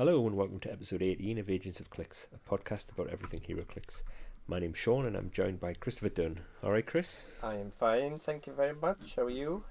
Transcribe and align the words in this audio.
Hello 0.00 0.26
and 0.26 0.34
welcome 0.34 0.58
to 0.60 0.72
episode 0.72 1.02
18 1.02 1.36
of 1.36 1.50
Agents 1.50 1.78
of 1.78 1.90
Clicks, 1.90 2.26
a 2.34 2.50
podcast 2.50 2.90
about 2.90 3.10
everything 3.10 3.40
HeroClix. 3.40 4.02
My 4.48 4.58
name's 4.58 4.78
Sean 4.78 5.04
and 5.04 5.14
I'm 5.14 5.28
joined 5.30 5.60
by 5.60 5.74
Christopher 5.74 6.08
Dunn. 6.08 6.40
Alright, 6.64 6.86
Chris? 6.86 7.26
I 7.42 7.56
am 7.56 7.70
fine, 7.78 8.18
thank 8.18 8.46
you 8.46 8.54
very 8.54 8.74
much. 8.74 9.12
How 9.14 9.24
are 9.24 9.28
you? 9.28 9.62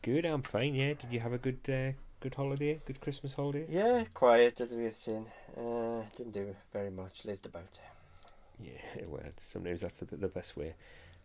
Good, 0.00 0.24
I'm 0.24 0.40
fine, 0.40 0.74
yeah. 0.74 0.94
Did 0.94 1.12
you 1.12 1.20
have 1.20 1.34
a 1.34 1.36
good 1.36 1.58
uh, 1.68 1.92
good 2.20 2.36
holiday? 2.36 2.80
Good 2.86 3.02
Christmas 3.02 3.34
holiday? 3.34 3.66
Yeah, 3.68 4.04
quiet 4.14 4.58
as 4.62 4.70
we 4.70 4.84
have 4.84 4.94
seen. 4.94 5.26
Uh, 5.54 6.04
didn't 6.16 6.32
do 6.32 6.56
very 6.72 6.90
much, 6.90 7.26
lazed 7.26 7.44
about. 7.44 7.68
Yeah, 8.58 8.80
well, 9.08 9.20
sometimes 9.36 9.82
that's 9.82 9.98
the, 9.98 10.06
the 10.06 10.28
best 10.28 10.56
way. 10.56 10.72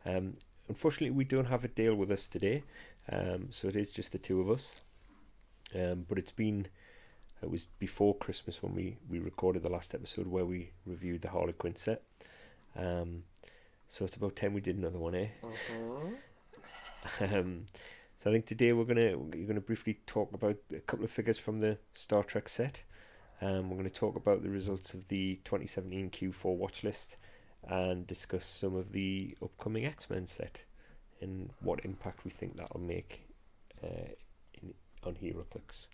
Um, 0.06 0.36
unfortunately, 0.68 1.12
we 1.12 1.24
don't 1.24 1.46
have 1.46 1.64
a 1.64 1.70
Dale 1.70 1.96
with 1.96 2.12
us 2.12 2.28
today, 2.28 2.64
um, 3.10 3.48
so 3.52 3.70
it 3.70 3.78
is 3.78 3.92
just 3.92 4.12
the 4.12 4.18
two 4.18 4.42
of 4.42 4.50
us. 4.50 4.82
Um, 5.74 6.06
but 6.10 6.18
it's 6.18 6.34
been 6.34 6.68
it 7.42 7.50
was 7.50 7.66
before 7.80 8.16
Christmas 8.16 8.64
when 8.64 8.74
we, 8.74 8.98
we 9.10 9.20
recorded 9.20 9.64
the 9.64 9.72
last 9.72 9.94
episode 9.94 10.28
where 10.28 10.46
we 10.46 10.72
reviewed 10.86 11.22
the 11.22 11.30
Harley 11.30 11.54
Quinn 11.54 11.76
set. 11.76 12.02
Um, 12.76 13.24
so 13.88 14.06
it's 14.06 14.16
about 14.16 14.36
time 14.36 14.54
we 14.54 14.62
did 14.62 14.78
another 14.78 15.00
one, 15.00 15.16
eh? 15.16 15.28
Mm-hmm. 15.44 17.36
um, 17.36 17.66
so 18.18 18.30
I 18.30 18.34
think 18.34 18.46
today 18.46 18.74
we're 18.74 18.86
gonna 18.86 19.18
we're 19.18 19.46
gonna 19.46 19.62
briefly 19.62 20.00
talk 20.08 20.34
about 20.34 20.58
a 20.74 20.80
couple 20.80 21.06
of 21.06 21.12
figures 21.12 21.38
from 21.38 21.60
the 21.60 21.78
Star 21.94 22.24
Trek 22.24 22.50
set. 22.50 22.84
Um, 23.42 23.70
we're 23.70 23.78
going 23.78 23.90
to 23.90 23.94
talk 23.94 24.16
about 24.16 24.44
the 24.44 24.50
results 24.50 24.94
of 24.94 25.10
the 25.10 25.36
2017 25.44 26.10
Q4 26.10 26.56
watch 26.56 26.84
list 26.84 27.18
and 27.68 28.08
discuss 28.08 28.46
some 28.46 28.76
of 28.76 28.92
the 28.94 29.38
upcoming 29.44 29.86
X 29.86 30.10
Men 30.10 30.26
set 30.26 30.64
and 31.22 31.50
what 31.62 31.84
impact 31.84 32.24
we 32.24 32.32
think 32.32 32.56
that'll 32.56 32.80
make 32.80 33.28
uh, 33.84 34.14
in, 34.62 34.74
on 35.04 35.16
HeroClix. 35.16 35.88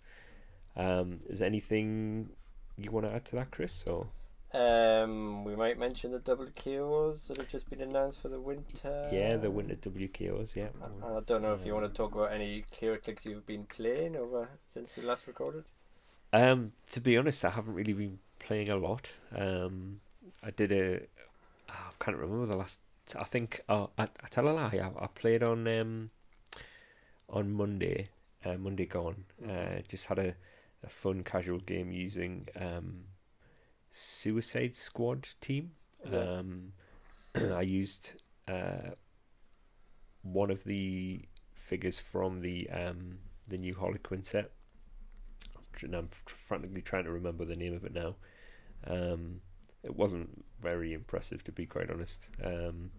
Um, 0.76 1.20
is 1.28 1.40
there 1.40 1.46
anything 1.48 2.30
you 2.76 2.90
want 2.90 3.06
to 3.06 3.12
add 3.14 3.24
to 3.26 3.36
that, 3.36 3.50
Chris? 3.50 3.84
Or 3.86 4.06
Um, 4.54 5.44
we 5.44 5.54
might 5.56 5.78
mention 5.78 6.12
the 6.12 6.18
double 6.18 6.46
KOs 6.56 7.28
that 7.28 7.36
have 7.38 7.48
just 7.48 7.68
been 7.70 7.80
announced 7.80 8.20
for 8.20 8.28
the 8.28 8.40
winter. 8.40 9.08
yeah, 9.12 9.36
the 9.36 9.50
winter 9.50 9.74
WKOs. 9.76 10.56
Yeah, 10.56 10.68
I, 10.82 11.16
I 11.18 11.20
don't 11.20 11.42
know 11.42 11.54
if 11.54 11.64
you 11.66 11.74
want 11.74 11.86
to 11.86 11.92
talk 11.96 12.14
about 12.14 12.32
any 12.32 12.64
clear 12.76 12.96
clicks 12.98 13.24
you've 13.26 13.46
been 13.46 13.64
playing 13.64 14.16
over 14.16 14.48
since 14.72 14.92
we 14.96 15.02
last 15.02 15.26
recorded. 15.26 15.64
Um, 16.32 16.72
to 16.92 17.00
be 17.00 17.16
honest, 17.18 17.44
I 17.44 17.50
haven't 17.50 17.74
really 17.74 17.92
been 17.92 18.18
playing 18.38 18.70
a 18.70 18.76
lot. 18.76 19.14
Um, 19.36 20.00
I 20.42 20.50
did 20.50 20.72
a. 20.72 21.00
I 21.68 21.74
can't 22.00 22.16
remember 22.16 22.46
the 22.46 22.56
last. 22.56 22.82
I 23.18 23.24
think. 23.24 23.60
Oh, 23.68 23.90
I, 23.98 24.04
I 24.04 24.28
tell 24.30 24.48
a 24.48 24.50
lie. 24.52 24.80
I, 24.82 25.04
I 25.04 25.06
played 25.08 25.42
on 25.42 25.68
um, 25.68 26.10
on 27.28 27.52
Monday. 27.52 28.08
Uh, 28.44 28.54
Monday 28.56 28.86
gone. 28.86 29.24
Uh, 29.48 29.80
just 29.88 30.06
had 30.06 30.18
a, 30.18 30.34
a 30.84 30.88
fun 30.88 31.22
casual 31.22 31.58
game 31.58 31.90
using 31.90 32.48
um, 32.58 33.04
Suicide 33.90 34.76
Squad 34.76 35.28
team. 35.40 35.72
Yeah. 36.10 36.38
Um, 36.38 36.72
I 37.34 37.62
used 37.62 38.22
uh, 38.48 38.90
one 40.22 40.50
of 40.50 40.64
the 40.64 41.22
figures 41.54 41.98
from 41.98 42.40
the 42.40 42.68
um, 42.70 43.18
the 43.48 43.58
new 43.58 43.74
Harley 43.74 43.98
Quinn 43.98 44.22
set 44.22 44.52
and 45.82 45.94
I'm 45.94 46.08
frantically 46.26 46.82
trying 46.82 47.04
to 47.04 47.12
remember 47.12 47.44
the 47.44 47.56
name 47.56 47.74
of 47.74 47.84
it 47.84 47.94
now. 47.94 48.16
Um, 48.86 49.40
it 49.82 49.96
wasn't 49.96 50.44
very 50.60 50.92
impressive, 50.92 51.42
to 51.44 51.52
be 51.52 51.66
quite 51.66 51.90
honest. 51.90 52.28
Um, 52.42 52.90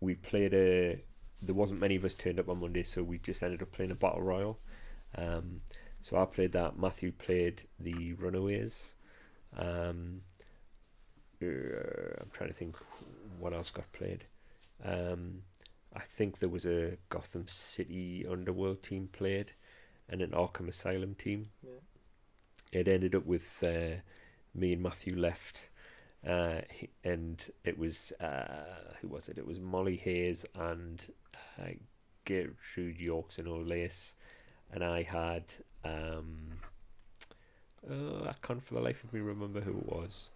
we 0.00 0.14
played 0.14 0.54
a. 0.54 1.02
There 1.42 1.54
wasn't 1.54 1.80
many 1.80 1.96
of 1.96 2.04
us 2.04 2.14
turned 2.14 2.38
up 2.38 2.48
on 2.48 2.60
Monday, 2.60 2.82
so 2.82 3.02
we 3.02 3.18
just 3.18 3.42
ended 3.42 3.62
up 3.62 3.72
playing 3.72 3.90
a 3.90 3.96
battle 3.96 4.22
royal. 4.22 4.58
Um, 5.16 5.60
so 6.02 6.20
I 6.20 6.24
played 6.26 6.52
that. 6.52 6.78
Matthew 6.78 7.12
played 7.12 7.62
the 7.78 8.12
Runaways. 8.14 8.96
Um, 9.56 10.22
uh, 11.42 11.46
I'm 12.20 12.30
trying 12.32 12.50
to 12.50 12.54
think 12.54 12.76
what 13.38 13.52
else 13.52 13.70
got 13.70 13.90
played. 13.92 14.24
Um, 14.84 15.42
I 15.94 16.00
think 16.00 16.38
there 16.38 16.48
was 16.48 16.66
a 16.66 16.96
Gotham 17.08 17.46
City 17.48 18.26
Underworld 18.28 18.82
team 18.82 19.08
played, 19.12 19.52
and 20.08 20.20
an 20.22 20.30
Arkham 20.30 20.68
Asylum 20.68 21.14
team 21.14 21.50
Yeah. 21.62 21.80
it 22.80 22.88
ended 22.88 23.14
up 23.14 23.26
with 23.26 23.62
uh, 23.62 24.00
me 24.54 24.72
and 24.74 24.82
Matthew 24.82 25.16
left, 25.16 25.68
uh, 26.26 26.62
he- 26.70 26.90
and 27.04 27.46
it 27.64 27.76
was 27.78 28.12
uh, 28.20 28.94
who 29.00 29.08
was 29.08 29.28
it? 29.28 29.38
It 29.38 29.46
was 29.46 29.58
Molly 29.60 29.96
Hayes 29.96 30.44
and 30.54 31.04
uh, 31.58 31.72
Gertrude 32.24 32.98
Yorkes 33.00 33.38
and 33.38 33.48
Old 33.48 33.66
Lace, 33.66 34.16
and 34.70 34.82
I 34.84 35.02
had 35.02 35.52
um, 35.84 36.36
uh, 37.88 38.28
I 38.28 38.34
can't 38.42 38.62
for 38.62 38.74
the 38.74 38.80
life 38.80 39.02
of 39.04 39.12
me 39.12 39.20
remember 39.20 39.60
who 39.60 39.78
it 39.78 39.86
was. 39.86 40.30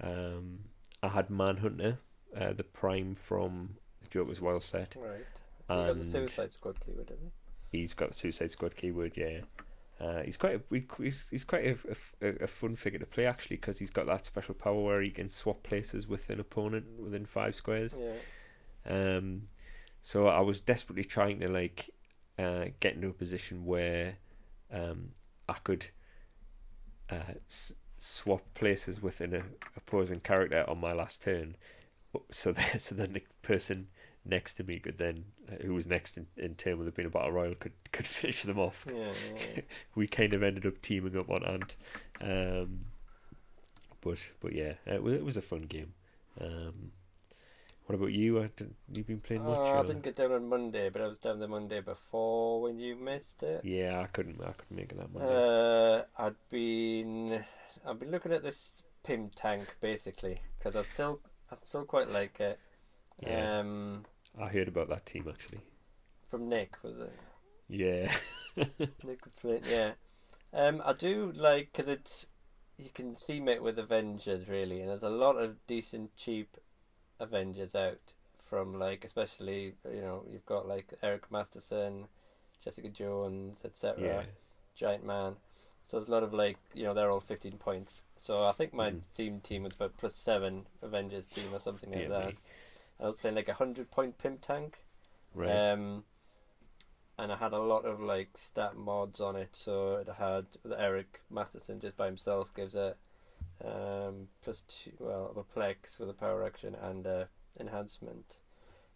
Um, 0.00 0.60
I 1.02 1.08
had 1.08 1.30
Manhunter, 1.30 1.98
uh, 2.36 2.52
the 2.52 2.64
Prime 2.64 3.14
from 3.14 3.76
the 4.02 4.08
Joker's 4.08 4.40
Wild 4.40 4.62
set. 4.62 4.96
Right. 4.98 5.26
You 5.68 5.76
got 5.76 5.98
the 5.98 6.04
Suicide 6.04 6.52
Squad 6.52 6.80
keyword, 6.80 7.06
doesn't 7.06 7.32
he? 7.70 7.78
He's 7.78 7.94
got 7.94 8.10
the 8.10 8.16
Suicide 8.16 8.50
Squad 8.50 8.76
keyword, 8.76 9.16
yeah. 9.16 9.40
Uh, 10.00 10.22
he's 10.22 10.38
quite 10.38 10.54
a 10.54 10.82
he's, 10.98 11.28
he's 11.30 11.44
quite 11.44 11.66
a, 11.66 12.26
a, 12.26 12.44
a 12.44 12.46
fun 12.46 12.74
figure 12.74 12.98
to 12.98 13.04
play 13.04 13.26
actually 13.26 13.56
because 13.56 13.78
he's 13.78 13.90
got 13.90 14.06
that 14.06 14.24
special 14.24 14.54
power 14.54 14.82
where 14.82 15.02
he 15.02 15.10
can 15.10 15.30
swap 15.30 15.62
places 15.62 16.08
with 16.08 16.30
an 16.30 16.40
opponent 16.40 16.86
within 16.98 17.26
five 17.26 17.54
squares. 17.54 18.00
Yeah. 18.00 18.16
Um, 19.16 19.42
so 20.00 20.26
I 20.26 20.40
was 20.40 20.60
desperately 20.62 21.04
trying 21.04 21.40
to 21.40 21.48
like 21.50 21.90
uh, 22.38 22.66
get 22.80 22.94
into 22.94 23.08
a 23.08 23.12
position 23.12 23.66
where 23.66 24.16
um, 24.72 25.10
I 25.48 25.54
could 25.54 25.90
uh, 27.10 27.34
s- 27.48 27.72
swap 27.98 28.42
places 28.54 29.02
with 29.02 29.20
an 29.20 29.34
uh, 29.34 29.42
opposing 29.76 30.20
character 30.20 30.64
on 30.68 30.80
my 30.80 30.92
last 30.92 31.22
turn, 31.22 31.56
so 32.30 32.52
that 32.56 32.80
so 32.80 32.94
then 32.94 33.12
the 33.12 33.22
person 33.42 33.88
next 34.24 34.54
to 34.54 34.64
me 34.64 34.78
could 34.78 34.98
then 34.98 35.24
uh, 35.50 35.62
who 35.62 35.74
was 35.74 35.86
next 35.86 36.16
in, 36.18 36.26
in 36.36 36.54
turn 36.54 36.78
with 36.78 36.86
it 36.86 36.94
being 36.94 37.06
a 37.06 37.10
battle 37.10 37.32
royal 37.32 37.54
could 37.54 37.72
could 37.92 38.06
finish 38.18 38.42
them 38.42 38.58
off. 38.58 38.86
Yeah, 38.88 38.96
yeah, 38.96 39.42
yeah. 39.56 39.62
We 39.94 40.06
kind 40.06 40.34
of 40.34 40.42
ended 40.42 40.66
up 40.66 40.80
teaming 40.82 41.16
up 41.16 41.30
on 41.30 41.44
Ant, 41.44 41.76
um, 42.20 42.86
but 44.00 44.30
but 44.40 44.52
yeah, 44.52 44.74
it 44.86 45.02
was, 45.02 45.14
it 45.14 45.24
was 45.24 45.36
a 45.36 45.42
fun 45.42 45.62
game. 45.62 45.92
Um, 46.40 46.92
what 47.90 47.96
about 47.96 48.12
you? 48.12 48.38
Uh, 48.38 48.46
did, 48.56 48.72
you 48.94 49.02
been 49.02 49.20
playing 49.20 49.44
much? 49.44 49.58
Oh, 49.58 49.80
I 49.80 49.82
didn't 49.82 50.04
get 50.04 50.14
down 50.14 50.30
on 50.30 50.48
Monday, 50.48 50.90
but 50.90 51.02
I 51.02 51.08
was 51.08 51.18
down 51.18 51.40
the 51.40 51.48
Monday 51.48 51.80
before 51.80 52.62
when 52.62 52.78
you 52.78 52.94
missed 52.94 53.42
it. 53.42 53.64
Yeah, 53.64 54.00
I 54.00 54.06
couldn't. 54.06 54.40
I 54.44 54.52
couldn't 54.52 54.76
make 54.76 54.92
it 54.92 54.98
that 54.98 55.12
Monday. 55.12 55.34
Uh, 55.34 56.02
I'd 56.16 56.36
been, 56.50 57.44
I've 57.84 57.98
been 57.98 58.12
looking 58.12 58.32
at 58.32 58.44
this 58.44 58.84
Pym 59.02 59.28
tank 59.34 59.74
basically 59.80 60.40
because 60.56 60.76
I 60.76 60.84
still, 60.84 61.18
I 61.50 61.56
still 61.66 61.84
quite 61.84 62.08
like 62.08 62.38
it. 62.38 62.60
Yeah. 63.26 63.58
Um, 63.58 64.04
I 64.40 64.46
heard 64.46 64.68
about 64.68 64.88
that 64.90 65.04
team 65.04 65.26
actually. 65.28 65.58
from 66.30 66.48
Nick 66.48 66.76
was 66.84 66.94
it? 66.96 67.12
Yeah, 67.68 68.14
Nick 69.04 69.34
playing, 69.34 69.64
yeah. 69.68 69.92
Um, 70.52 70.80
I 70.84 70.92
do 70.92 71.32
like 71.34 71.72
because 71.72 71.88
it's 71.88 72.28
you 72.78 72.90
can 72.94 73.16
theme 73.16 73.48
it 73.48 73.64
with 73.64 73.80
Avengers 73.80 74.48
really, 74.48 74.80
and 74.80 74.90
there's 74.90 75.02
a 75.02 75.08
lot 75.08 75.36
of 75.36 75.66
decent 75.66 76.14
cheap 76.16 76.56
Avengers 77.20 77.74
out 77.74 78.14
from 78.42 78.78
like 78.78 79.04
especially 79.04 79.74
you 79.92 80.00
know 80.00 80.24
you've 80.30 80.46
got 80.46 80.66
like 80.66 80.94
Eric 81.02 81.30
Masterson, 81.30 82.06
Jessica 82.64 82.88
Jones, 82.88 83.60
etc. 83.64 84.02
yeah, 84.02 84.22
Giant 84.74 85.04
Man. 85.04 85.36
So 85.88 85.98
there's 85.98 86.08
a 86.08 86.12
lot 86.12 86.22
of 86.22 86.32
like 86.34 86.58
you 86.74 86.84
know 86.84 86.94
they're 86.94 87.10
all 87.10 87.20
15 87.20 87.52
points. 87.58 88.02
So 88.16 88.46
I 88.46 88.52
think 88.52 88.72
my 88.72 88.92
Mhm. 88.92 89.02
theme 89.14 89.40
team 89.40 89.62
was 89.64 89.74
about 89.74 89.96
plus 89.96 90.14
seven 90.14 90.66
Avengers 90.82 91.26
team 91.28 91.54
or 91.54 91.60
something 91.60 91.92
like 91.92 92.08
that. 92.08 92.34
I 93.00 93.06
was 93.06 93.16
playing 93.16 93.36
like 93.36 93.48
a 93.48 93.54
hundred 93.54 93.90
point 93.90 94.18
Pym 94.18 94.38
tank. 94.38 94.84
Right. 95.34 95.50
Um, 95.72 96.04
and 97.18 97.30
I 97.32 97.36
had 97.36 97.52
a 97.52 97.58
lot 97.58 97.84
of 97.84 98.00
like 98.00 98.36
stat 98.38 98.76
mods 98.76 99.20
on 99.20 99.36
it. 99.36 99.54
So 99.54 99.96
it 99.96 100.08
had 100.18 100.46
Eric 100.76 101.20
Masterson 101.30 101.80
just 101.80 101.96
by 101.96 102.06
himself 102.06 102.54
gives 102.54 102.74
it 102.74 102.96
um, 103.64 104.28
plus 104.42 104.62
two, 104.66 104.92
well, 104.98 105.32
a 105.36 105.58
plex 105.58 105.98
with 105.98 106.08
a 106.08 106.14
power 106.14 106.44
action 106.44 106.74
and 106.74 107.06
a 107.06 107.28
enhancement. 107.58 108.38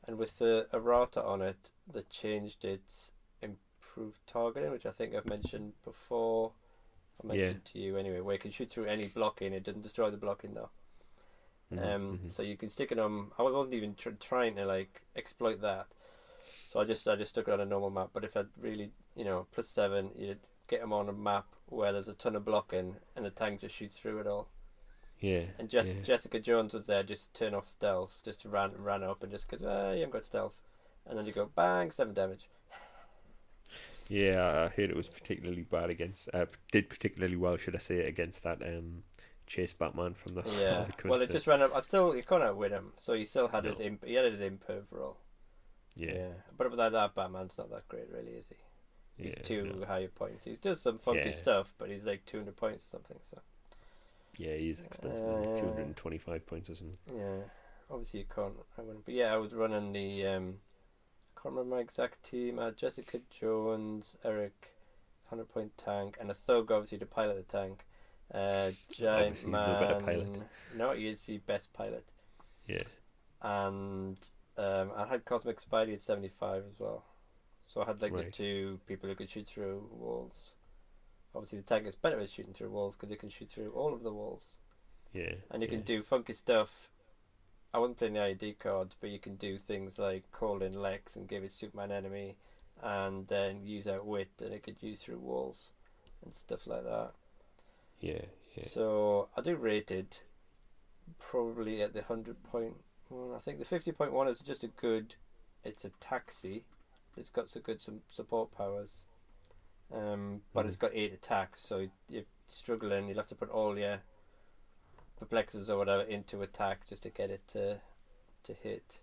And 0.06 0.18
with 0.18 0.38
the 0.38 0.66
errata 0.72 1.22
on 1.22 1.40
it, 1.42 1.70
they 1.90 2.02
changed 2.02 2.64
its 2.64 3.12
improved 3.42 4.20
targeting, 4.26 4.70
which 4.70 4.86
I 4.86 4.90
think 4.90 5.14
I've 5.14 5.26
mentioned 5.26 5.74
before. 5.84 6.52
I 7.22 7.26
Yeah. 7.30 7.36
mentioned 7.36 7.64
to 7.66 7.78
you 7.78 7.96
anyway, 7.96 8.20
where 8.20 8.34
you 8.34 8.38
can 8.38 8.50
shoot 8.50 8.70
through 8.70 8.86
any 8.86 9.06
blocking. 9.08 9.52
It 9.52 9.62
doesn't 9.64 9.82
destroy 9.82 10.10
the 10.10 10.16
blocking 10.16 10.54
though. 10.54 10.70
Mhm, 11.70 11.80
Um, 11.82 12.18
mhm. 12.18 12.30
so 12.30 12.42
you 12.42 12.56
can 12.56 12.68
stick 12.68 12.92
it 12.92 12.98
on. 12.98 13.32
I 13.38 13.42
wasn't 13.42 13.74
even 13.74 13.94
tr- 13.94 14.10
trying 14.20 14.56
to 14.56 14.66
like 14.66 15.02
exploit 15.16 15.60
that. 15.62 15.86
So 16.70 16.80
I 16.80 16.84
just 16.84 17.06
I 17.08 17.16
just 17.16 17.30
stuck 17.32 17.48
it 17.48 17.54
on 17.54 17.60
a 17.60 17.64
normal 17.64 17.90
map. 17.90 18.10
But 18.12 18.24
if 18.24 18.36
I'd 18.36 18.48
really 18.58 18.92
you 19.16 19.24
know 19.24 19.46
plus 19.52 19.68
seven, 19.68 20.10
you'd 20.16 20.40
get 20.68 20.80
them 20.80 20.92
on 20.92 21.08
a 21.08 21.12
map 21.12 21.46
where 21.66 21.92
there's 21.92 22.08
a 22.08 22.14
ton 22.14 22.36
of 22.36 22.44
blocking 22.44 22.96
and 23.16 23.24
the 23.24 23.30
tank 23.30 23.60
just 23.60 23.74
shoots 23.74 23.98
through 23.98 24.20
it 24.20 24.26
all. 24.26 24.48
Yeah. 25.20 25.44
And 25.58 25.68
Jess- 25.68 25.88
yeah. 25.88 26.02
Jessica 26.02 26.40
Jones 26.40 26.74
was 26.74 26.86
there 26.86 27.02
just 27.02 27.32
to 27.32 27.44
turn 27.44 27.54
off 27.54 27.68
stealth, 27.68 28.14
just 28.24 28.44
ran 28.44 28.72
ran 28.78 29.02
up 29.02 29.22
and 29.22 29.32
just 29.32 29.48
goes, 29.48 29.62
ah, 29.62 29.92
you 29.92 30.00
haven't 30.00 30.12
got 30.12 30.24
stealth, 30.24 30.54
and 31.06 31.18
then 31.18 31.26
you 31.26 31.32
go 31.32 31.50
bang 31.54 31.90
seven 31.90 32.14
damage. 32.14 32.48
Yeah, 34.08 34.66
I 34.66 34.68
heard 34.68 34.90
it 34.90 34.96
was 34.96 35.08
particularly 35.08 35.62
bad 35.62 35.90
against. 35.90 36.28
Uh, 36.34 36.46
did 36.70 36.90
particularly 36.90 37.36
well, 37.36 37.56
should 37.56 37.74
I 37.74 37.78
say, 37.78 38.00
against 38.00 38.42
that 38.42 38.60
um, 38.62 39.02
Chase 39.46 39.72
Batman 39.72 40.14
from 40.14 40.34
the. 40.34 40.42
Yeah. 40.58 40.86
Well, 41.04 41.20
it 41.20 41.30
just 41.30 41.46
ran 41.46 41.62
up. 41.62 41.74
I 41.74 41.80
still 41.80 42.14
you 42.14 42.22
can't 42.22 42.42
outwit 42.42 42.72
him, 42.72 42.92
so 43.00 43.14
he 43.14 43.24
still 43.24 43.48
had 43.48 43.64
No. 43.64 43.70
his 43.70 43.80
imp. 43.80 44.04
He 44.04 44.14
had 44.14 44.30
his 44.30 44.40
imp 44.40 44.64
overall. 44.68 45.16
Yeah. 45.96 46.28
But 46.56 46.76
that, 46.76 46.92
that 46.92 47.14
Batman's 47.14 47.56
not 47.56 47.70
that 47.70 47.88
great, 47.88 48.10
really, 48.10 48.32
is 48.32 48.46
he? 48.48 49.24
He's 49.24 49.34
yeah, 49.36 49.42
two 49.44 49.62
no. 49.80 49.86
higher 49.86 50.08
points. 50.08 50.44
He 50.44 50.56
does 50.56 50.80
some 50.80 50.98
funky 50.98 51.30
Yeah. 51.30 51.36
stuff, 51.36 51.72
but 51.78 51.88
he's 51.88 52.04
like 52.04 52.26
two 52.26 52.38
hundred 52.38 52.56
points 52.56 52.84
or 52.86 52.90
something. 52.98 53.16
So 53.30 53.38
Yeah, 54.38 54.54
he's 54.56 54.80
expensive. 54.80 55.28
isn't 55.28 55.44
he? 55.44 55.50
Uh, 55.52 55.56
225 55.56 56.46
points 56.46 56.70
or 56.70 56.74
something. 56.74 56.98
yeah, 57.16 57.36
obviously 57.90 58.20
you 58.20 58.26
can't. 58.34 58.54
I 58.78 58.82
wouldn't. 58.82 59.04
But 59.04 59.14
yeah, 59.14 59.32
I 59.32 59.36
was 59.36 59.52
running 59.54 59.92
the. 59.92 60.26
Um, 60.26 60.54
I 61.36 61.40
can't 61.42 61.54
remember 61.54 61.76
my 61.76 61.80
exact 61.82 62.24
team. 62.24 62.58
I 62.58 62.66
had 62.66 62.76
Jessica 62.76 63.20
Jones, 63.38 64.16
Eric, 64.24 64.70
hundred 65.28 65.48
point 65.48 65.72
tank, 65.76 66.16
and 66.20 66.30
a 66.30 66.34
thug, 66.34 66.70
obviously 66.70 66.98
to 66.98 67.06
pilot 67.06 67.36
the 67.46 67.58
tank. 67.58 67.84
Uh, 68.32 68.70
giant 68.90 69.26
Obviously, 69.26 69.50
man. 69.50 69.80
better 69.80 70.00
pilot. 70.04 70.42
No, 70.76 70.92
he 70.92 71.08
is 71.08 71.20
the 71.22 71.38
best 71.38 71.72
pilot. 71.74 72.04
Yeah. 72.66 72.82
and 73.42 74.16
um, 74.56 74.90
I 74.96 75.06
had 75.06 75.24
Cosmic 75.26 75.60
Spidey 75.60 75.92
at 75.92 76.02
75 76.02 76.64
as 76.66 76.80
well. 76.80 77.04
So 77.60 77.82
I 77.82 77.86
had 77.86 78.00
like 78.00 78.12
the 78.14 78.24
two 78.30 78.80
people 78.86 79.08
who 79.08 79.14
could 79.14 79.28
shoot 79.28 79.46
through 79.46 79.86
walls. 79.90 80.52
Obviously, 81.34 81.58
the 81.58 81.64
tank 81.64 81.86
is 81.86 81.94
better 81.94 82.20
at 82.20 82.30
shooting 82.30 82.54
through 82.54 82.70
walls 82.70 82.94
because 82.94 83.10
it 83.10 83.18
can 83.18 83.28
shoot 83.28 83.50
through 83.50 83.70
all 83.72 83.92
of 83.92 84.02
the 84.02 84.12
walls. 84.12 84.56
Yeah. 85.12 85.34
And 85.50 85.62
you 85.62 85.68
can 85.68 85.82
do 85.82 86.02
funky 86.02 86.32
stuff. 86.32 86.90
I 87.72 87.78
wasn't 87.78 87.98
playing 87.98 88.14
the 88.14 88.22
ID 88.22 88.54
card, 88.54 88.94
but 89.00 89.10
you 89.10 89.18
can 89.18 89.34
do 89.34 89.58
things 89.58 89.98
like 89.98 90.30
call 90.30 90.62
in 90.62 90.74
Lex 90.74 91.16
and 91.16 91.28
give 91.28 91.42
it 91.42 91.52
Superman 91.52 91.90
enemy, 91.90 92.36
and 92.82 93.26
then 93.26 93.66
use 93.66 93.86
Outwit, 93.86 94.30
and 94.40 94.52
it 94.52 94.62
could 94.62 94.80
use 94.80 95.00
through 95.00 95.18
walls 95.18 95.70
and 96.24 96.34
stuff 96.34 96.66
like 96.66 96.84
that. 96.84 97.12
Yeah. 98.00 98.22
Yeah. 98.56 98.66
So 98.72 99.28
I 99.36 99.40
do 99.40 99.56
rate 99.56 99.90
it 99.90 100.22
probably 101.18 101.82
at 101.82 101.94
the 101.94 102.02
hundred 102.02 102.42
point 102.44 102.74
one. 103.08 103.34
I 103.34 103.40
think 103.40 103.58
the 103.58 103.64
fifty 103.64 103.92
point 103.92 104.12
one 104.12 104.28
is 104.28 104.38
just 104.40 104.62
a 104.62 104.68
good. 104.68 105.16
It's 105.64 105.84
a 105.84 105.90
taxi. 106.00 106.64
It's 107.16 107.30
got 107.30 107.50
some 107.50 107.62
good 107.62 107.80
some 107.80 108.00
support 108.10 108.54
powers, 108.56 108.90
um, 109.94 110.40
but 110.52 110.66
it's 110.66 110.76
got 110.76 110.90
eight 110.94 111.12
attacks. 111.12 111.64
So 111.66 111.86
you're 112.08 112.24
struggling. 112.46 113.08
You'll 113.08 113.16
have 113.18 113.28
to 113.28 113.34
put 113.34 113.50
all 113.50 113.78
your 113.78 114.00
perplexes 115.18 115.70
or 115.70 115.78
whatever 115.78 116.02
into 116.02 116.42
attack 116.42 116.88
just 116.88 117.02
to 117.04 117.10
get 117.10 117.30
it 117.30 117.46
to 117.48 117.80
to 118.44 118.52
hit. 118.52 119.00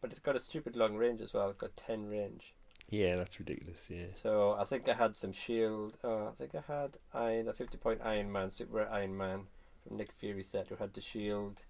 But 0.00 0.10
it's 0.10 0.20
got 0.20 0.36
a 0.36 0.40
stupid 0.40 0.76
long 0.76 0.96
range 0.96 1.20
as 1.20 1.32
well. 1.32 1.48
It's 1.48 1.58
got 1.58 1.76
ten 1.76 2.08
range. 2.08 2.54
Yeah, 2.90 3.16
that's 3.16 3.38
ridiculous. 3.38 3.88
Yeah. 3.88 4.06
So 4.12 4.52
I 4.58 4.64
think 4.64 4.88
I 4.88 4.94
had 4.94 5.16
some 5.16 5.32
shield. 5.32 5.96
Oh, 6.02 6.28
I 6.28 6.32
think 6.36 6.54
I 6.54 6.72
had 6.72 6.98
Iron, 7.14 7.48
a 7.48 7.52
fifty 7.52 7.78
point 7.78 8.00
Iron 8.04 8.30
Man, 8.30 8.50
Super 8.50 8.86
Iron 8.88 9.16
Man 9.16 9.46
from 9.86 9.96
Nick 9.96 10.12
Fury 10.12 10.42
set, 10.42 10.68
who 10.68 10.76
had 10.76 10.92
the 10.92 11.00
shield 11.00 11.62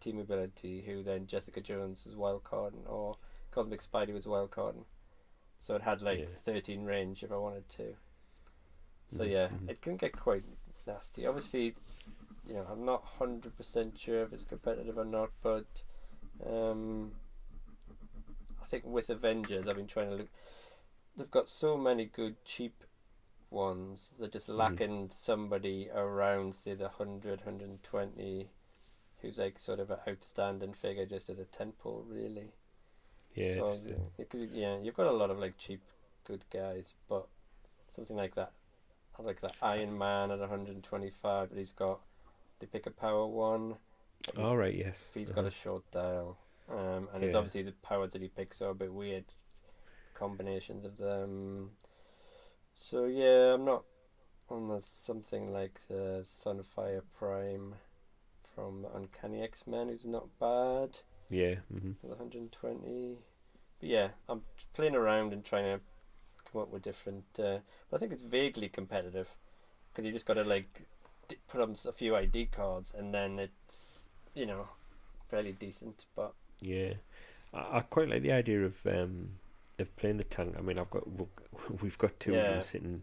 team 0.00 0.18
ability. 0.18 0.82
Who 0.86 1.02
then 1.02 1.26
Jessica 1.26 1.60
Jones 1.60 2.04
was 2.06 2.16
wild 2.16 2.44
carding, 2.44 2.84
or 2.86 3.16
Cosmic 3.50 3.82
Spidey 3.82 4.14
was 4.14 4.26
wild 4.26 4.50
carding. 4.52 4.84
So 5.58 5.74
it 5.74 5.82
had 5.82 6.00
like 6.00 6.20
Yeah. 6.20 6.26
thirteen 6.44 6.84
range 6.84 7.22
if 7.22 7.32
I 7.32 7.36
wanted 7.36 7.68
to. 7.70 7.96
So 9.16 9.24
Mhm, 9.24 9.30
yeah, 9.32 9.48
mhm. 9.50 9.68
it 9.68 9.82
can 9.82 9.96
get 9.96 10.12
quite 10.18 10.44
nasty. 10.86 11.26
Obviously, 11.26 11.74
you 12.46 12.54
know, 12.54 12.66
I'm 12.70 12.84
not 12.84 13.04
hundred 13.04 13.56
percent 13.56 13.98
sure 13.98 14.22
if 14.24 14.32
it's 14.32 14.44
competitive 14.44 14.98
or 14.98 15.04
not, 15.04 15.30
but 15.42 15.66
um, 16.46 17.12
I 18.62 18.66
think 18.66 18.84
with 18.86 19.10
Avengers, 19.10 19.66
I've 19.68 19.76
been 19.76 19.86
trying 19.86 20.10
to 20.10 20.16
look. 20.16 20.28
They've 21.16 21.30
got 21.30 21.48
so 21.48 21.76
many 21.76 22.06
good 22.06 22.36
cheap 22.44 22.84
ones. 23.50 24.10
They're 24.18 24.28
just 24.28 24.48
Mhm. 24.58 24.78
lacking 24.78 25.10
somebody 25.10 25.90
around, 25.94 26.54
say, 26.54 26.74
the 26.74 26.84
100, 26.88 27.40
120, 27.44 28.48
who's 29.20 29.38
like 29.38 29.58
sort 29.58 29.80
of 29.80 29.90
an 29.90 29.98
outstanding 30.08 30.72
figure 30.74 31.06
just 31.06 31.28
as 31.30 31.38
a 31.38 31.44
temple, 31.44 32.04
really. 32.08 32.52
Yeah. 33.34 33.56
So, 33.56 33.72
uh, 34.20 34.36
yeah, 34.52 34.78
you've 34.82 34.96
got 34.96 35.06
a 35.06 35.12
lot 35.12 35.30
of 35.30 35.38
like 35.38 35.58
cheap, 35.58 35.82
good 36.24 36.44
guys, 36.52 36.94
but 37.08 37.26
something 37.94 38.16
like 38.16 38.34
that, 38.36 38.52
like 39.18 39.40
the 39.40 39.50
Iron 39.60 39.96
Man 39.96 40.30
at 40.30 40.38
125, 40.38 41.48
but 41.48 41.58
he's 41.58 41.72
got 41.72 42.00
the 42.58 42.66
pick 42.66 42.86
a 42.86 42.90
power 42.90 43.26
one. 43.26 43.76
all 44.38 44.56
right. 44.56 44.74
Yes. 44.74 45.10
He's 45.14 45.28
got 45.28 45.40
uh-huh. 45.40 45.48
a 45.48 45.62
short 45.62 45.90
dial, 45.90 46.38
um, 46.70 47.08
and 47.14 47.24
it's 47.24 47.34
obviously 47.34 47.62
the 47.62 47.72
powers 47.82 48.12
that 48.12 48.22
he 48.22 48.28
picks 48.28 48.60
are 48.62 48.70
a 48.70 48.74
bit 48.74 48.92
weird 48.92 49.24
combinations 50.14 50.84
of 50.84 50.96
them. 50.96 51.70
So 52.74 53.06
yeah, 53.06 53.54
I'm 53.54 53.64
not 53.64 53.84
on 54.48 54.80
something 54.80 55.52
like 55.52 55.80
the 55.88 56.24
Sunfire 56.44 57.02
Prime 57.18 57.74
from 58.54 58.86
Uncanny 58.94 59.42
X 59.42 59.66
Men, 59.66 59.88
who's 59.88 60.04
not 60.04 60.28
bad 60.38 60.90
Yeah. 61.30 61.56
hmm 61.72 61.92
with 62.02 62.10
120. 62.10 63.18
But 63.80 63.88
yeah, 63.88 64.08
I'm 64.28 64.42
playing 64.74 64.94
around 64.94 65.32
and 65.32 65.44
trying 65.44 65.64
to 65.64 65.80
come 66.52 66.70
were 66.70 66.78
different. 66.78 67.24
Uh, 67.38 67.58
but 67.90 67.96
I 67.96 67.98
think 68.00 68.12
it's 68.12 68.22
vaguely 68.22 68.68
competitive 68.68 69.28
because 69.92 70.06
you 70.06 70.12
just 70.12 70.26
got 70.26 70.34
to 70.34 70.44
like 70.44 70.82
put 71.48 71.60
on 71.60 71.76
a 71.86 71.92
few 71.92 72.16
ID 72.16 72.46
cards 72.46 72.92
and 72.96 73.14
then 73.14 73.38
it's 73.38 74.04
you 74.34 74.46
know 74.46 74.68
fairly 75.30 75.52
decent. 75.52 76.06
But 76.16 76.34
Yeah, 76.60 76.94
I, 77.54 77.78
I 77.78 77.80
quite 77.80 78.08
like 78.08 78.22
the 78.22 78.32
idea 78.32 78.64
of 78.64 78.86
um 78.86 79.30
of 79.78 79.94
playing 79.96 80.18
the 80.18 80.24
tank. 80.24 80.54
I 80.58 80.62
mean, 80.62 80.78
I've 80.78 80.90
got 80.90 81.04
we've 81.82 81.98
got 81.98 82.18
two 82.20 82.36
of 82.36 82.46
them 82.46 82.62
sitting, 82.62 83.02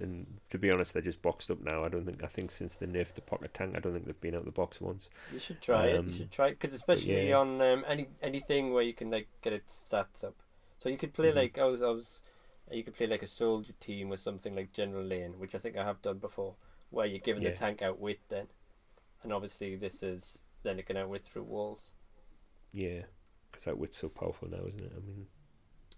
and 0.00 0.26
to 0.50 0.58
be 0.58 0.70
honest, 0.70 0.92
they're 0.94 1.02
just 1.02 1.22
boxed 1.22 1.50
up 1.50 1.60
now. 1.62 1.84
I 1.84 1.88
don't 1.88 2.06
think 2.06 2.22
I 2.24 2.28
think 2.28 2.50
since 2.50 2.76
they 2.76 2.86
nerfed 2.86 3.14
the 3.14 3.22
pocket 3.22 3.54
tank, 3.54 3.74
I 3.76 3.80
don't 3.80 3.92
think 3.92 4.06
they've 4.06 4.20
been 4.20 4.34
out 4.34 4.40
of 4.40 4.46
the 4.46 4.52
box 4.52 4.80
once. 4.80 5.10
you 5.28 5.38
should 5.38 5.60
try 5.60 5.86
it. 5.86 6.02
You 6.06 6.12
Um, 6.12 6.12
should 6.12 6.30
try 6.30 6.48
it 6.48 6.58
because 6.58 6.74
especially 6.74 7.32
yeah. 7.32 7.32
on 7.32 7.60
um, 7.62 7.84
any 7.86 8.08
anything 8.22 8.72
where 8.72 8.82
you 8.82 8.92
can 8.94 9.10
like 9.10 9.28
get 9.42 9.52
its 9.52 9.84
stats 9.88 10.24
up. 10.24 10.34
So 10.78 10.88
you 10.88 10.96
could 10.98 11.14
play 11.14 11.32
Mhm. 11.32 11.32
like 11.32 11.58
I 11.58 11.64
was 11.64 11.82
I 11.82 11.90
was. 11.90 12.20
You 12.70 12.84
could 12.84 12.94
play 12.94 13.06
like 13.06 13.22
a 13.22 13.26
soldier 13.26 13.72
team 13.80 14.08
with 14.08 14.20
something 14.20 14.54
like 14.54 14.72
General 14.72 15.04
Lane, 15.04 15.38
which 15.38 15.54
I 15.54 15.58
think 15.58 15.76
I 15.76 15.84
have 15.84 16.02
done 16.02 16.18
before, 16.18 16.54
where 16.90 17.06
you're 17.06 17.18
giving 17.18 17.42
Yeah. 17.42 17.50
the 17.50 17.56
tank 17.56 17.82
out 17.82 17.98
with 17.98 18.18
then, 18.28 18.48
and 19.22 19.32
obviously 19.32 19.76
this 19.76 20.02
is 20.02 20.38
then 20.62 20.78
it 20.78 20.86
can 20.86 20.96
outwit 20.96 21.24
through 21.24 21.44
walls. 21.44 21.92
Yeah, 22.72 23.02
because 23.50 23.64
that 23.64 23.78
wit's 23.78 23.98
so 23.98 24.08
powerful 24.08 24.48
now, 24.48 24.64
isn't 24.66 24.82
it? 24.84 24.92
I 24.96 25.00
mean, 25.00 25.26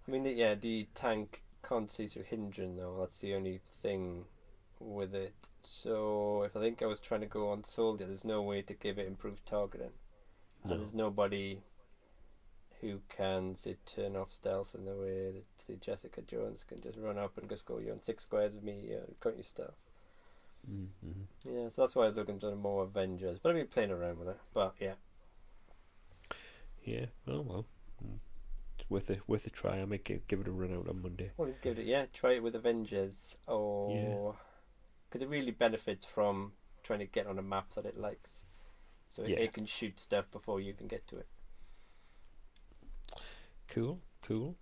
I 0.07 0.11
mean, 0.11 0.25
yeah, 0.37 0.55
the 0.55 0.88
tank 0.95 1.43
can't 1.62 1.91
see 1.91 2.09
through 2.09 2.25
hindering 2.25 2.76
though. 2.76 2.97
That's 3.00 3.19
the 3.19 3.35
only 3.35 3.61
thing 3.83 4.25
with 4.81 5.14
it. 5.14 5.35
So 5.62 6.43
if 6.43 6.57
I 6.57 6.61
think 6.61 6.83
I 6.83 6.87
was 6.87 7.00
trying 7.00 7.21
to 7.21 7.26
go 7.26 7.50
on 7.50 7.64
soldier, 7.64 8.07
there's 8.07 8.25
no 8.25 8.43
way 8.43 8.62
to 8.62 8.75
give 8.75 8.99
it 8.99 9.07
improved 9.07 9.45
targeting, 9.47 9.93
No. 10.64 10.73
and 10.73 10.81
there's 10.83 10.95
nobody 10.95 11.62
who 12.83 13.01
can 13.09 13.57
say 13.57 13.77
turn 13.87 14.17
off 14.17 14.33
stealth 14.35 14.75
in 14.75 14.85
the 14.85 14.95
way 14.95 15.31
that 15.33 15.45
say 15.67 15.77
Jessica 15.81 16.21
Jones 16.23 16.65
can 16.69 16.83
just 16.83 16.99
run 16.99 17.17
up 17.19 17.39
and 17.39 17.49
just 17.49 17.65
go, 17.65 17.79
"You're 17.79 17.95
on 17.95 18.03
six 18.03 18.25
squares 18.25 18.55
of 18.55 18.62
me, 18.62 18.95
uh, 18.95 19.07
cut 19.21 19.37
your 19.37 19.45
stealth." 19.45 19.79
mm-hmm. 20.71 21.23
Yeah, 21.45 21.69
so 21.71 21.83
that's 21.83 21.95
why 21.95 22.05
I 22.05 22.09
was 22.09 22.17
looking 22.17 22.39
to 22.41 22.55
more 22.55 22.85
Avengers, 22.85 23.39
but 23.39 23.51
I've 23.51 23.57
been 23.57 23.67
playing 23.69 23.91
around 23.91 24.19
with 24.19 24.29
it. 24.29 24.41
But 24.55 24.75
yeah, 24.81 24.95
yeah. 26.85 27.07
Oh 27.27 27.41
well, 27.41 27.67
Mm. 28.05 28.19
it's 28.79 28.91
worth 28.91 29.11
a 29.11 29.19
worth 29.27 29.47
a 29.47 29.51
try. 29.51 29.81
I 29.81 29.85
might 29.85 30.05
give, 30.05 30.27
give 30.27 30.41
it 30.41 30.49
a 30.49 30.53
run 30.53 30.75
out 30.75 30.89
on 30.89 31.03
Monday. 31.03 31.33
well, 31.37 31.53
give 31.62 31.79
it 31.79 31.87
yeah, 31.87 32.07
try 32.12 32.33
it 32.33 32.43
with 32.43 32.55
Avengers, 32.55 33.37
or 33.47 34.37
because 35.09 35.23
it 35.23 35.29
really 35.29 35.51
benefits 35.53 36.07
from 36.07 36.53
trying 36.83 36.99
to 37.01 37.07
get 37.07 37.27
on 37.27 37.39
a 37.39 37.43
map 37.43 37.75
that 37.75 37.87
it 37.87 37.99
likes, 37.99 38.45
so 39.09 39.23
it, 39.23 39.37
it 39.39 39.53
can 39.53 39.67
shoot 39.67 39.99
stuff 40.01 40.31
before 40.31 40.61
you 40.61 40.75
can 40.75 40.89
get 40.89 41.07
to 41.09 41.19
it. 41.19 41.27
Cool, 43.73 44.00
cool. 44.23 44.57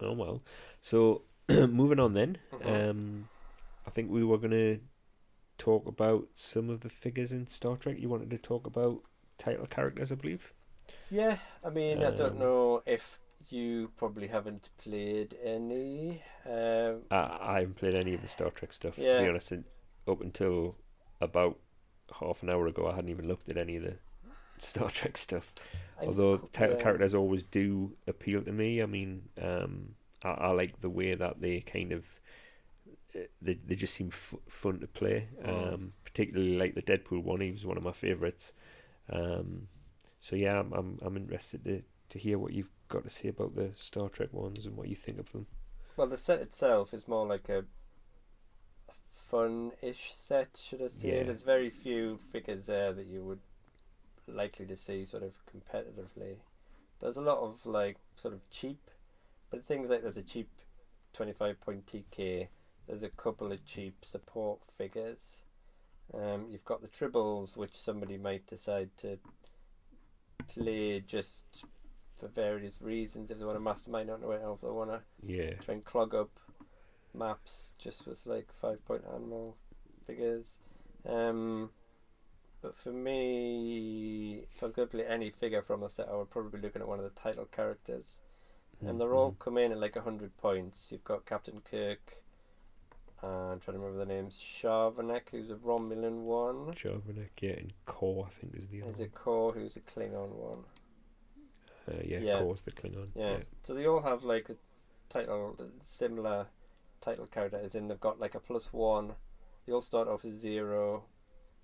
Oh 0.00 0.12
well. 0.12 0.42
So 0.80 1.22
moving 1.48 2.00
on 2.00 2.14
then. 2.14 2.38
Mhm. 2.52 2.90
Um, 2.90 3.28
I 3.86 3.90
think 3.90 4.10
we 4.10 4.24
were 4.24 4.38
gonna 4.38 4.78
talk 5.58 5.86
about 5.86 6.28
some 6.34 6.70
of 6.70 6.80
the 6.80 6.88
figures 6.90 7.32
in 7.32 7.46
Star 7.48 7.76
Trek. 7.76 7.98
You 7.98 8.08
wanted 8.08 8.30
to 8.30 8.38
talk 8.38 8.66
about 8.66 9.02
title 9.38 9.66
characters, 9.66 10.12
I 10.12 10.16
believe. 10.16 10.52
Yeah, 11.10 11.38
I 11.64 11.70
mean, 11.70 11.98
I 12.02 12.10
don't 12.10 12.32
Um, 12.32 12.38
know 12.38 12.82
if 12.86 13.18
you 13.50 13.90
probably 13.96 14.28
haven't 14.28 14.70
played 14.78 15.36
any. 15.42 16.22
Um, 16.46 17.02
I, 17.10 17.38
I 17.40 17.60
haven't 17.60 17.76
played 17.76 17.94
any 17.94 18.14
of 18.14 18.22
the 18.22 18.28
Star 18.28 18.50
Trek 18.50 18.72
stuff 18.72 18.96
to 18.96 19.02
be 19.02 19.28
honest. 19.28 19.52
Up 20.06 20.20
until 20.22 20.76
about 21.20 21.58
half 22.20 22.42
an 22.42 22.50
hour 22.50 22.66
ago, 22.66 22.88
I 22.88 22.94
hadn't 22.94 23.10
even 23.10 23.28
looked 23.28 23.48
at 23.48 23.56
any 23.58 23.76
of 23.76 23.82
the 23.82 23.96
Star 24.58 24.90
Trek 24.90 25.16
stuff. 25.18 25.52
Although 26.06 26.38
title 26.38 26.76
yeah. 26.76 26.82
characters 26.82 27.14
always 27.14 27.42
do 27.42 27.96
appeal 28.06 28.42
to 28.42 28.52
me. 28.52 28.82
I 28.82 28.86
mean, 28.86 29.28
um, 29.42 29.94
I, 30.22 30.28
I 30.28 30.50
like 30.50 30.80
the 30.80 30.90
way 30.90 31.14
that 31.14 31.40
they 31.40 31.60
kind 31.60 31.92
of 31.92 32.20
uh, 33.14 33.20
they 33.42 33.54
they 33.54 33.74
just 33.74 33.94
seem 33.94 34.08
f- 34.08 34.34
fun 34.48 34.80
to 34.80 34.86
play. 34.86 35.28
Um, 35.44 35.92
particularly 36.04 36.56
like 36.56 36.74
the 36.74 36.82
Deadpool 36.82 37.22
one. 37.22 37.40
He 37.40 37.50
was 37.50 37.66
one 37.66 37.76
of 37.76 37.82
my 37.82 37.92
favorites. 37.92 38.52
Um, 39.10 39.68
so 40.20 40.36
yeah, 40.36 40.60
I'm 40.60 40.72
I'm 40.72 40.98
I'm 41.02 41.16
interested 41.16 41.64
to 41.64 41.82
to 42.10 42.18
hear 42.18 42.38
what 42.38 42.52
you've 42.52 42.70
got 42.88 43.04
to 43.04 43.10
say 43.10 43.28
about 43.28 43.54
the 43.54 43.70
Star 43.74 44.08
Trek 44.08 44.32
ones 44.32 44.66
and 44.66 44.76
what 44.76 44.88
you 44.88 44.96
think 44.96 45.18
of 45.18 45.30
them. 45.32 45.46
well, 45.96 46.06
the 46.06 46.16
set 46.16 46.40
itself 46.40 46.94
is 46.94 47.06
more 47.06 47.26
like 47.26 47.48
a 47.48 47.64
fun-ish 49.30 50.12
set, 50.14 50.58
should 50.62 50.82
I 50.82 50.88
say? 50.88 51.18
Yeah. 51.18 51.22
There's 51.24 51.42
very 51.42 51.70
few 51.70 52.18
figures 52.32 52.66
there 52.66 52.92
that 52.92 53.06
you 53.06 53.22
would 53.24 53.40
likely 54.28 54.66
to 54.66 54.76
see 54.76 55.04
sort 55.04 55.22
of 55.22 55.32
competitively. 55.46 56.36
There's 57.00 57.16
a 57.16 57.22
lot 57.22 57.38
of 57.38 57.64
like 57.64 57.96
sort 58.16 58.34
of 58.34 58.48
cheap, 58.50 58.90
but 59.50 59.64
things 59.66 59.88
like 59.90 60.02
there's 60.02 60.16
a 60.16 60.22
cheap 60.22 60.50
25 61.14 61.60
point 61.60 61.86
TK. 61.86 62.48
There's 62.86 63.02
a 63.02 63.08
couple 63.08 63.52
of 63.52 63.64
cheap 63.64 64.04
support 64.04 64.60
figures. 64.76 65.42
Um, 66.14 66.46
you've 66.48 66.64
got 66.64 66.80
the 66.80 66.88
tribbles, 66.88 67.56
which 67.56 67.76
somebody 67.76 68.16
might 68.16 68.46
decide 68.46 68.90
to 68.98 69.18
play 70.48 71.00
just 71.00 71.64
for 72.18 72.28
various 72.28 72.80
reasons. 72.80 73.30
If 73.30 73.38
they 73.38 73.44
want 73.44 73.56
to 73.56 73.60
mastermind 73.60 74.10
on 74.10 74.22
it, 74.22 74.26
or 74.26 74.34
if 74.54 74.60
they 74.60 74.68
want 74.68 74.90
to 74.90 75.02
Yeah. 75.22 75.54
try 75.60 75.74
and 75.74 75.84
clog 75.84 76.14
up 76.14 76.30
maps 77.14 77.72
just 77.78 78.06
with 78.06 78.24
like 78.26 78.48
five 78.52 78.84
point 78.84 79.04
animal 79.14 79.56
figures. 80.06 80.46
Um, 81.06 81.70
but 82.62 82.76
for 82.76 82.90
me, 82.92 84.44
if 84.54 84.62
I 84.62 84.66
was 84.66 84.74
going 84.74 84.88
to 84.88 84.96
play 84.96 85.06
any 85.06 85.30
figure 85.30 85.62
from 85.62 85.82
a 85.82 85.88
set, 85.90 86.08
I 86.08 86.16
would 86.16 86.30
probably 86.30 86.58
be 86.58 86.66
looking 86.66 86.82
at 86.82 86.88
one 86.88 86.98
of 86.98 87.04
the 87.04 87.20
title 87.20 87.46
characters. 87.46 88.16
And 88.80 89.00
they're 89.00 89.14
all 89.14 89.32
Mhm. 89.32 89.38
come 89.40 89.58
in 89.58 89.72
at 89.72 89.78
like 89.78 89.96
100 89.96 90.36
points. 90.36 90.92
You've 90.92 91.02
got 91.04 91.26
Captain 91.26 91.60
Kirk, 91.60 92.22
uh, 93.22 93.26
I'm 93.26 93.58
trying 93.60 93.76
to 93.76 93.80
remember 93.82 93.98
the 93.98 94.06
names, 94.06 94.36
Charvanek, 94.36 95.30
who's 95.30 95.50
a 95.50 95.56
Romulan 95.56 96.22
one. 96.22 96.72
Charvanek, 96.74 97.30
yeah, 97.40 97.54
and 97.54 97.72
Kor, 97.86 98.26
I 98.26 98.30
think 98.30 98.54
is 98.54 98.68
the 98.68 98.82
other 98.82 98.92
There's 98.92 99.00
a 99.00 99.10
one. 99.10 99.22
Kor, 99.22 99.52
who's 99.52 99.76
a 99.76 99.80
Klingon 99.80 100.30
one. 100.30 100.64
Uh, 101.88 102.00
yeah, 102.04 102.18
yeah. 102.20 102.38
Kor's 102.38 102.62
the 102.62 102.70
Klingon. 102.70 103.08
Yeah. 103.16 103.42
So 103.64 103.74
they 103.74 103.86
all 103.86 104.02
have 104.02 104.22
like 104.22 104.48
a 104.50 104.56
title, 105.08 105.56
similar 105.82 106.46
title 107.00 107.26
character, 107.26 107.56
as 107.56 107.74
in 107.74 107.88
they've 107.88 107.98
got 107.98 108.20
like 108.20 108.34
a 108.36 108.40
plus 108.40 108.72
one. 108.72 109.16
They 109.66 109.72
all 109.72 109.80
start 109.80 110.06
off 110.06 110.22
with 110.22 110.40
zero 110.40 111.04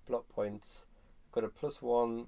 plot 0.05 0.27
points. 0.29 0.85
Got 1.31 1.43
a 1.43 1.49
plus 1.49 1.81
one, 1.81 2.27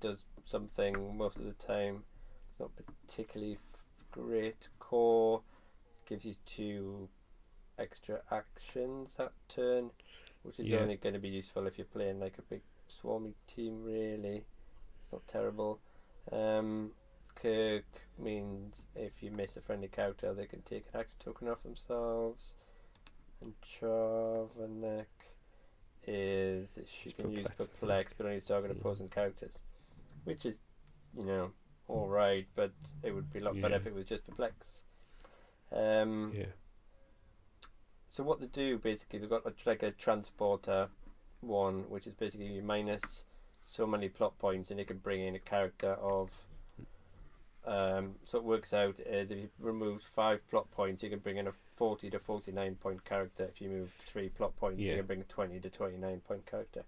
does 0.00 0.24
something 0.44 1.16
most 1.16 1.36
of 1.36 1.44
the 1.44 1.52
time. 1.52 2.04
It's 2.50 2.60
not 2.60 2.70
particularly 3.06 3.58
great. 4.10 4.68
Kor 4.78 5.42
gives 6.06 6.24
you 6.24 6.34
two 6.46 7.08
extra 7.78 8.20
actions 8.30 9.14
that 9.16 9.32
turn, 9.48 9.90
which 10.42 10.58
is 10.58 10.66
Yeah. 10.66 10.78
only 10.80 10.96
going 10.96 11.14
to 11.14 11.20
be 11.20 11.28
useful 11.28 11.66
if 11.66 11.78
you're 11.78 11.86
playing 11.86 12.20
like 12.20 12.38
a 12.38 12.42
big 12.42 12.62
swarmy 12.88 13.34
team. 13.46 13.82
Really, 13.84 14.38
it's 15.02 15.12
not 15.12 15.26
terrible. 15.28 15.80
Um, 16.32 16.92
Kirk 17.34 17.84
means 18.18 18.84
if 18.94 19.22
you 19.22 19.30
miss 19.30 19.56
a 19.56 19.62
friendly 19.62 19.88
character, 19.88 20.34
they 20.34 20.46
can 20.46 20.62
take 20.62 20.84
an 20.92 21.00
action 21.00 21.16
token 21.20 21.48
off 21.48 21.62
themselves. 21.62 22.54
And 23.40 23.54
Charvanek 23.62 25.06
is 26.06 26.78
she 26.86 27.10
It's 27.10 27.12
can 27.12 27.30
use 27.30 27.46
perplex, 27.56 28.12
but 28.16 28.26
only 28.26 28.40
target 28.40 28.70
Yeah. 28.72 28.78
opposing 28.80 29.08
characters, 29.08 29.52
which 30.24 30.44
is, 30.46 30.58
you 31.16 31.24
know, 31.24 31.52
all 31.88 32.08
right. 32.08 32.46
But 32.54 32.72
it 33.02 33.12
would 33.12 33.32
be 33.32 33.40
a 33.40 33.44
lot 33.44 33.60
better 33.60 33.76
if 33.76 33.86
it 33.86 33.94
was 33.94 34.06
just 34.06 34.26
perplex. 34.26 34.82
Um, 35.72 36.32
Yeah. 36.34 36.46
so 38.08 38.24
what 38.24 38.40
they 38.40 38.46
do 38.46 38.78
basically, 38.78 39.18
they've 39.18 39.30
got 39.30 39.44
like- 39.44 39.64
like 39.66 39.82
a 39.82 39.92
transporter 39.92 40.90
one, 41.40 41.88
which 41.90 42.06
is 42.06 42.14
basically 42.14 42.46
you 42.46 42.62
minus 42.62 43.24
so 43.64 43.86
many 43.86 44.08
plot 44.08 44.36
points, 44.38 44.70
and 44.70 44.80
you 44.80 44.86
can 44.86 44.98
bring 44.98 45.20
in 45.20 45.34
a 45.34 45.38
character 45.38 45.94
of. 45.94 46.46
Um, 47.62 48.18
so 48.24 48.38
it 48.38 48.44
works 48.44 48.72
out 48.72 48.98
is 49.00 49.30
if 49.30 49.38
you 49.38 49.50
remove 49.58 50.02
five 50.02 50.46
plot 50.48 50.70
points, 50.70 51.02
you 51.02 51.10
can 51.10 51.18
bring 51.18 51.36
in 51.36 51.46
a 51.46 51.52
forty 51.80 52.10
to 52.10 52.18
forty-nine 52.18 52.74
point 52.76 53.04
character. 53.06 53.44
If 53.44 53.60
you 53.62 53.70
move 53.70 53.90
three 54.06 54.28
plot 54.28 54.54
points, 54.56 54.80
you 54.92 54.96
can 54.98 55.06
bring 55.06 55.20
a 55.22 55.24
twenty 55.24 55.58
to 55.60 55.70
twenty-nine 55.70 56.20
point 56.28 56.44
character. 56.44 56.84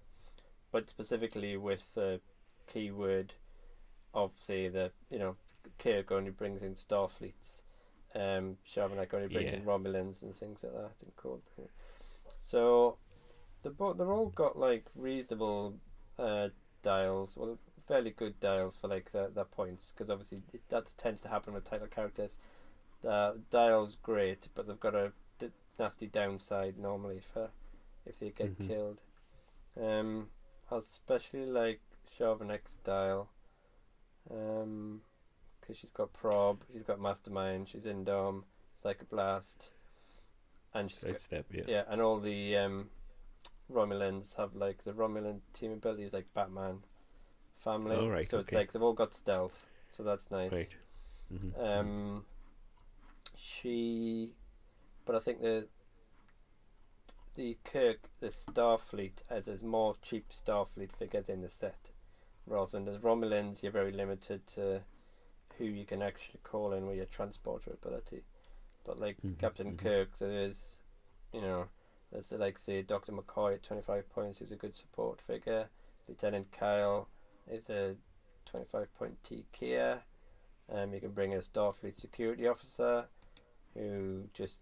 But 0.70 0.90
specifically 0.90 1.56
with 1.56 1.82
the 1.94 2.20
keyword 2.72 3.32
of 4.12 4.30
say 4.36 4.68
the 4.68 4.92
you 5.10 5.18
know 5.18 5.36
Kirk 5.78 6.12
only 6.12 6.30
brings 6.30 6.62
in 6.62 6.74
Starfleets, 6.74 7.62
um, 8.14 8.58
Charvanek 8.70 9.14
only 9.14 9.28
brings 9.28 9.50
in 9.60 9.64
Romulans 9.64 10.22
and 10.22 10.36
things 10.36 10.62
like 10.62 10.72
that, 10.72 10.96
and 11.02 11.16
Code. 11.16 11.40
So 12.40 12.98
the 13.62 13.70
bo- 13.70 13.94
they're 13.94 14.12
all 14.12 14.26
got 14.44 14.58
like 14.58 14.84
reasonable 14.94 15.74
uh, 16.18 16.48
dials, 16.82 17.36
well, 17.38 17.58
fairly 17.88 18.10
good 18.10 18.38
dials 18.40 18.76
for 18.76 18.88
like 18.88 19.12
the 19.12 19.30
the 19.34 19.44
points, 19.44 19.92
because 19.92 20.10
obviously 20.10 20.42
that 20.68 20.84
tends 20.98 21.20
to 21.22 21.28
happen 21.28 21.54
with 21.54 21.64
title 21.64 21.86
characters. 21.86 22.36
The 23.02 23.40
dials 23.50 23.96
great, 24.02 24.48
but 24.54 24.66
they've 24.66 24.78
got 24.78 24.94
a 24.94 25.12
d- 25.38 25.50
nasty 25.78 26.06
downside 26.06 26.78
normally 26.78 27.20
for 27.32 27.50
if 28.06 28.18
they 28.18 28.30
get 28.30 28.58
Mhm. 28.58 28.66
killed. 28.68 29.00
Um, 29.76 30.30
I 30.70 30.76
especially 30.76 31.46
like 31.46 31.80
Charvanek's 32.16 32.76
dial, 32.84 33.30
um, 34.30 35.02
because 35.60 35.76
she's 35.76 35.90
got 35.90 36.12
prob, 36.12 36.62
she's 36.72 36.82
got 36.82 37.00
mastermind, 37.00 37.68
she's 37.68 37.86
in 37.86 38.04
dom, 38.04 38.44
psychoblast, 38.82 39.70
and 40.74 40.90
she's 40.90 41.00
got, 41.04 41.20
Sidestep, 41.20 41.46
yeah. 41.52 41.64
yeah, 41.66 41.84
and 41.88 42.00
all 42.00 42.20
the 42.20 42.56
um, 42.56 42.90
Romulans 43.70 44.34
have 44.36 44.54
like 44.54 44.84
the 44.84 44.92
Romulan 44.92 45.40
team 45.52 45.72
abilities, 45.72 46.12
like 46.12 46.32
Batman 46.34 46.84
family. 47.58 47.96
Oh, 47.96 48.08
right, 48.08 48.28
so 48.28 48.38
it's 48.38 48.52
like 48.52 48.72
they've 48.72 48.82
all 48.82 48.92
got 48.92 49.14
stealth, 49.14 49.66
so 49.92 50.02
that's 50.02 50.30
nice. 50.30 50.52
Right. 50.52 50.76
Mhm. 51.32 51.58
Um, 51.58 52.26
she, 53.42 54.34
but 55.04 55.16
I 55.16 55.20
think 55.20 55.40
the 55.40 55.66
the 57.34 57.56
Kirk, 57.64 58.08
the 58.20 58.28
Starfleet, 58.28 59.22
as 59.30 59.46
there's 59.46 59.62
more 59.62 59.94
cheap 60.02 60.30
Starfleet 60.32 60.92
figures 60.92 61.28
in 61.28 61.40
the 61.40 61.48
set, 61.50 61.90
rather 62.46 62.70
than 62.72 62.84
the 62.84 62.98
Romulans, 62.98 63.62
you're 63.62 63.72
very 63.72 63.92
limited 63.92 64.46
to 64.48 64.82
who 65.58 65.64
you 65.64 65.84
can 65.84 66.02
actually 66.02 66.40
call 66.44 66.72
in 66.72 66.86
with 66.86 66.96
your 66.96 67.06
transporter 67.06 67.72
ability. 67.72 68.22
But 68.84 68.98
like 69.00 69.18
Mhm, 69.24 69.36
Captain 69.38 69.72
mhm. 69.72 69.76
Kirk, 69.76 70.10
so 70.14 70.28
there's, 70.28 70.66
you 71.32 71.40
know, 71.40 71.68
there's 72.12 72.32
like 72.32 72.58
say 72.58 72.82
Doctor 72.82 73.12
McCoy 73.12 73.54
at 73.54 73.62
25 73.62 74.08
points, 74.10 74.38
who's 74.38 74.52
a 74.52 74.56
good 74.56 74.76
support 74.76 75.20
figure. 75.20 75.68
Lieutenant 76.08 76.52
Kyle 76.52 77.08
is 77.50 77.70
a 77.70 77.96
25 78.46 78.94
point 78.94 79.16
T 79.24 79.44
Kia. 79.52 80.02
Um, 80.72 80.94
you 80.94 81.00
can 81.00 81.12
bring 81.12 81.34
a 81.34 81.38
Starfleet 81.38 81.98
security 82.00 82.46
officer 82.46 83.06
who 83.74 84.24
just 84.34 84.58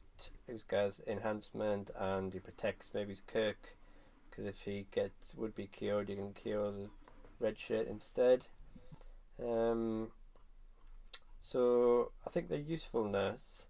who's 0.47 0.62
got 0.62 1.00
enhancement 1.07 1.90
and 1.99 2.33
he 2.33 2.38
protects 2.40 2.90
maybe 2.93 3.11
his 3.11 3.23
Kirk 3.26 3.75
because 4.29 4.47
if 4.47 4.61
he 4.62 4.87
gets 4.93 5.35
would 5.35 5.55
be 5.55 5.67
cured, 5.67 6.09
you 6.09 6.17
can 6.17 6.33
cure 6.33 6.71
the 6.71 6.88
red 7.38 7.59
shirt 7.59 7.87
instead. 7.88 8.45
Um, 9.43 10.09
so 11.40 12.12
I 12.26 12.31
think 12.31 12.49
their 12.49 12.59
usefulness 12.59 13.62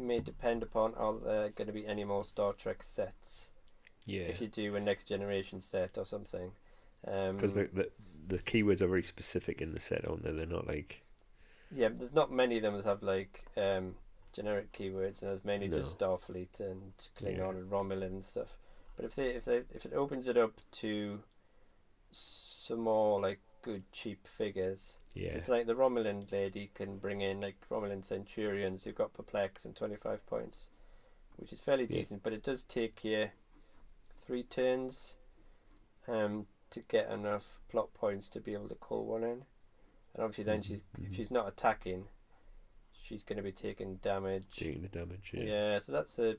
may 0.00 0.20
depend 0.20 0.62
upon 0.62 0.94
are 0.94 1.14
there 1.18 1.48
going 1.50 1.66
to 1.68 1.72
be 1.72 1.86
any 1.86 2.04
more 2.04 2.24
Star 2.24 2.52
Trek 2.52 2.82
sets 2.82 3.48
Yeah. 4.04 4.22
if 4.22 4.40
you 4.40 4.48
do 4.48 4.74
a 4.76 4.80
next 4.80 5.04
generation 5.04 5.60
set 5.60 5.96
or 5.96 6.04
something. 6.04 6.52
Um, 7.06 7.36
Because 7.36 7.54
the, 7.54 7.68
the 7.72 7.90
the 8.28 8.38
keywords 8.38 8.80
are 8.80 8.88
very 8.88 9.04
specific 9.04 9.62
in 9.62 9.72
the 9.72 9.80
set, 9.80 10.06
aren't 10.08 10.24
they? 10.24 10.32
They're 10.32 10.46
not 10.46 10.66
like 10.66 11.02
Yeah, 11.70 11.90
there's 11.96 12.14
not 12.14 12.32
many 12.32 12.56
of 12.56 12.62
them 12.62 12.76
that 12.76 12.84
have 12.84 13.02
like 13.02 13.44
um, 13.56 13.94
generic 14.36 14.70
keywords, 14.72 15.20
and 15.20 15.30
there's 15.30 15.44
mainly 15.44 15.68
just 15.68 15.98
No. 16.00 16.18
Starfleet 16.18 16.60
and 16.60 16.92
Klingon 17.18 17.36
Yeah. 17.38 17.48
and 17.48 17.70
Romulan 17.70 18.02
and 18.06 18.24
stuff. 18.24 18.56
But 18.94 19.04
if 19.06 19.14
they 19.14 19.30
if 19.30 19.44
they 19.44 19.62
if 19.74 19.84
it 19.84 19.92
opens 19.94 20.28
it 20.28 20.36
up 20.36 20.60
to 20.72 21.22
some 22.12 22.80
more 22.80 23.20
like 23.20 23.40
good 23.62 23.90
cheap 23.92 24.26
figures, 24.28 24.92
yeah. 25.14 25.30
it's 25.30 25.48
like 25.48 25.66
the 25.66 25.74
Romulan 25.74 26.30
lady 26.30 26.70
can 26.74 26.98
bring 26.98 27.20
in 27.22 27.40
like 27.40 27.56
Romulan 27.70 28.04
Centurions 28.06 28.84
who've 28.84 28.94
got 28.94 29.12
perplex 29.12 29.64
and 29.64 29.74
twenty 29.74 29.96
five 29.96 30.24
points, 30.26 30.66
which 31.36 31.52
is 31.52 31.60
fairly 31.60 31.84
Yeah. 31.84 31.98
decent. 31.98 32.22
But 32.22 32.32
it 32.34 32.42
does 32.42 32.62
take 32.62 33.04
you 33.04 33.30
three 34.26 34.42
turns 34.44 35.14
um, 36.08 36.46
to 36.70 36.80
get 36.80 37.10
enough 37.10 37.58
plot 37.68 37.92
points 37.94 38.28
to 38.30 38.40
be 38.40 38.52
able 38.52 38.68
to 38.68 38.74
call 38.74 39.04
one 39.06 39.24
in. 39.24 39.44
And 40.14 40.24
obviously, 40.24 40.44
then 40.44 40.62
she's 40.62 40.82
if 40.98 41.10
mhm. 41.10 41.14
she's 41.14 41.30
not 41.30 41.48
attacking, 41.48 42.08
she's 43.06 43.22
going 43.22 43.36
to 43.36 43.42
be 43.42 43.52
taking 43.52 43.96
damage. 43.96 44.44
Doing 44.56 44.82
the 44.82 44.88
damage. 44.88 45.30
Yeah. 45.32 45.44
Yeah, 45.44 45.78
so 45.78 45.92
that's 45.92 46.18
a 46.18 46.36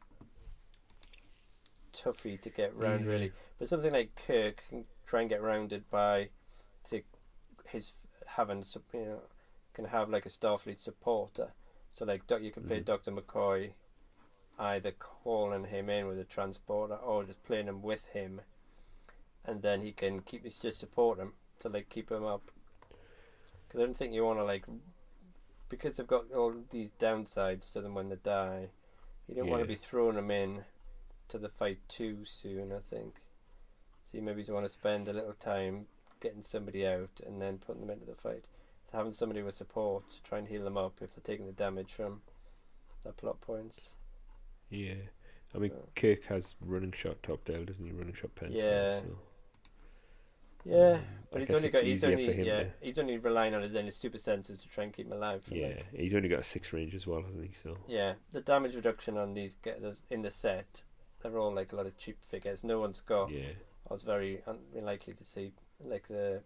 toughie 1.93 2.39
to 2.41 2.49
get 2.49 2.75
round, 2.75 3.05
Yeah. 3.05 3.11
really. 3.11 3.31
But 3.59 3.69
something 3.69 3.91
like 3.93 4.15
Kirk 4.27 4.63
can 4.69 4.85
try 5.05 5.21
and 5.21 5.29
get 5.29 5.41
rounded 5.41 5.89
by 5.89 6.29
say, 6.85 7.03
his 7.67 7.93
having 8.25 8.63
you 8.93 8.99
know 9.05 9.21
can 9.73 9.85
have 9.85 10.09
like 10.09 10.25
a 10.25 10.29
Starfleet 10.29 10.79
supporter. 10.79 11.53
So 11.91 12.05
like 12.05 12.27
doc- 12.27 12.41
you 12.41 12.51
can 12.51 12.63
play 12.63 12.81
Mhm. 12.81 12.85
Doctor 12.85 13.11
McCoy, 13.11 13.73
either 14.59 14.91
calling 14.91 15.65
him 15.65 15.89
in 15.89 16.07
with 16.07 16.19
a 16.19 16.23
transporter 16.25 16.95
or 16.95 17.23
just 17.23 17.43
playing 17.43 17.67
him 17.67 17.81
with 17.81 18.03
him, 18.07 18.41
and 19.45 19.61
then 19.61 19.81
he 19.81 19.91
can 19.91 20.21
keep 20.21 20.43
just 20.43 20.79
support 20.79 21.17
him 21.19 21.33
to 21.59 21.69
like 21.69 21.89
keep 21.89 22.11
him 22.11 22.25
up. 22.25 22.51
Because 23.67 23.81
I 23.81 23.85
don't 23.85 23.97
think 23.97 24.13
you 24.13 24.23
want 24.23 24.39
to 24.39 24.43
like 24.43 24.65
because 25.69 25.97
they've 25.97 26.07
got 26.07 26.31
all 26.31 26.53
these 26.71 26.89
downsides 26.99 27.71
to 27.73 27.81
them 27.81 27.95
when 27.95 28.09
they 28.09 28.17
die. 28.23 28.67
You 29.27 29.35
don't 29.35 29.49
want 29.49 29.61
to 29.61 29.67
be 29.67 29.75
throwing 29.75 30.15
them 30.15 30.31
in 30.31 30.63
to 31.29 31.37
the 31.37 31.49
fight 31.49 31.79
too 31.89 32.19
soon. 32.25 32.71
I 32.71 32.79
think. 32.89 33.15
So 34.11 34.17
you 34.17 34.21
maybe 34.21 34.41
just 34.41 34.53
want 34.53 34.65
to 34.65 34.71
spend 34.71 35.07
a 35.07 35.13
little 35.13 35.33
time 35.33 35.85
getting 36.21 36.43
somebody 36.43 36.87
out 36.87 37.09
and 37.25 37.41
then 37.41 37.57
putting 37.57 37.81
them 37.81 37.89
into 37.89 38.05
the 38.05 38.15
fight. 38.15 38.45
So 38.89 38.97
having 38.97 39.13
somebody 39.13 39.41
with 39.41 39.55
support 39.55 40.09
to 40.11 40.23
try 40.23 40.37
and 40.37 40.47
heal 40.47 40.63
them 40.63 40.77
up 40.77 40.93
if 41.01 41.13
they're 41.13 41.23
taking 41.23 41.45
the 41.45 41.51
damage 41.51 41.91
from 41.93 42.21
their 43.03 43.13
plot 43.13 43.41
points. 43.41 43.79
Yeah. 44.69 44.93
I 45.53 45.57
mean, 45.57 45.71
Yeah. 45.73 45.85
Kirk 45.95 46.23
has 46.25 46.55
running 46.61 46.91
shot 46.93 47.21
top 47.23 47.43
Dale, 47.43 47.65
doesn't 47.65 47.85
he? 47.85 47.91
Running 47.91 48.13
shot 48.13 48.33
pencil. 48.35 48.63
Yeah. 48.65 48.91
So, 48.91 49.17
Yeah, 50.69 50.93
um, 50.93 51.01
but 51.31 51.41
I 51.41 51.45
he's 51.45 51.55
only 51.55 51.69
got 51.69 51.83
he's 51.83 52.03
only 52.03 52.25
him 52.33 52.45
yeah 52.45 52.63
he's 52.81 52.97
only 52.99 53.17
relying 53.17 53.53
on 53.53 53.61
his 53.61 53.75
own 53.75 53.89
super 53.91 54.17
senses 54.17 54.59
to 54.61 54.67
try 54.69 54.83
and 54.83 54.93
keep 54.93 55.05
him 55.07 55.13
alive. 55.13 55.43
For 55.43 55.55
yeah, 55.55 55.67
like, 55.67 55.85
he's 55.95 56.13
only 56.15 56.29
got 56.29 56.39
a 56.39 56.43
six 56.43 56.73
range 56.73 56.93
as 56.95 57.05
well, 57.07 57.21
hasn't 57.21 57.45
he? 57.45 57.53
So 57.53 57.77
yeah. 57.87 58.13
The 58.33 58.41
damage 58.41 58.75
reduction 58.75 59.17
on 59.17 59.33
these 59.33 59.55
guys 59.63 60.03
in 60.09 60.21
the 60.21 60.31
set, 60.31 60.83
they're 61.21 61.37
all 61.37 61.53
like 61.53 61.71
a 61.73 61.75
lot 61.75 61.85
of 61.85 61.97
cheap 61.97 62.17
figures. 62.27 62.63
No 62.63 62.79
one's 62.79 63.01
got. 63.01 63.31
yeah, 63.31 63.53
I 63.89 63.93
was 63.93 64.03
very 64.03 64.41
unlikely 64.75 65.13
to 65.13 65.23
see 65.23 65.53
like 65.83 66.07
the 66.07 66.41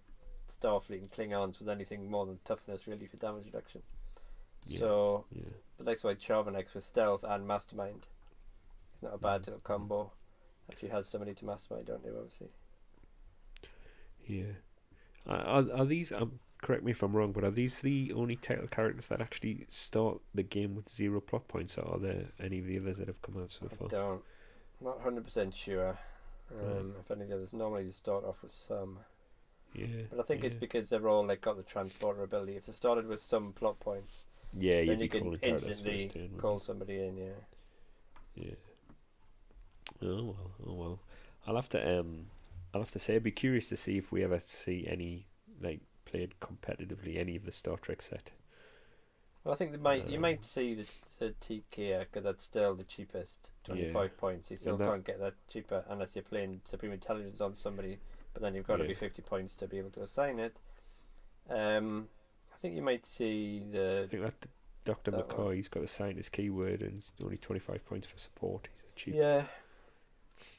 Starfleet 0.61 0.99
and 0.99 1.11
Klingons 1.11 1.59
with 1.59 1.69
anything 1.69 2.09
more 2.11 2.25
than 2.25 2.37
toughness 2.45 2.85
really 2.87 3.07
for 3.07 3.17
damage 3.17 3.45
reduction. 3.45 3.81
Yeah. 4.67 4.79
So, 4.79 5.25
yeah, 5.31 5.43
but 5.77 5.85
that's 5.87 6.03
why 6.03 6.13
Charvanek's 6.15 6.73
with 6.75 6.85
stealth 6.85 7.23
and 7.27 7.47
mastermind. 7.47 8.05
It's 8.93 9.01
not 9.01 9.13
a 9.15 9.17
bad 9.17 9.41
Mm. 9.41 9.45
little 9.47 9.61
combo. 9.61 10.11
If 10.69 10.83
you 10.83 10.89
has 10.89 11.07
somebody 11.07 11.33
to 11.33 11.45
mastermind, 11.45 11.87
don't 11.87 12.03
you? 12.05 12.13
Obviously. 12.15 12.49
Yeah. 14.27 14.53
Are, 15.27 15.37
are, 15.39 15.71
are 15.73 15.85
these? 15.85 16.11
Um, 16.11 16.39
correct 16.61 16.83
me 16.83 16.91
if 16.91 17.03
I'm 17.03 17.15
wrong, 17.15 17.31
but 17.31 17.43
are 17.43 17.51
these 17.51 17.81
the 17.81 18.13
only 18.15 18.35
title 18.35 18.67
characters 18.67 19.07
that 19.07 19.21
actually 19.21 19.65
start 19.69 20.21
the 20.33 20.43
game 20.43 20.75
with 20.75 20.89
zero 20.89 21.21
plot 21.21 21.47
points, 21.47 21.77
or 21.77 21.95
are 21.95 21.99
there 21.99 22.25
any 22.39 22.59
of 22.59 22.65
the 22.67 22.79
others 22.79 22.97
that 22.99 23.07
have 23.07 23.21
come 23.21 23.37
out 23.41 23.51
so 23.53 23.67
I 23.71 23.75
far? 23.77 23.89
don't. 23.89 24.23
Not 24.79 25.01
hundred 25.01 25.23
percent 25.23 25.55
sure. 25.55 25.97
Um, 26.51 26.93
Right. 26.93 26.95
If 26.99 27.11
any 27.11 27.23
of 27.23 27.29
the 27.29 27.35
others, 27.35 27.53
normally 27.53 27.85
you 27.85 27.91
start 27.91 28.25
off 28.25 28.41
with 28.43 28.51
some, 28.51 28.99
Yeah, 29.73 30.07
but 30.09 30.19
I 30.19 30.23
think 30.23 30.43
it's 30.43 30.55
because 30.55 30.89
they're 30.89 31.07
all 31.09 31.25
like 31.25 31.41
got 31.41 31.57
the 31.57 31.63
transporter 31.63 32.23
ability. 32.23 32.55
If 32.55 32.65
they 32.67 32.73
started 32.73 33.07
with 33.07 33.21
some 33.21 33.53
plot 33.53 33.79
points, 33.79 34.25
yeah, 34.57 34.81
then 34.85 34.99
you'd 34.99 34.99
you 34.99 35.09
be 35.09 35.09
can 35.09 35.33
instantly 35.41 36.07
turn, 36.07 36.29
call 36.37 36.59
somebody 36.59 37.01
in. 37.03 37.17
Yeah. 37.17 37.39
Yeah. 38.35 38.55
Oh 40.01 40.23
well, 40.23 40.51
oh 40.67 40.73
well. 40.73 40.99
I'll 41.47 41.55
have 41.55 41.69
to 41.69 41.99
um, 41.99 42.27
I'll 42.73 42.81
have 42.81 42.91
to 42.91 42.99
say 42.99 43.15
I'd 43.15 43.23
be 43.23 43.31
curious 43.31 43.67
to 43.69 43.75
see 43.75 43.97
if 43.97 44.11
we 44.11 44.23
ever 44.23 44.39
see 44.39 44.85
any 44.87 45.27
like 45.61 45.81
played 46.05 46.35
competitively 46.41 47.17
any 47.17 47.35
of 47.35 47.45
the 47.45 47.51
Star 47.51 47.77
Trek 47.77 48.01
set. 48.01 48.31
Well, 49.43 49.53
I 49.53 49.57
think 49.57 49.71
they 49.71 49.77
might. 49.77 50.07
you 50.07 50.17
Um, 50.17 50.21
might 50.21 50.43
see 50.45 50.75
the, 50.75 50.85
the 51.19 51.33
TK 51.41 51.99
because 51.99 52.23
that's 52.23 52.43
still 52.43 52.75
the 52.75 52.83
cheapest, 52.83 53.49
twenty 53.63 53.91
five 53.91 54.15
points. 54.17 54.51
You 54.51 54.57
still 54.57 54.77
that- 54.77 54.85
can't 54.87 55.05
get 55.05 55.19
that 55.19 55.33
cheaper 55.47 55.83
unless 55.89 56.15
you're 56.15 56.23
playing 56.23 56.61
Supreme 56.63 56.91
Intelligence 56.91 57.41
on 57.41 57.55
somebody. 57.55 57.99
But 58.33 58.41
then 58.43 58.55
you've 58.55 58.67
got 58.67 58.77
to 58.77 58.85
be 58.85 58.93
fifty 58.93 59.21
points 59.21 59.55
to 59.57 59.67
be 59.67 59.77
able 59.79 59.89
to 59.91 60.03
assign 60.03 60.39
it. 60.39 60.55
Um, 61.49 62.07
I 62.53 62.57
think 62.61 62.75
you 62.75 62.81
might 62.81 63.05
see 63.05 63.63
the. 63.71 64.03
I 64.05 64.07
think 64.07 64.23
that 64.23 64.47
Doctor 64.85 65.11
That 65.11 65.27
one. 65.37 65.47
McCoy, 65.47 65.55
he's 65.57 65.67
got 65.67 65.81
the 65.81 65.87
scientist 65.87 66.31
keyword 66.31 66.81
and 66.81 66.99
it's 66.99 67.11
only 67.23 67.37
twenty 67.37 67.59
five 67.59 67.85
points 67.85 68.07
for 68.07 68.17
support. 68.17 68.69
He's 68.73 68.83
a 68.83 68.95
cheap. 68.95 69.15
yeah. 69.15 69.43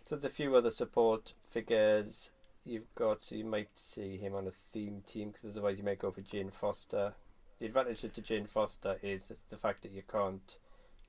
So 0.04 0.16
there's 0.16 0.24
a 0.24 0.34
few 0.34 0.54
other 0.56 0.70
support 0.70 1.32
figures 1.50 2.30
you've 2.64 2.92
got. 2.94 3.22
So 3.22 3.34
you 3.34 3.44
might 3.44 3.70
see 3.74 4.16
him 4.16 4.34
on 4.34 4.46
a 4.46 4.52
theme 4.72 5.02
team 5.06 5.30
because 5.30 5.56
otherwise 5.56 5.78
you 5.78 5.84
might 5.84 5.98
go 5.98 6.10
for 6.10 6.20
Jane 6.20 6.50
Foster. 6.50 7.14
The 7.58 7.66
advantage 7.66 8.00
to 8.00 8.20
Jane 8.20 8.46
Foster 8.46 8.98
is 9.02 9.32
the 9.50 9.56
fact 9.56 9.82
that 9.82 9.92
you 9.92 10.02
can't 10.10 10.56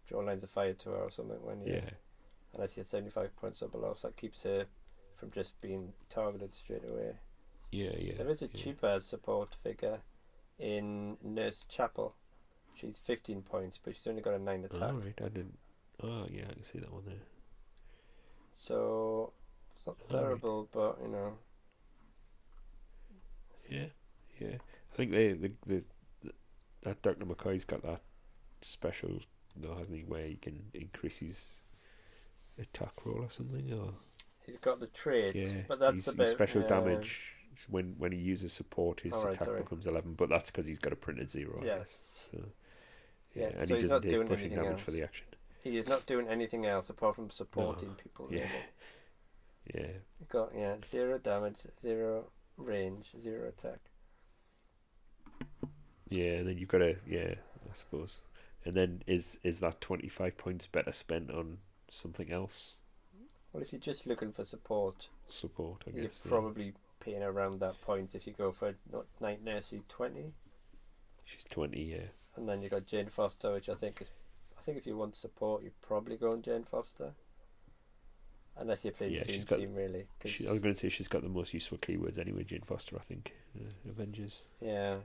draw 0.08 0.20
lines 0.20 0.44
of 0.44 0.52
fire 0.52 0.74
to 0.74 0.90
her 0.90 0.98
or 0.98 1.12
something 1.12 1.44
when 1.44 1.62
you 1.62 1.74
Yeah, 1.74 1.90
unless 2.54 2.78
you're 2.78 2.86
75 2.86 3.36
points 3.38 3.62
or 3.62 3.70
below, 3.70 3.96
so 4.00 4.08
that 4.08 4.18
keeps 4.18 4.44
her 4.44 4.66
from 5.18 5.32
just 5.32 5.60
being 5.62 5.94
targeted 6.10 6.54
straight 6.54 6.84
away. 6.88 7.14
yeah, 7.72 7.92
yeah. 7.98 8.14
there 8.18 8.30
is 8.30 8.42
a 8.42 8.50
yeah. 8.54 8.64
cheaper 8.64 9.00
support 9.00 9.56
figure 9.64 10.00
in 10.60 11.18
Nurse 11.24 11.66
Chapel. 11.68 12.14
She's 12.76 13.00
15 13.06 13.42
points, 13.44 13.80
but 13.84 13.96
she's 13.96 14.08
only 14.08 14.22
got 14.22 14.34
a 14.34 14.40
9 14.40 14.66
attack. 14.66 14.82
All 14.82 14.94
right, 14.94 15.20
I 15.20 15.30
didn't. 15.30 15.58
Oh 16.02 16.28
yeah, 16.30 16.46
I 16.50 16.54
can 16.54 16.64
see 16.64 16.80
that 16.80 16.92
one 16.92 17.04
there. 17.06 17.16
So 18.54 19.34
it's 19.76 19.86
not 19.88 19.98
right. 20.00 20.10
terrible, 20.10 20.70
but 20.72 20.98
you 21.02 21.10
know. 21.10 21.34
Yeah, 23.70 23.86
yeah. 24.40 24.58
I 24.92 24.96
think 24.96 25.12
they 25.12 25.34
the 25.34 25.52
the, 25.66 25.84
the 26.24 26.32
that 26.84 27.02
Doctor 27.02 27.26
McCoy's 27.26 27.66
got 27.66 27.82
that 27.84 28.02
special, 28.62 29.20
though, 29.56 29.76
hasn't 29.76 29.96
he, 29.98 30.04
where 30.04 30.26
he 30.28 30.36
can 30.36 30.66
increase 30.74 31.20
his 31.20 31.64
attack 32.60 32.94
roll 33.06 33.24
or 33.24 33.30
something, 33.30 33.72
or 33.74 33.94
He's 34.46 34.58
got 34.58 34.80
the 34.80 34.88
trait, 34.88 35.36
yeah, 35.36 35.62
but 35.68 35.80
that's 35.80 36.06
he's, 36.06 36.16
bit 36.16 36.28
special 36.28 36.64
uh, 36.64 36.68
damage. 36.68 37.30
When 37.70 37.96
when 37.98 38.12
he 38.12 38.18
uses 38.18 38.52
support, 38.52 39.02
his 39.02 39.14
Alright, 39.14 39.36
attack 39.36 39.48
alright. 39.48 39.64
becomes 39.64 39.88
eleven, 39.88 40.14
but 40.16 40.30
that's 40.30 40.52
because 40.52 40.68
he's 40.68 40.80
got 40.80 40.92
a 40.92 40.96
printed 40.96 41.32
zero. 41.32 41.62
Yes, 41.64 42.28
So, 42.32 42.40
Yeah, 43.36 43.50
yeah, 43.50 43.58
and 43.58 43.68
so 43.68 43.76
he 43.76 43.82
doesn't 43.82 43.96
not 43.98 44.02
take 44.02 44.12
doing 44.12 44.28
pushing 44.28 44.54
damage 44.54 44.82
for 44.82 44.92
the 44.92 45.04
action. 45.04 45.28
He 45.64 45.78
is 45.78 45.88
not 45.88 46.06
doing 46.06 46.28
anything 46.28 46.66
else 46.66 46.90
apart 46.90 47.16
from 47.16 47.30
supporting 47.30 47.96
people. 47.96 48.28
Yeah. 48.32 48.40
Really. 48.42 48.50
Yeah, 49.74 49.88
got 50.28 50.50
yeah 50.54 50.76
zero 50.86 51.18
damage, 51.20 51.60
zero 51.82 52.26
range, 52.58 53.12
zero 53.24 53.48
attack. 53.48 53.80
yeah, 56.10 56.34
and 56.34 56.48
then 56.50 56.58
you've 56.58 56.68
got 56.68 56.80
to 56.80 56.96
yeah, 57.08 57.36
I 57.70 57.74
suppose. 57.74 58.22
And 58.66 58.76
then 58.76 59.04
is 59.08 59.40
is 59.42 59.62
that 59.62 59.80
twenty 59.80 60.10
five 60.10 60.38
points 60.38 60.68
better 60.68 60.92
spent 60.92 61.32
on 61.32 61.60
something 61.90 62.30
else? 62.30 62.76
Well, 63.54 63.64
if 63.64 63.72
you're 63.72 63.80
just 63.80 64.06
looking 64.06 64.34
for 64.34 64.44
support, 64.44 65.08
Support, 65.30 65.84
I 65.88 65.92
you're 65.92 66.06
guess. 66.08 66.22
yeah. 66.26 66.30
probably 66.30 66.74
paying 67.00 67.24
around 67.24 67.60
that 67.62 67.80
point 67.82 68.16
if 68.16 68.28
you 68.28 68.34
go 68.34 68.52
for 68.52 68.74
not 68.92 69.06
night 69.22 69.44
nursery 69.44 69.84
twenty, 69.88 70.34
She's 71.24 71.46
twenty, 71.46 71.84
yeah. 71.84 72.08
and 72.36 72.50
then 72.50 72.62
you 72.62 72.68
got 72.70 72.86
Jane 72.86 73.08
Foster, 73.08 73.54
which 73.54 73.70
I 73.70 73.76
think 73.76 74.02
is, 74.02 74.10
think 74.66 74.78
if 74.78 74.86
you 74.88 74.98
want 74.98 75.16
support, 75.16 75.64
you 75.64 75.72
probably 75.82 76.16
go 76.18 76.32
on 76.32 76.42
Jane 76.42 76.64
Foster, 76.70 77.12
unless 78.58 78.84
you 78.86 78.92
play 78.92 79.10
Yeah, 79.10 79.24
the 79.24 79.34
she's 79.34 79.44
theme 79.46 79.50
got- 79.50 79.60
team 79.60 79.76
really. 79.76 80.08
'cause- 80.20 80.32
She, 80.32 80.48
I 80.48 80.52
was 80.52 80.62
going 80.62 80.74
to 80.74 80.80
say 80.80 80.90
she's 80.90 81.08
got 81.08 81.22
the 81.24 81.30
most 81.30 81.54
useful 81.54 81.78
keywords 81.78 82.18
anyway, 82.20 82.44
Jane 82.44 82.62
Foster, 82.62 82.96
I 82.98 83.02
think. 83.02 83.34
Uh, 83.60 83.90
Avengers. 83.90 84.46
yeah, 84.62 84.98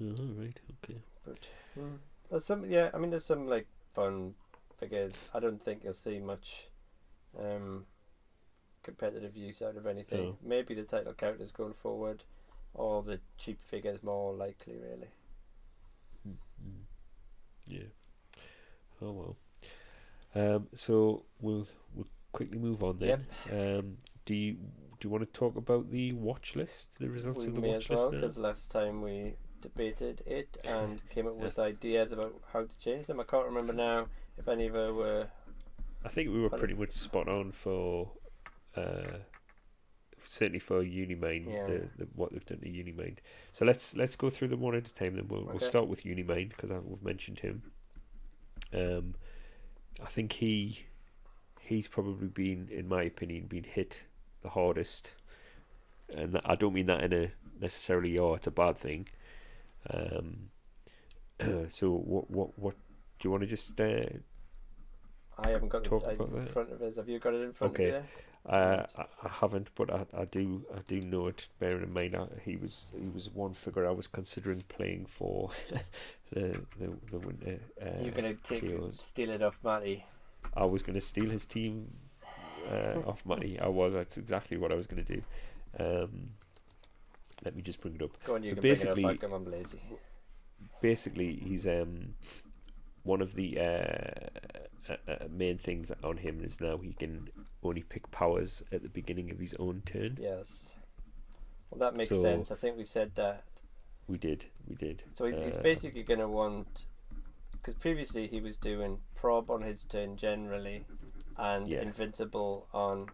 Oh, 0.00 0.04
right, 0.36 0.58
okay. 0.84 1.00
but 1.24 1.38
mm, 1.78 1.96
there's 2.30 2.44
some 2.44 2.64
yeah. 2.66 2.90
I 2.92 2.98
mean, 2.98 3.10
there's 3.10 3.24
some 3.24 3.46
like 3.48 3.66
fun 3.94 4.34
figures. 4.78 5.14
I 5.32 5.40
don't 5.40 5.62
think 5.64 5.82
you'll 5.84 5.94
see 5.94 6.18
much 6.18 6.66
um, 7.40 7.86
competitive 8.82 9.34
use 9.36 9.62
out 9.62 9.76
of 9.76 9.86
anything. 9.86 10.22
No. 10.22 10.38
Maybe 10.42 10.74
the 10.74 10.82
title 10.82 11.14
characters 11.14 11.50
going 11.50 11.72
forward, 11.72 12.24
or 12.74 13.02
the 13.02 13.20
cheap 13.38 13.58
figures 13.64 14.02
more 14.02 14.34
likely 14.34 14.76
really. 14.76 15.08
Mm. 16.64 16.82
Yeah. 17.66 18.40
Oh 19.02 19.12
well. 19.12 19.36
Um, 20.34 20.68
so 20.74 21.24
we'll 21.40 21.66
we'll 21.94 22.06
quickly 22.32 22.58
move 22.58 22.84
on 22.84 22.98
then. 22.98 23.26
Um, 23.50 23.96
do 24.24 24.34
you 24.34 24.52
do 24.52 25.08
you 25.08 25.10
want 25.10 25.24
to 25.24 25.38
talk 25.38 25.56
about 25.56 25.90
the 25.90 26.12
watch 26.12 26.56
list, 26.56 26.98
the 26.98 27.08
results 27.08 27.44
we 27.44 27.48
of 27.48 27.54
the 27.54 27.60
may 27.60 27.72
watch 27.72 27.90
as 27.90 27.96
well 27.98 28.10
list? 28.10 28.20
because 28.20 28.36
last 28.38 28.70
time 28.70 29.02
we 29.02 29.34
debated 29.60 30.22
it 30.26 30.56
and 30.64 31.02
came 31.14 31.26
up 31.26 31.34
with 31.36 31.58
ideas 31.58 32.12
about 32.12 32.34
how 32.52 32.62
to 32.62 32.78
change 32.78 33.06
them. 33.06 33.20
I 33.20 33.24
can't 33.24 33.46
remember 33.46 33.72
now 33.72 34.06
if 34.38 34.48
any 34.48 34.66
of 34.66 34.74
them 34.74 34.96
were. 34.96 35.26
I 36.04 36.08
think 36.08 36.30
we 36.30 36.40
were 36.40 36.50
pretty 36.50 36.74
much 36.74 36.92
spot 36.92 37.28
on 37.28 37.52
for, 37.52 38.10
uh, 38.76 39.18
certainly 40.28 40.58
for 40.58 40.82
Unimind, 40.82 41.46
Yeah. 41.46 41.66
the, 41.66 41.88
the, 41.98 42.08
what 42.14 42.32
they've 42.32 42.44
done 42.44 42.60
to 42.60 42.66
Unimind. 42.68 43.18
So 43.52 43.64
let's 43.64 43.96
let's 43.96 44.16
go 44.16 44.30
through 44.30 44.48
them 44.48 44.60
one 44.60 44.74
at 44.74 44.88
a 44.88 44.94
time. 44.94 45.16
Then 45.16 45.28
we'll 45.28 45.44
we'll 45.44 45.58
start 45.58 45.88
with 45.88 46.02
Unimind 46.04 46.50
because 46.50 46.70
we've 46.84 47.02
mentioned 47.02 47.40
him. 47.40 47.62
Um, 48.72 49.14
I 50.02 50.06
think 50.06 50.32
he 50.34 50.86
he's 51.60 51.88
probably 51.88 52.28
been, 52.28 52.68
in 52.70 52.88
my 52.88 53.02
opinion, 53.02 53.46
been 53.46 53.64
hit 53.64 54.04
the 54.42 54.50
hardest, 54.50 55.14
and 56.14 56.32
that- 56.34 56.48
I 56.48 56.54
don't 56.54 56.74
mean 56.74 56.86
that 56.86 57.02
in 57.04 57.12
a 57.12 57.32
necessarily 57.60 58.18
oh 58.18 58.34
it's 58.34 58.46
a 58.46 58.50
bad 58.50 58.76
thing. 58.76 59.08
Um, 59.90 60.50
so 61.68 61.90
what 61.90 62.30
what 62.30 62.58
what 62.58 62.74
do 63.18 63.26
you 63.28 63.30
want 63.30 63.42
to 63.42 63.46
just 63.46 63.80
uh, 63.80 64.04
I 65.38 65.50
haven't 65.50 65.68
got 65.68 65.86
it 65.86 65.92
in 65.92 66.46
front 66.48 66.72
of 66.72 66.82
us. 66.82 66.96
Have 66.96 67.08
you 67.08 67.18
got 67.18 67.34
it 67.34 67.42
in 67.42 67.52
front 67.52 67.74
Okay. 67.74 67.88
of 67.90 67.94
you? 67.94 68.08
Uh, 68.48 68.86
I, 68.96 69.02
I 69.24 69.28
haven't, 69.28 69.70
but 69.74 69.92
I, 69.92 70.06
I 70.16 70.24
do 70.24 70.64
I 70.74 70.78
do 70.86 71.00
know 71.00 71.26
it. 71.26 71.48
Bearing 71.58 71.82
in 71.82 71.92
mind, 71.92 72.14
I, 72.16 72.26
he 72.44 72.56
was 72.56 72.86
he 72.96 73.08
was 73.08 73.28
one 73.34 73.54
figure 73.54 73.86
I 73.86 73.90
was 73.90 74.06
considering 74.06 74.62
playing 74.68 75.06
for 75.06 75.50
the 76.32 76.60
the 76.78 76.92
the 77.10 77.18
winter. 77.18 77.58
Uh, 77.82 78.02
You're 78.02 78.12
gonna 78.12 78.34
take 78.34 78.64
steal 79.02 79.30
it 79.30 79.42
off 79.42 79.58
Matty. 79.64 80.04
I 80.56 80.64
was 80.64 80.82
going 80.84 80.94
to 80.94 81.00
steal 81.00 81.28
his 81.28 81.44
team 81.44 81.90
uh, 82.70 83.00
off 83.04 83.26
Matty. 83.26 83.58
I 83.58 83.66
was. 83.66 83.92
That's 83.94 84.16
exactly 84.16 84.56
what 84.56 84.70
I 84.70 84.76
was 84.76 84.86
going 84.86 85.04
to 85.04 85.14
do. 85.16 85.22
Um, 85.78 86.30
let 87.44 87.56
me 87.56 87.62
just 87.62 87.80
bring 87.80 87.96
it 87.96 88.02
up. 88.02 88.12
Go 88.24 88.36
on, 88.36 88.44
you 88.44 88.50
So 88.50 88.54
can 88.54 88.60
bring 88.62 88.72
it 88.72 88.78
basically- 88.78 89.04
up. 89.04 89.32
I'm 89.32 89.50
lazy. 89.50 89.80
Basically, 90.80 91.34
he's 91.34 91.66
um 91.66 92.14
one 93.02 93.20
of 93.20 93.34
the 93.34 93.58
uh, 93.58 94.28
uh, 94.90 95.26
main 95.28 95.58
things 95.58 95.90
on 96.02 96.18
him 96.18 96.42
is 96.42 96.60
now 96.60 96.78
he 96.78 96.92
can 96.92 97.28
only 97.62 97.82
pick 97.82 98.10
powers 98.10 98.62
at 98.72 98.82
the 98.82 98.88
beginning 98.88 99.30
of 99.30 99.38
his 99.38 99.54
own 99.58 99.82
turn. 99.84 100.18
Yes. 100.20 100.74
Well, 101.70 101.80
that 101.80 101.96
makes 101.96 102.10
So- 102.10 102.22
sense. 102.22 102.50
I 102.50 102.54
think 102.54 102.76
we 102.76 102.84
said 102.84 103.14
that. 103.16 103.44
We 104.08 104.18
did, 104.18 104.46
we 104.68 104.76
did. 104.76 105.02
So 105.14 105.24
he's, 105.26 105.40
he's 105.40 105.56
Uh, 105.56 105.62
basically 105.62 106.02
going 106.04 106.20
to 106.20 106.28
want. 106.28 106.86
Because 107.52 107.74
previously 107.74 108.28
he 108.28 108.40
was 108.40 108.56
doing 108.58 109.00
prob 109.16 109.50
on 109.50 109.62
his 109.62 109.82
turn 109.84 110.16
generally, 110.16 110.84
and 111.36 111.68
Yeah. 111.68 111.82
invincible 111.82 112.68
on. 112.72 113.08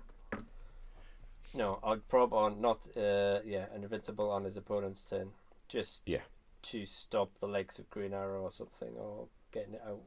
No, 1.54 1.78
on 1.82 2.00
prob 2.08 2.32
on 2.32 2.60
not 2.60 2.78
uh 2.96 3.40
yeah, 3.44 3.66
and 3.74 3.82
invincible 3.84 4.30
on 4.30 4.44
his 4.44 4.56
opponent's 4.56 5.02
turn, 5.04 5.32
just 5.68 6.02
Yeah. 6.06 6.22
to 6.62 6.86
stop 6.86 7.30
the 7.40 7.46
legs 7.48 7.78
of 7.78 7.88
Green 7.90 8.12
Arrow 8.14 8.42
or 8.42 8.50
something, 8.50 8.94
or 8.96 9.28
getting 9.50 9.74
it 9.74 9.82
out 9.86 10.00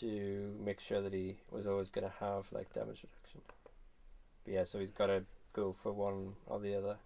to 0.00 0.54
make 0.64 0.80
sure 0.80 1.00
that 1.00 1.12
he 1.12 1.36
was 1.50 1.66
always 1.66 1.90
going 1.90 2.06
to 2.06 2.14
have 2.20 2.46
like 2.52 2.72
damage 2.72 3.02
reduction. 3.04 3.40
But 4.44 4.52
yeah, 4.54 4.64
so 4.64 4.78
he's 4.78 4.90
got 4.90 5.06
to 5.06 5.24
go 5.52 5.74
for 5.82 5.92
one 5.92 6.34
or 6.46 6.58
the 6.60 6.74
other. 6.76 6.96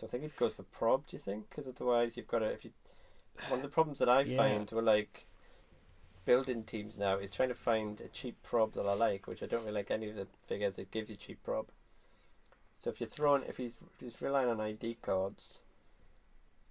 So 0.00 0.06
I 0.06 0.10
think 0.10 0.24
it 0.24 0.36
goes 0.36 0.52
for 0.54 0.62
prob. 0.64 1.06
Do 1.06 1.16
you 1.16 1.22
think? 1.22 1.48
Because 1.48 1.66
otherwise, 1.66 2.16
you've 2.16 2.28
got 2.28 2.40
to. 2.40 2.46
If 2.46 2.64
you, 2.64 2.70
one 3.48 3.60
of 3.60 3.62
the 3.62 3.70
problems 3.70 3.98
that 4.00 4.08
I 4.08 4.20
Yeah. 4.22 4.36
find 4.36 4.70
with 4.70 4.84
like 4.84 5.26
building 6.24 6.64
teams 6.64 6.98
now 6.98 7.16
is 7.16 7.30
trying 7.30 7.48
to 7.48 7.54
find 7.54 8.00
a 8.00 8.08
cheap 8.08 8.36
prob 8.42 8.74
that 8.74 8.86
I 8.86 8.94
like, 8.94 9.26
which 9.26 9.42
I 9.42 9.46
don't 9.46 9.60
really 9.62 9.72
like 9.76 9.90
any 9.90 10.08
of 10.10 10.16
the 10.16 10.26
figures 10.48 10.76
that 10.76 10.90
gives 10.90 11.08
you 11.08 11.16
cheap 11.16 11.42
prob. 11.42 11.66
So 12.82 12.90
if 12.90 13.00
you're 13.00 13.08
throwing, 13.08 13.44
if 13.44 13.56
he's 13.56 13.72
if 13.94 14.00
he's 14.00 14.20
relying 14.20 14.48
on 14.48 14.60
ID 14.60 14.98
cards, 15.00 15.58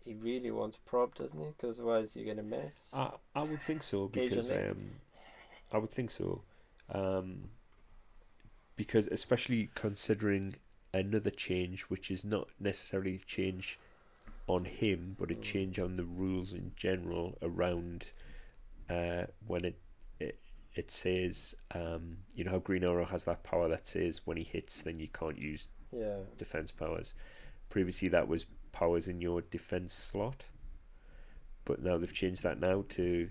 he 0.04 0.14
really 0.14 0.52
wants 0.52 0.78
prob, 0.86 1.16
doesn't 1.16 1.40
he? 1.40 1.48
Because 1.48 1.80
otherwise 1.80 2.12
you're 2.14 2.34
gonna 2.36 2.48
miss. 2.48 2.76
I 2.94 3.12
I 3.34 3.42
would 3.42 3.62
think 3.62 3.82
so 3.82 4.08
because 4.08 4.52
um, 4.52 4.92
I 5.72 5.78
would 5.78 5.92
think 5.92 6.12
so, 6.12 6.42
um, 6.90 7.50
because 8.76 9.08
especially 9.08 9.70
considering 9.76 10.56
another 10.94 11.30
change, 11.30 11.82
which 11.84 12.10
is 12.10 12.24
not 12.24 12.48
necessarily 12.60 13.16
a 13.16 13.20
change 13.20 13.80
on 14.48 14.66
him, 14.66 15.16
but 15.20 15.32
a 15.32 15.36
Mm. 15.36 15.42
change 15.42 15.80
on 15.80 15.96
the 15.96 16.04
rules 16.06 16.54
in 16.54 16.72
general 16.76 17.38
around 17.42 18.12
uh, 18.90 19.26
when 19.48 19.66
it 19.66 19.80
it 20.20 20.40
it 20.76 20.92
says 20.92 21.56
um, 21.74 22.18
you 22.36 22.44
know 22.44 22.52
how 22.52 22.60
Green 22.60 22.84
Arrow 22.84 23.06
has 23.06 23.24
that 23.26 23.44
power 23.44 23.68
that 23.68 23.88
says 23.88 24.22
when 24.26 24.38
he 24.38 24.44
hits, 24.44 24.82
then 24.84 25.00
you 25.00 25.08
can't 25.08 25.40
use 25.40 25.68
yeah. 25.92 26.20
defense 26.38 26.72
powers. 26.72 27.16
Previously, 27.70 28.08
that 28.10 28.28
was 28.28 28.46
powers 28.72 29.08
in 29.08 29.22
your 29.22 29.42
defense 29.42 29.94
slot, 29.94 30.46
but 31.66 31.82
now 31.82 31.98
they've 31.98 32.14
changed 32.14 32.44
that 32.44 32.60
now 32.60 32.84
to 32.90 33.30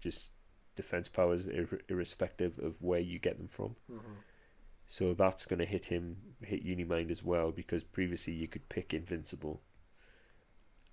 just 0.00 0.32
defense 0.76 1.08
powers, 1.08 1.48
ir- 1.48 1.80
irrespective 1.88 2.58
of 2.60 2.80
where 2.80 3.00
you 3.00 3.18
get 3.18 3.38
them 3.38 3.48
from. 3.48 3.74
Mm-hmm. 3.90 4.12
So 4.86 5.14
that's 5.14 5.46
going 5.46 5.58
to 5.58 5.66
hit 5.66 5.86
him, 5.86 6.18
hit 6.42 6.64
Unimind 6.64 7.10
as 7.10 7.24
well, 7.24 7.50
because 7.50 7.82
previously 7.82 8.34
you 8.34 8.46
could 8.46 8.68
pick 8.68 8.94
invincible, 8.94 9.60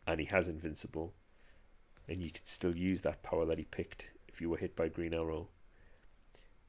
and 0.07 0.19
he 0.19 0.27
has 0.31 0.47
invincible, 0.47 1.13
and 2.07 2.23
you 2.23 2.31
could 2.31 2.47
still 2.47 2.75
use 2.75 3.01
that 3.01 3.21
power 3.21 3.45
that 3.45 3.59
he 3.59 3.65
picked 3.65 4.11
if 4.27 4.41
you 4.41 4.49
were 4.49 4.57
hit 4.57 4.75
by 4.75 4.87
Green 4.87 5.13
Arrow. 5.13 5.49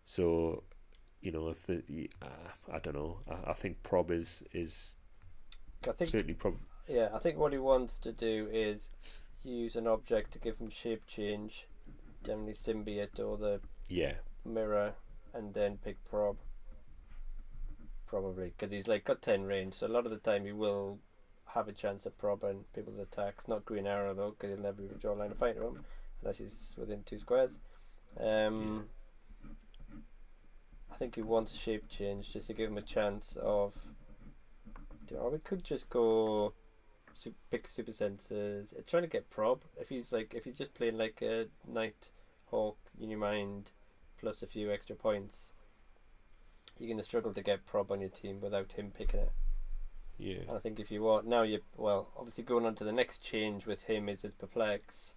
So, 0.04 0.64
you 1.22 1.32
know, 1.32 1.48
if 1.48 1.66
the, 1.66 2.10
uh, 2.20 2.50
I 2.70 2.78
don't 2.78 2.94
know, 2.94 3.20
I, 3.26 3.52
I 3.52 3.52
think 3.54 3.82
prob 3.82 4.10
is 4.10 4.44
is 4.52 4.94
I 5.88 5.92
think 5.92 6.10
certainly 6.10 6.34
prob. 6.34 6.56
yeah. 6.86 7.08
I 7.14 7.18
think 7.18 7.38
what 7.38 7.52
he 7.52 7.58
wants 7.58 7.98
to 8.00 8.12
do 8.12 8.48
is 8.52 8.90
use 9.42 9.76
an 9.76 9.86
object 9.86 10.32
to 10.32 10.38
give 10.38 10.58
him 10.58 10.68
shape 10.68 11.06
change, 11.06 11.66
generally 12.24 12.54
symbiote 12.54 13.20
or 13.20 13.36
the 13.36 13.60
Yeah, 13.88 14.14
mirror, 14.44 14.94
and 15.32 15.54
then 15.54 15.78
pick 15.78 16.04
prob. 16.08 16.36
Probably 18.06 18.52
because 18.56 18.70
he's 18.70 18.88
like 18.88 19.04
got 19.04 19.22
ten 19.22 19.44
range, 19.44 19.74
so 19.74 19.86
a 19.86 19.88
lot 19.88 20.06
of 20.06 20.10
the 20.10 20.18
time 20.18 20.44
he 20.44 20.52
will 20.52 20.98
have 21.46 21.68
a 21.68 21.72
chance 21.72 22.06
of 22.06 22.16
probbing 22.18 22.64
people's 22.74 22.98
attacks. 22.98 23.48
Not 23.48 23.64
Green 23.64 23.86
Arrow 23.86 24.14
though, 24.14 24.30
because 24.30 24.50
he'll 24.54 24.62
never 24.62 24.82
be 24.82 24.88
draw 25.00 25.12
line 25.12 25.30
of 25.30 25.38
fight 25.38 25.56
him 25.56 25.84
unless 26.20 26.38
he's 26.38 26.72
within 26.76 27.02
two 27.04 27.18
squares. 27.18 27.60
Um, 28.18 28.86
I 30.92 30.96
think 30.96 31.16
he 31.16 31.22
wants 31.22 31.52
shape 31.54 31.88
change 31.88 32.32
just 32.32 32.46
to 32.46 32.54
give 32.54 32.70
him 32.70 32.78
a 32.78 32.82
chance 32.82 33.36
of. 33.40 33.74
Or 35.14 35.30
we 35.30 35.38
could 35.38 35.62
just 35.64 35.90
go 35.90 36.52
pick 37.50 37.68
super 37.68 37.92
senses. 37.92 38.74
Trying 38.86 39.02
to 39.02 39.08
get 39.08 39.28
prob. 39.30 39.62
If 39.80 39.88
he's 39.88 40.12
like, 40.12 40.34
if 40.34 40.44
he's 40.44 40.56
just 40.56 40.74
playing 40.74 40.96
like 40.96 41.20
a 41.22 41.46
Nighthawk, 42.54 42.76
Unimind, 43.00 43.66
plus 44.18 44.42
a 44.42 44.46
few 44.46 44.72
extra 44.72 44.94
points, 44.96 45.52
you're 46.78 46.88
going 46.88 46.98
to 46.98 47.04
struggle 47.04 47.32
to 47.34 47.42
get 47.42 47.66
prob 47.66 47.90
on 47.90 48.00
your 48.00 48.10
team 48.10 48.40
without 48.40 48.72
him 48.72 48.92
picking 48.96 49.20
it. 49.20 49.32
yeah, 50.18 50.40
And 50.48 50.52
I 50.52 50.58
think 50.58 50.78
if 50.80 50.90
you 50.90 51.02
want 51.02 51.26
now, 51.26 51.42
you 51.42 51.60
well, 51.76 52.08
obviously 52.16 52.44
going 52.44 52.64
on 52.66 52.74
to 52.76 52.84
the 52.84 52.92
next 52.92 53.22
change 53.24 53.66
with 53.66 53.82
him 53.84 54.08
is 54.08 54.22
his 54.22 54.32
perplex. 54.32 55.12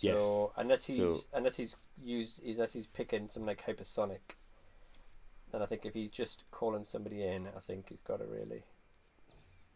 Yes. 0.00 0.20
So 0.20 0.52
unless 0.56 0.84
he's 0.84 0.96
So- 0.98 1.24
unless 1.32 1.56
he's 1.56 1.76
used 2.04 2.40
unless 2.44 2.72
he's 2.72 2.86
picking 2.86 3.28
some 3.28 3.46
like 3.46 3.64
hypersonic, 3.64 4.36
then 5.50 5.62
I 5.62 5.66
think 5.66 5.84
if 5.86 5.94
he's 5.94 6.10
just 6.10 6.44
calling 6.50 6.84
somebody 6.84 7.24
in, 7.24 7.48
I 7.48 7.60
think 7.60 7.88
he's 7.88 8.02
got 8.06 8.18
to 8.18 8.26
really 8.26 8.62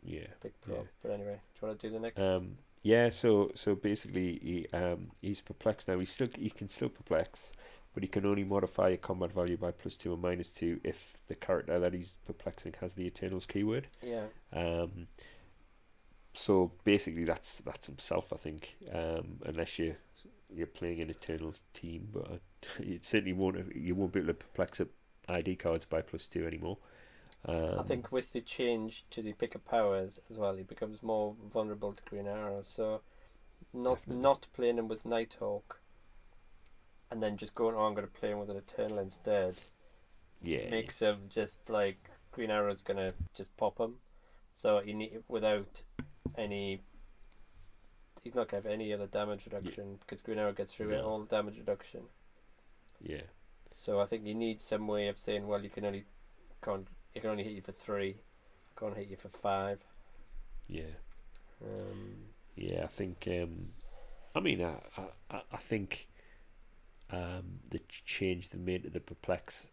yeah. 0.03 0.27
pick 0.41 0.61
prob. 0.61 0.79
Yeah. 0.79 0.85
But 1.03 1.11
anyway, 1.13 1.41
do 1.55 1.61
you 1.61 1.69
want 1.69 1.81
to 1.81 1.87
do 1.89 1.93
the 1.93 2.01
next? 2.01 2.21
Um, 2.21 2.59
yeah. 2.83 3.09
So 3.11 3.51
so 3.55 3.75
basically, 3.75 4.39
he 4.43 4.67
um 4.77 5.09
he's 5.21 5.41
perplexed 5.41 5.89
now. 5.89 5.99
He 5.99 6.05
still 6.07 6.29
he 6.37 6.51
can 6.51 6.69
still 6.69 6.89
perplex, 6.89 7.53
but 7.95 8.03
he 8.03 8.09
can 8.09 8.27
only 8.27 8.45
modify 8.45 8.91
a 8.91 8.97
combat 8.97 9.33
value 9.33 9.57
by 9.57 9.71
plus 9.71 9.97
two 9.97 10.13
or 10.13 10.17
minus 10.17 10.51
two 10.51 10.81
if 10.85 11.19
the 11.29 11.35
character 11.35 11.79
that 11.79 11.95
he's 11.95 12.17
perplexing 12.27 12.75
has 12.81 12.95
the 12.95 13.07
Eternals 13.07 13.47
keyword. 13.47 13.89
yeah. 14.03 14.25
Um, 14.53 15.09
so 16.35 16.73
basically, 16.85 17.25
that's 17.25 17.59
that's 17.61 17.87
himself, 17.87 18.33
I 18.33 18.37
think. 18.37 18.77
Um, 18.93 19.39
unless 19.45 19.79
you 19.79 19.97
you're 20.55 20.67
playing 20.67 21.01
an 21.01 21.11
Eternals 21.11 21.61
team, 21.75 22.09
but 22.13 22.41
it 22.79 23.05
certainly 23.05 23.33
won't. 23.33 23.75
You 23.75 23.95
won't 23.95 24.13
be 24.13 24.21
able 24.21 24.29
to 24.29 24.35
perplex 24.35 24.81
up 24.81 24.89
ID 25.29 25.57
cards 25.57 25.85
by 25.85 26.03
plus 26.03 26.27
two 26.27 26.47
anymore. 26.47 26.79
Um, 27.45 27.79
I 27.79 27.83
think 27.83 28.13
with 28.13 28.33
the 28.33 28.41
change 28.41 29.05
to 29.11 29.21
the 29.23 29.33
pick 29.33 29.55
of 29.55 29.65
powers 29.65 30.21
as 30.31 30.39
well, 30.39 30.55
he 30.55 30.63
becomes 30.63 31.03
more 31.03 31.35
vulnerable 31.53 31.93
to 31.93 32.03
Green 32.05 32.29
Arrow. 32.29 32.63
So, 32.63 33.01
not 33.73 33.97
Definitely. 34.01 34.23
not 34.23 34.47
playing 34.55 34.79
him 34.79 34.89
with 34.89 35.05
Nighthawk, 35.05 35.81
and 37.11 37.23
then 37.23 37.37
just 37.37 37.55
going, 37.55 37.75
"Oh, 37.75 37.81
I'm 37.87 37.95
going 37.95 38.07
to 38.07 38.13
play 38.13 38.31
him 38.31 38.39
with 38.39 38.51
an 38.51 38.57
Eternal 38.59 38.99
instead," 39.01 39.57
yeah, 40.41 40.71
makes 40.71 41.01
him 41.01 41.23
just 41.29 41.69
like 41.69 42.11
Green 42.31 42.51
Arrow's 42.51 42.83
going 42.83 42.99
to 42.99 43.13
just 43.35 43.57
pop 43.57 43.79
him. 43.79 43.97
So 44.55 44.81
you 44.81 44.95
need 44.95 45.23
without 45.29 45.83
any. 46.39 46.83
He's 48.23 48.37
not 48.37 48.49
going 48.49 48.63
to 48.63 48.69
have 48.69 48.73
any 48.79 48.93
other 48.93 49.07
damage 49.09 49.47
reduction 49.47 49.97
because 49.99 50.23
Green 50.23 50.39
Arrow 50.39 50.53
gets 50.53 50.73
through 50.75 50.91
it 50.91 50.99
No. 50.99 51.09
all 51.09 51.23
damage 51.25 51.59
reduction. 51.59 52.03
yeah, 53.01 53.23
So 53.75 53.99
I 54.01 54.07
think 54.07 54.25
you 54.25 54.35
need 54.37 54.61
some 54.63 54.87
way 54.87 55.09
of 55.09 55.19
saying, 55.19 55.49
well, 55.49 55.61
you 55.65 55.71
can 55.71 55.85
only 55.85 56.05
can't 56.63 56.87
it 57.15 57.21
can 57.21 57.31
only 57.31 57.45
hit 57.45 57.53
you 57.53 57.63
for 57.63 57.73
three, 57.73 58.17
can't 58.79 58.97
hit 58.97 59.09
you 59.09 59.17
for 59.17 59.29
five. 59.29 59.79
yeah. 60.69 60.83
Um, 61.65 62.15
Yeah, 62.57 62.85
I 62.85 62.89
think. 62.89 63.27
Um, 63.29 63.69
I 64.35 64.41
mean, 64.41 64.63
I, 64.65 64.79
I, 65.31 65.43
I- 65.53 65.57
think 65.59 66.09
um, 67.11 67.61
the 67.71 67.81
change 68.07 68.51
they 68.51 68.59
made 68.59 68.83
to 68.85 68.91
the 68.91 69.01
perplex 69.01 69.69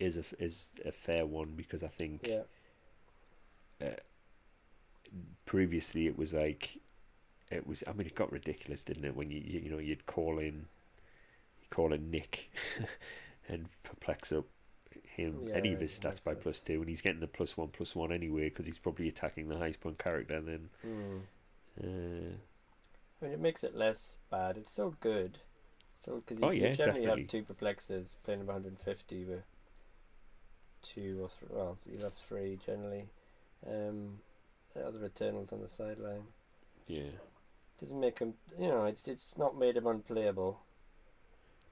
is 0.00 0.18
a 0.18 0.24
is 0.42 0.70
a 0.84 0.90
fair 0.92 1.24
one 1.24 1.54
because 1.56 1.82
I 1.84 1.88
think 1.88 2.26
yeah, 2.28 2.42
uh, 3.80 3.94
previously 5.46 6.06
it 6.06 6.18
was 6.18 6.34
like 6.34 6.80
it 7.50 7.66
was. 7.66 7.82
I 7.86 7.92
mean, 7.92 8.06
it 8.06 8.14
got 8.14 8.32
ridiculous, 8.32 8.84
didn't 8.84 9.04
it? 9.04 9.16
When 9.16 9.30
you 9.30 9.40
you, 9.44 9.60
you 9.60 9.70
know 9.70 9.78
you'd 9.78 10.06
call 10.06 10.38
in, 10.38 10.66
you 11.60 11.68
call 11.70 11.92
in 11.92 12.10
Nick, 12.10 12.50
and 13.48 13.68
perplex 13.84 14.32
up 14.32 14.46
him 15.16 15.48
Yeah, 15.48 15.54
any 15.54 15.72
of 15.72 15.80
his 15.80 15.98
stats 15.98 16.22
by 16.22 16.34
plus 16.34 16.60
two, 16.60 16.80
and 16.80 16.88
he's 16.88 17.00
getting 17.00 17.20
the 17.20 17.26
plus 17.26 17.56
one 17.56 17.68
plus 17.68 17.94
one 17.94 18.12
anyway 18.12 18.48
because 18.48 18.66
he's 18.66 18.78
probably 18.78 19.08
attacking 19.08 19.48
the 19.48 19.58
highest 19.58 19.80
point 19.80 19.98
character. 19.98 20.34
And 20.36 20.48
then. 20.48 20.70
Hmm. 20.82 21.18
Uh, 21.82 22.36
I 23.20 23.24
mean, 23.24 23.34
it 23.34 23.40
makes 23.40 23.64
it 23.64 23.74
less 23.74 24.16
bad. 24.30 24.56
It's 24.56 24.72
still 24.72 24.96
good. 25.00 25.38
Still, 26.00 26.20
because 26.20 26.42
you, 26.42 26.48
Oh, 26.48 26.50
you 26.50 26.68
generally 26.68 27.06
definitely. 27.06 27.22
have 27.22 27.26
two 27.26 27.42
perplexes 27.44 28.16
playing 28.24 28.40
about 28.42 28.62
150 28.62 29.24
with 29.24 29.44
two 30.82 31.20
or 31.22 31.28
three. 31.28 31.48
Well, 31.50 31.78
you 31.86 31.98
have 32.00 32.14
three 32.14 32.58
generally. 32.64 33.08
Um, 33.66 34.20
the 34.74 34.86
other 34.86 35.04
Eternals 35.04 35.52
on 35.52 35.60
the 35.60 35.68
sideline 35.68 36.24
yeah. 36.86 37.10
doesn't 37.80 37.98
make 38.00 38.18
him. 38.18 38.34
You 38.58 38.68
know, 38.68 38.84
it's 38.86 39.06
it's 39.06 39.36
not 39.38 39.58
made 39.58 39.76
him 39.76 39.86
unplayable. 39.86 40.60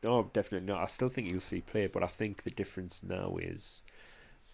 No, 0.02 0.30
definitely 0.32 0.66
not. 0.72 0.82
I 0.82 0.86
still 0.86 1.08
think 1.08 1.30
you'll 1.30 1.40
see 1.40 1.60
play, 1.60 1.86
but 1.86 2.02
I 2.02 2.06
think 2.06 2.42
the 2.42 2.50
difference 2.50 3.02
now 3.02 3.36
is 3.36 3.82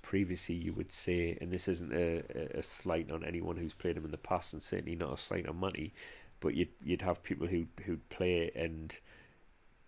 previously 0.02 0.54
you 0.54 0.72
would 0.72 0.92
say, 0.92 1.36
and 1.40 1.50
this 1.52 1.68
isn't 1.68 1.92
a, 1.92 2.58
a, 2.58 2.62
slight 2.62 3.10
on 3.10 3.24
anyone 3.24 3.56
who's 3.56 3.74
played 3.74 3.96
him 3.96 4.04
in 4.04 4.10
the 4.10 4.18
past, 4.18 4.52
and 4.52 4.62
certainly 4.62 4.96
not 4.96 5.12
a 5.12 5.16
slight 5.16 5.48
on 5.48 5.60
Matty, 5.60 5.94
but 6.40 6.54
you'd 6.54 6.70
you'd 6.82 7.02
have 7.02 7.22
people 7.22 7.46
who 7.46 7.66
who'd 7.84 8.08
play 8.08 8.50
and 8.54 8.98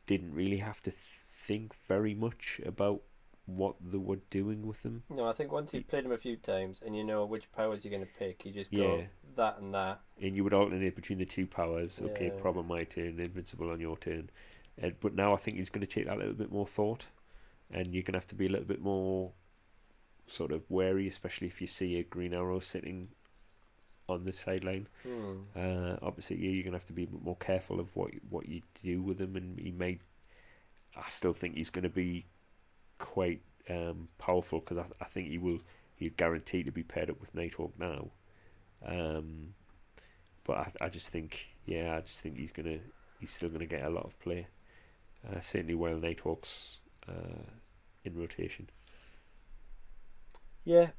didn't 0.07 0.35
really 0.35 0.59
have 0.59 0.83
to 0.83 0.91
think 0.91 1.75
very 1.87 2.15
much 2.15 2.61
about 2.65 3.03
what 3.47 3.77
they 3.81 3.99
were 3.99 4.19
doing 4.31 4.67
with 4.67 4.83
them. 4.83 5.03
No, 5.09 5.27
I 5.27 5.33
think 5.33 5.51
once 5.51 5.73
you've 5.73 5.89
played 5.89 6.05
them 6.05 6.13
a 6.13 6.19
few 6.19 6.37
times 6.37 6.81
and 6.85 6.95
you 6.95 7.03
know 7.03 7.25
which 7.25 7.51
powers 7.53 7.85
you're 7.85 7.91
going 7.91 8.05
to 8.05 8.19
pick, 8.19 8.45
you 8.45 8.53
just 8.53 8.71
go 8.71 8.99
Yeah. 8.99 9.05
that 9.37 9.59
and 9.59 9.73
that. 9.75 10.01
and 10.21 10.37
you 10.37 10.45
would 10.45 10.53
alternate 10.53 10.95
between 10.95 11.19
the 11.19 11.25
two 11.25 11.47
powers. 11.47 12.03
Okay, 12.03 12.31
problem 12.31 12.67
my 12.67 12.85
turn, 12.85 13.19
invincible 13.19 13.71
on 13.71 13.81
your 13.81 13.97
turn. 13.97 14.31
And 14.81 14.95
but 15.01 15.15
now 15.15 15.35
I 15.35 15.37
think 15.37 15.57
he's 15.57 15.71
going 15.71 15.87
to 15.87 15.87
take 15.87 16.07
that 16.07 16.17
a 16.17 16.21
little 16.21 16.35
bit 16.35 16.53
more 16.53 16.67
thought, 16.67 17.07
and 17.71 17.93
you're 17.95 18.03
going 18.03 18.13
to 18.13 18.19
have 18.19 18.27
to 18.29 18.35
be 18.35 18.47
a 18.47 18.51
little 18.51 18.67
bit 18.67 18.81
more 18.81 19.33
sort 20.27 20.53
of 20.53 20.63
wary, 20.69 21.09
especially 21.09 21.47
if 21.47 21.61
you 21.61 21.67
see 21.67 21.99
a 21.99 22.03
green 22.03 22.35
arrow 22.35 22.61
sitting 22.61 23.09
on 24.09 24.25
the 24.25 24.33
sideline. 24.33 24.89
Hmm. 25.03 25.41
Uh, 25.57 25.97
obviously, 26.03 26.39
yeah, 26.39 26.51
you're 26.51 26.63
going 26.63 26.73
to 26.73 26.79
have 26.79 26.85
to 26.87 26.93
be 26.93 27.05
a 27.05 27.07
bit 27.07 27.23
more 27.23 27.37
careful 27.37 27.81
of 27.81 27.95
what 27.97 28.11
what 28.29 28.49
you 28.49 28.63
do 28.83 29.03
with 29.03 29.21
him, 29.21 29.37
and 29.37 29.59
he 29.59 29.71
may. 29.71 29.99
I 30.97 31.09
still 31.09 31.35
think 31.35 31.57
he's 31.57 31.71
going 31.71 31.85
to 31.85 31.89
be 31.89 32.27
quite 32.99 33.41
um, 33.71 34.09
powerful 34.19 34.61
because 34.61 34.79
I, 34.79 34.87
I 35.01 35.05
think 35.05 35.29
he 35.29 35.39
will. 35.39 35.61
He's 35.97 36.13
guaranteed 36.17 36.67
to 36.67 36.73
be 36.73 36.85
paired 36.85 37.11
up 37.11 37.21
with 37.21 37.35
Nighthawk 37.35 37.73
now. 37.79 38.11
Um, 38.87 39.55
but 40.45 40.57
I, 40.57 40.87
I 40.87 40.89
just 40.89 41.09
think, 41.09 41.49
yeah, 41.67 41.97
I 41.97 42.01
just 42.01 42.21
think 42.21 42.39
he's 42.39 42.53
gonna, 42.53 42.79
he's 43.19 43.33
still 43.33 43.49
gonna 43.49 43.67
get 43.67 43.83
a 43.83 43.91
lot 43.91 44.05
of 44.05 44.19
play. 44.21 44.47
Uh, 45.27 45.41
certainly 45.41 45.75
while 45.75 45.97
Nighthawk's 45.97 46.81
uh, 47.09 47.43
in 48.05 48.17
rotation. 48.19 48.69
Yeah, 50.65 50.91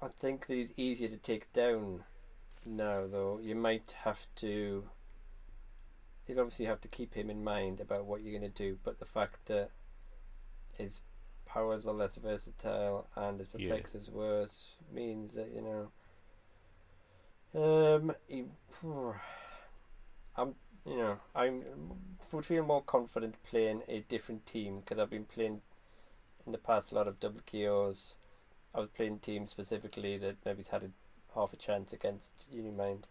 I 0.00 0.08
think 0.20 0.46
that 0.46 0.54
he's 0.54 0.72
easier 0.76 1.08
to 1.08 1.16
take 1.16 1.52
down 1.52 2.04
now, 2.64 3.06
though. 3.06 3.38
You 3.42 3.54
might 3.54 3.94
have 4.04 4.20
to. 4.36 4.84
You'd 6.26 6.38
obviously 6.38 6.66
have 6.66 6.80
to 6.82 6.88
keep 6.88 7.14
him 7.14 7.30
in 7.30 7.42
mind 7.42 7.80
about 7.80 8.04
what 8.04 8.22
you're 8.22 8.38
going 8.38 8.52
to 8.52 8.62
do, 8.62 8.78
but 8.84 8.98
the 8.98 9.06
fact 9.06 9.46
that 9.46 9.70
his 10.76 11.00
powers 11.46 11.86
are 11.86 11.94
less 11.94 12.14
versatile 12.16 13.08
and 13.16 13.40
his 13.40 13.48
Yeah. 13.56 13.76
is 13.94 14.10
worse 14.10 14.76
means 14.92 15.34
that 15.34 15.50
you 15.50 15.62
know. 15.62 15.90
Um, 17.54 18.14
he, 18.28 18.44
I'm, 20.36 20.54
you 20.88 20.96
know, 20.96 21.18
I'm 21.34 21.62
would 22.32 22.46
feel 22.46 22.64
more 22.64 22.82
confident 22.82 23.34
playing 23.48 23.82
a 23.88 24.00
different 24.00 24.44
team 24.46 24.80
because 24.80 24.98
I've 24.98 25.10
been 25.10 25.24
playing 25.24 25.62
in 26.46 26.52
the 26.52 26.58
past 26.58 26.92
a 26.92 26.94
lot 26.94 27.08
of 27.08 27.20
double 27.20 27.40
KOs. 27.50 28.14
I 28.74 28.80
was 28.80 28.90
playing 28.90 29.20
teams 29.20 29.50
specifically 29.50 30.18
that 30.18 30.36
maybe 30.44 30.64
had 30.70 30.82
a 30.82 30.90
half 31.34 31.52
a 31.52 31.56
chance 31.56 31.92
against 31.92 32.30
Unimind. 32.52 33.04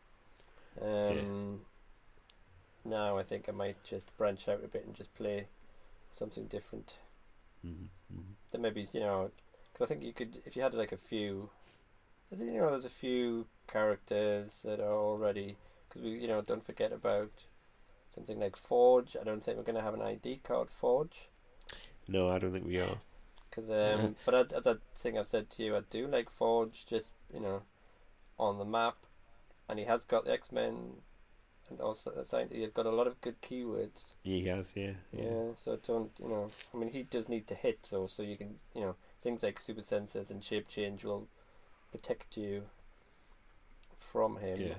Um, 0.81 1.61
Now 2.85 3.17
I 3.17 3.23
think 3.23 3.49
I 3.49 3.51
might 3.51 3.83
just 3.83 4.15
branch 4.17 4.47
out 4.47 4.63
a 4.63 4.67
bit 4.67 4.85
and 4.85 4.95
just 4.95 5.13
play 5.15 5.47
something 6.13 6.45
different. 6.45 6.93
Mm-hmm. 7.65 8.21
That 8.51 8.61
maybe 8.61 8.87
you 8.93 8.99
know, 8.99 9.31
because 9.73 9.85
I 9.85 9.87
think 9.87 10.03
you 10.03 10.13
could 10.13 10.41
if 10.45 10.55
you 10.55 10.61
had 10.61 10.73
like 10.73 10.91
a 10.91 10.97
few. 10.97 11.49
I 12.31 12.35
think 12.35 12.51
you 12.51 12.59
know 12.59 12.69
there's 12.71 12.85
a 12.85 12.89
few 12.89 13.47
characters 13.67 14.49
that 14.63 14.79
are 14.79 14.93
already 14.93 15.57
because 15.87 16.01
we 16.01 16.11
you 16.11 16.27
know 16.27 16.41
don't 16.41 16.65
forget 16.65 16.91
about 16.91 17.31
something 18.17 18.39
like 18.39 18.57
Forge. 18.57 19.15
I 19.19 19.23
don't 19.23 19.43
think 19.43 19.57
we're 19.57 19.63
going 19.63 19.75
to 19.75 19.81
have 19.83 19.93
an 19.93 20.01
ID 20.01 20.41
card 20.43 20.69
Forge. 20.71 21.29
No, 22.07 22.29
I 22.29 22.39
don't 22.39 22.51
think 22.51 22.65
we 22.65 22.79
are. 22.79 22.97
Because 23.49 23.69
um, 23.69 24.15
but 24.25 24.33
I, 24.33 24.57
as 24.57 24.65
I 24.65 24.75
think 24.95 25.17
I've 25.17 25.27
said 25.27 25.49
to 25.51 25.63
you, 25.63 25.75
I 25.75 25.81
do 25.89 26.07
like 26.07 26.29
Forge 26.31 26.85
just 26.89 27.11
you 27.31 27.39
know 27.39 27.61
on 28.39 28.57
the 28.57 28.65
map, 28.65 28.97
and 29.69 29.77
he 29.77 29.85
has 29.85 30.03
got 30.03 30.25
the 30.25 30.31
X 30.31 30.51
Men, 30.51 30.93
and 31.69 31.79
also 31.79 32.11
the 32.11 32.25
science. 32.25 32.51
He's 32.51 32.71
got 32.71 32.87
a 32.87 32.91
lot 32.91 33.05
of 33.07 33.21
good 33.21 33.39
keywords. 33.41 34.13
He 34.23 34.45
has, 34.47 34.73
yeah, 34.75 34.93
Yeah. 35.11 35.53
so 35.55 35.77
don't 35.85 36.11
you 36.19 36.27
know? 36.27 36.49
I 36.73 36.77
mean, 36.77 36.89
he 36.89 37.03
does 37.03 37.29
need 37.29 37.45
to 37.47 37.55
hit 37.55 37.87
though, 37.91 38.07
so 38.07 38.23
you 38.23 38.35
can 38.37 38.55
you 38.73 38.81
know 38.81 38.95
things 39.19 39.43
like 39.43 39.59
super 39.59 39.83
senses 39.83 40.31
and 40.31 40.43
shape 40.43 40.67
change 40.67 41.03
will 41.03 41.27
protect 41.91 42.35
you 42.35 42.63
from 43.99 44.37
him. 44.37 44.59
yeah, 44.59 44.73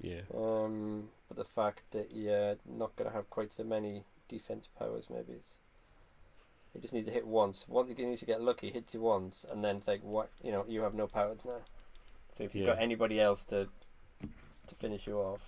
yeah. 0.00 0.20
Um, 0.34 1.08
but 1.28 1.36
the 1.36 1.44
fact 1.44 1.82
that 1.92 2.10
you're 2.12 2.56
not 2.66 2.94
going 2.96 3.08
to 3.10 3.14
have 3.16 3.28
quite 3.30 3.52
so 3.54 3.64
many 3.64 4.04
defense 4.28 4.68
powers, 4.78 5.06
maybe 5.10 5.32
it's, 5.32 5.52
you 6.74 6.80
just 6.80 6.92
need 6.94 7.06
to 7.06 7.12
hit 7.12 7.26
once. 7.26 7.64
One, 7.68 7.88
you 7.88 7.94
need 7.94 8.18
to 8.18 8.26
get 8.26 8.40
lucky, 8.40 8.70
hits 8.70 8.94
you 8.94 9.00
once, 9.00 9.44
and 9.50 9.64
then 9.64 9.82
like 9.86 10.02
what 10.02 10.30
you 10.42 10.52
know, 10.52 10.64
you 10.68 10.82
have 10.82 10.94
no 10.94 11.06
powers 11.06 11.44
now. 11.44 11.60
So 12.34 12.44
if 12.44 12.54
you've 12.54 12.66
Yeah. 12.66 12.74
got 12.74 12.82
anybody 12.82 13.20
else 13.20 13.44
to 13.44 13.68
to 14.66 14.74
finish 14.74 15.06
you 15.06 15.18
off, 15.18 15.40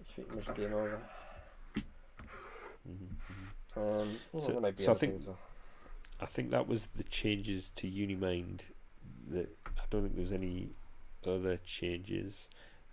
it's 0.00 0.10
pretty 0.12 0.34
much 0.34 0.56
game 0.56 0.72
over. 0.72 1.00
Mm-hmm. 2.88 3.78
Um, 3.80 4.18
you 4.34 4.40
So- 4.40 4.60
might 4.60 4.76
be 4.76 4.82
so 4.82 4.92
I 4.92 4.94
think- 4.94 5.26
Well. 5.26 5.38
I 6.20 6.26
think 6.26 6.50
that 6.50 6.66
was 6.66 6.86
the 6.88 7.04
changes 7.04 7.68
to 7.76 7.86
Unimind. 7.86 8.64
That 9.28 9.56
I 9.76 9.82
don't 9.90 10.02
think 10.02 10.14
there 10.14 10.22
was 10.22 10.32
any 10.32 10.70
other 11.24 11.58
changes. 11.58 12.48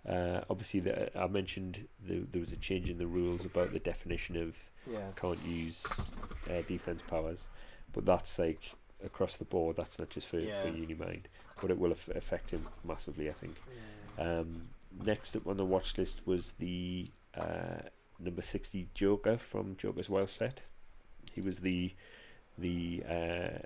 Uh, 0.08 0.42
obviously, 0.48 0.80
the, 0.80 1.18
I 1.18 1.26
mentioned 1.26 1.88
the, 2.06 2.20
there 2.30 2.40
was 2.40 2.52
a 2.52 2.56
change 2.56 2.88
in 2.88 2.98
the 2.98 3.06
rules 3.06 3.44
about 3.44 3.72
the 3.72 3.80
definition 3.80 4.36
of 4.36 4.56
Yeah. 4.90 5.10
can't 5.16 5.44
use 5.44 5.84
uh, 6.48 6.62
defense 6.68 7.02
powers, 7.02 7.48
but 7.92 8.04
that's 8.06 8.38
like 8.38 8.60
across 9.04 9.36
the 9.36 9.44
board. 9.44 9.76
That's 9.76 9.98
not 9.98 10.10
just 10.10 10.28
for 10.28 10.38
Yeah. 10.38 10.62
for 10.62 10.68
Unimind, 10.68 11.22
but 11.60 11.70
it 11.72 11.78
will 11.78 11.90
aff- 11.92 12.08
affect 12.08 12.50
him 12.50 12.68
massively. 12.84 13.28
I 13.28 13.32
think. 13.32 13.56
Yeah. 14.18 14.38
Um, 14.38 14.68
next 15.04 15.34
up 15.36 15.46
on 15.46 15.56
the 15.56 15.64
watch 15.64 15.98
list 15.98 16.20
was 16.26 16.52
the 16.60 17.10
uh, 17.34 17.82
number 18.20 18.42
sixty 18.42 18.88
Joker 18.94 19.36
from 19.38 19.76
Joker's 19.76 20.08
Wild 20.08 20.30
Set. 20.30 20.62
He 21.34 21.40
was 21.40 21.60
the 21.60 21.92
the 22.56 23.02
uh, 23.08 23.58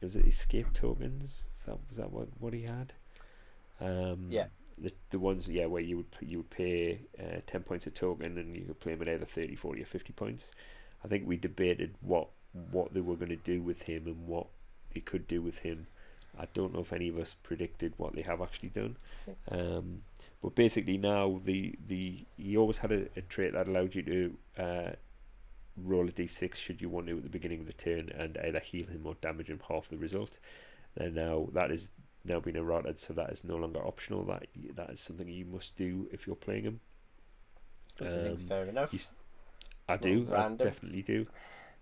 was 0.00 0.16
it 0.16 0.26
escape 0.26 0.72
tokens? 0.72 1.48
Is 1.54 1.64
that 1.66 1.78
was 1.88 1.98
that 1.98 2.10
what 2.12 2.28
what 2.40 2.54
he 2.54 2.62
had? 2.62 2.94
Um, 3.80 4.26
Yeah. 4.30 4.46
The 4.80 4.92
the 5.10 5.18
ones 5.18 5.48
yeah 5.48 5.66
where 5.66 5.82
you 5.82 5.98
would 5.98 6.16
you 6.20 6.38
would 6.38 6.50
pay 6.50 7.00
uh, 7.18 7.40
ten 7.46 7.62
points 7.62 7.86
a 7.86 7.90
token 7.90 8.38
and 8.38 8.54
you 8.54 8.64
could 8.64 8.80
play 8.80 8.92
him 8.92 9.02
at 9.02 9.08
either 9.08 9.24
30, 9.24 9.56
40 9.56 9.82
or 9.82 9.86
fifty 9.86 10.12
points. 10.12 10.52
I 11.04 11.08
think 11.08 11.26
we 11.26 11.36
debated 11.36 11.94
what 12.00 12.28
what 12.70 12.94
they 12.94 13.00
were 13.00 13.16
going 13.16 13.28
to 13.28 13.36
do 13.36 13.60
with 13.62 13.82
him 13.82 14.06
and 14.06 14.26
what 14.26 14.46
they 14.94 15.00
could 15.00 15.26
do 15.26 15.42
with 15.42 15.60
him. 15.60 15.86
I 16.38 16.46
don't 16.54 16.72
know 16.72 16.80
if 16.80 16.92
any 16.92 17.08
of 17.08 17.18
us 17.18 17.34
predicted 17.42 17.94
what 17.96 18.14
they 18.14 18.22
have 18.22 18.40
actually 18.40 18.68
done. 18.68 18.96
Um, 19.50 20.02
but 20.42 20.54
basically 20.54 20.98
now 20.98 21.40
the 21.44 21.74
the 21.86 22.24
he 22.36 22.56
always 22.56 22.78
had 22.78 22.92
a, 22.92 23.06
a 23.16 23.22
trait 23.22 23.54
that 23.54 23.68
allowed 23.68 23.94
you 23.94 24.02
to 24.02 24.62
uh, 24.62 24.90
roll 25.76 26.08
a 26.08 26.12
d6 26.12 26.54
should 26.54 26.80
you 26.80 26.88
want 26.88 27.06
to 27.06 27.16
at 27.16 27.22
the 27.22 27.28
beginning 27.28 27.60
of 27.60 27.66
the 27.66 27.72
turn 27.72 28.10
and 28.10 28.38
either 28.38 28.58
heal 28.58 28.86
him 28.86 29.02
or 29.04 29.14
damage 29.20 29.48
him 29.48 29.60
half 29.68 29.88
the 29.88 29.96
result. 29.96 30.38
And 30.96 31.14
now 31.14 31.48
that 31.52 31.70
is 31.70 31.90
now 32.28 32.40
been 32.40 32.56
errated, 32.56 33.00
so 33.00 33.12
that 33.14 33.30
is 33.30 33.44
no 33.44 33.56
longer 33.56 33.80
optional. 33.86 34.24
That 34.26 34.46
that 34.76 34.90
is 34.90 35.00
something 35.00 35.28
you 35.28 35.44
must 35.46 35.76
do 35.76 36.08
if 36.12 36.26
you're 36.26 36.36
playing 36.36 36.64
him. 36.64 36.80
I 38.00 38.06
Um, 38.06 38.36
fair 38.36 38.66
enough. 38.66 38.92
you 38.92 39.00
I 39.88 39.96
do. 39.96 40.28
I 40.34 40.48
definitely 40.58 41.02
do. 41.02 41.26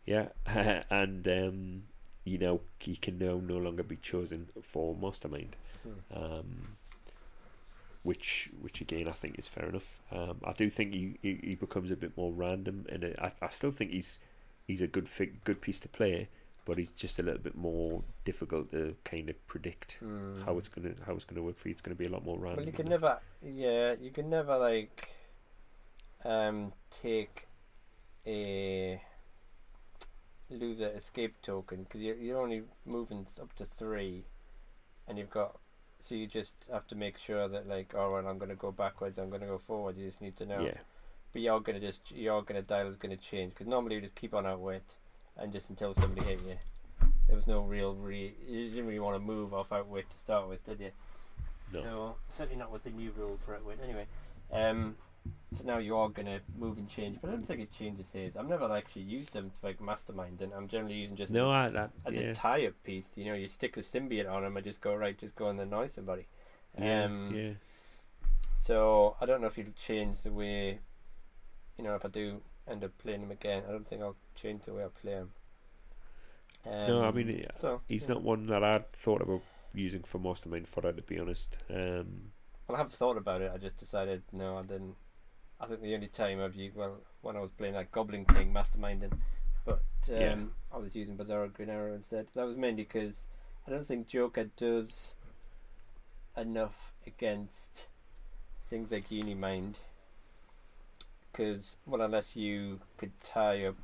Yeah, 0.06 0.28
and 0.90 1.26
um, 1.28 1.82
you 2.24 2.38
know 2.38 2.60
he 2.78 2.96
can 2.96 3.18
now 3.18 3.40
no 3.42 3.58
longer 3.58 3.82
be 3.82 3.96
chosen 3.96 4.48
for 4.62 4.94
mastermind, 4.94 5.56
Hmm. 5.82 6.00
um, 6.12 6.76
which 8.02 8.50
which 8.60 8.80
again 8.80 9.08
I 9.08 9.12
think 9.12 9.38
is 9.38 9.48
fair 9.48 9.68
enough. 9.68 10.00
Um, 10.12 10.40
I 10.44 10.52
do 10.52 10.70
think 10.70 10.94
he, 10.94 11.18
he, 11.22 11.40
he 11.42 11.54
becomes 11.54 11.90
a 11.90 11.96
bit 11.96 12.16
more 12.16 12.32
random, 12.32 12.86
and 12.88 13.04
I, 13.20 13.32
I 13.42 13.48
still 13.48 13.70
think 13.72 13.90
he's 13.90 14.18
he's 14.66 14.82
a 14.82 14.86
good 14.86 15.08
fig, 15.08 15.42
good 15.44 15.60
piece 15.60 15.80
to 15.80 15.88
play, 15.88 16.28
but 16.66 16.78
it's 16.78 16.90
just 16.92 17.18
a 17.18 17.22
little 17.22 17.40
bit 17.40 17.54
more 17.56 18.02
difficult 18.24 18.70
to 18.72 18.94
kind 19.04 19.30
of 19.30 19.46
predict 19.46 19.94
Hmm. 20.00 20.42
how 20.42 20.58
it's 20.58 20.68
gonna 20.68 20.92
how 21.06 21.14
it's 21.14 21.24
gonna 21.24 21.42
work 21.42 21.56
for 21.56 21.68
you. 21.68 21.72
It's 21.72 21.80
gonna 21.80 21.94
be 21.94 22.04
a 22.06 22.10
lot 22.10 22.24
more 22.24 22.38
random. 22.38 22.56
Well, 22.58 22.66
you 22.66 22.72
can 22.72 22.86
isn't 22.86 22.92
it? 22.92 23.00
never, 23.02 23.20
yeah, 23.42 23.94
you 24.00 24.10
can 24.10 24.28
never 24.28 24.58
like, 24.58 25.08
um, 26.24 26.72
take 26.90 27.46
a 28.26 29.00
loser 30.50 30.88
escape 30.96 31.34
token 31.42 31.84
because 31.84 32.00
you're 32.02 32.16
you're 32.16 32.40
only 32.40 32.62
moving 32.84 33.26
up 33.40 33.52
to 33.54 33.64
three, 33.78 34.24
and 35.08 35.18
you've 35.18 35.30
got, 35.30 35.58
so 36.00 36.14
you 36.14 36.26
just 36.26 36.56
have 36.70 36.86
to 36.88 36.94
make 36.94 37.16
sure 37.18 37.48
that 37.48 37.68
like, 37.68 37.94
oh 37.94 38.12
well, 38.12 38.26
I'm 38.26 38.38
gonna 38.38 38.54
go 38.56 38.72
backwards, 38.72 39.18
I'm 39.18 39.30
gonna 39.30 39.46
go 39.46 39.58
forward. 39.66 39.96
You 39.96 40.06
just 40.08 40.20
need 40.20 40.36
to 40.38 40.46
know. 40.46 40.60
Yeah, 40.64 40.78
But 41.32 41.42
you're 41.42 41.60
gonna 41.60 41.80
just 41.80 42.10
you're 42.10 42.42
gonna 42.42 42.62
dial 42.62 42.88
is 42.88 42.96
gonna 42.96 43.16
change 43.16 43.50
because 43.52 43.66
normally 43.68 43.96
you 43.96 44.00
just 44.00 44.14
keep 44.16 44.34
on 44.34 44.46
outwit, 44.46 44.84
and 45.38 45.52
just 45.52 45.70
until 45.70 45.94
somebody 45.94 46.26
hit 46.26 46.40
you. 46.46 46.56
There 47.26 47.36
was 47.36 47.46
no 47.46 47.60
real 47.62 47.94
re. 47.94 48.34
You 48.46 48.70
didn't 48.70 48.86
really 48.86 49.00
want 49.00 49.16
to 49.16 49.20
move 49.20 49.52
off 49.52 49.72
outwit 49.72 50.08
to 50.10 50.18
start 50.18 50.48
with, 50.48 50.64
did 50.64 50.80
you? 50.80 50.90
no, 51.72 51.82
No, 51.82 52.14
certainly 52.30 52.58
not 52.58 52.70
with 52.70 52.84
the 52.84 52.90
new 52.90 53.10
rules 53.16 53.40
for 53.44 53.54
outwit. 53.54 53.78
Anyway, 53.82 54.06
um, 54.52 54.96
so 55.52 55.64
now 55.64 55.78
you 55.78 55.96
are 55.96 56.08
gonna 56.08 56.40
move 56.56 56.78
and 56.78 56.88
change, 56.88 57.18
but 57.20 57.28
I 57.28 57.32
don't 57.32 57.46
think 57.46 57.60
it 57.60 57.70
changes 57.76 58.06
his. 58.12 58.36
I've 58.36 58.48
never 58.48 58.72
actually 58.72 59.02
used 59.02 59.32
them 59.32 59.50
for 59.60 59.66
like 59.66 59.80
mastermind, 59.80 60.40
and 60.40 60.52
I'm 60.52 60.68
generally 60.68 60.94
using 60.94 61.16
just 61.16 61.32
no, 61.32 61.50
I, 61.50 61.68
that, 61.70 61.90
as 62.04 62.16
yeah, 62.16 62.22
a 62.22 62.34
tie-up 62.34 62.74
piece. 62.84 63.10
You 63.16 63.24
know, 63.26 63.34
you 63.34 63.48
stick 63.48 63.74
the 63.74 63.80
symbiote 63.80 64.30
on 64.30 64.44
him 64.44 64.56
and 64.56 64.64
just 64.64 64.80
go 64.80 64.94
right, 64.94 65.18
just 65.18 65.34
go 65.34 65.48
and 65.48 65.60
annoy 65.60 65.88
somebody. 65.88 66.26
yeah, 66.78 67.04
um, 67.04 67.34
yeah. 67.34 67.50
So 68.56 69.16
I 69.20 69.26
don't 69.26 69.40
know 69.40 69.48
if 69.48 69.58
it'll 69.58 69.72
change 69.72 70.22
the 70.22 70.32
way, 70.32 70.78
you 71.76 71.84
know, 71.84 71.94
if 71.94 72.04
I 72.04 72.08
do 72.08 72.40
end 72.68 72.84
up 72.84 72.96
playing 72.98 73.22
him 73.22 73.30
again. 73.30 73.62
I 73.68 73.72
don't 73.72 73.88
think 73.88 74.02
I'll 74.02 74.16
change 74.36 74.62
the 74.64 74.74
way 74.74 74.84
I 74.84 74.88
play 74.88 75.12
him. 75.12 75.30
Um, 76.66 76.86
No, 76.88 77.04
I 77.04 77.10
mean, 77.12 77.46
so 77.60 77.80
He's 77.88 78.04
yeah. 78.08 78.14
not 78.14 78.22
one 78.22 78.46
that 78.46 78.62
I'd 78.64 78.92
thought 78.92 79.22
about 79.22 79.42
using 79.74 80.02
for 80.02 80.18
mastermind 80.18 80.68
fodder, 80.68 80.92
to 80.92 81.02
be 81.02 81.18
honest. 81.18 81.58
Um, 81.70 82.32
Well, 82.66 82.76
I 82.76 82.78
have 82.78 82.92
thought 82.92 83.16
about 83.16 83.42
it. 83.42 83.52
I 83.54 83.58
just 83.58 83.76
decided 83.78 84.22
no, 84.32 84.58
I 84.58 84.62
didn't. 84.62 84.96
I 85.60 85.66
think 85.66 85.80
the 85.80 85.94
only 85.94 86.08
time 86.08 86.40
I've 86.40 86.54
used 86.54 86.76
well 86.76 86.98
when 87.22 87.36
I 87.36 87.40
was 87.40 87.50
playing 87.56 87.74
that 87.74 87.90
Goblin 87.92 88.24
King 88.26 88.52
masterminding, 88.52 89.12
but 89.64 89.82
um, 90.08 90.14
Yeah. 90.20 90.36
I 90.72 90.78
was 90.78 90.94
using 90.94 91.16
Bizarro 91.16 91.52
Green 91.52 91.70
Arrow 91.70 91.94
instead. 91.94 92.26
That 92.34 92.44
was 92.46 92.56
mainly 92.56 92.82
because 92.82 93.22
I 93.66 93.70
don't 93.70 93.86
think 93.86 94.06
Joker 94.08 94.44
does 94.56 95.12
enough 96.36 96.92
against 97.06 97.86
things 98.68 98.90
like 98.92 99.08
Unimind. 99.10 99.76
Because 101.32 101.76
well, 101.86 102.02
unless 102.02 102.36
you 102.36 102.80
could 102.98 103.12
tie 103.22 103.64
up 103.64 103.76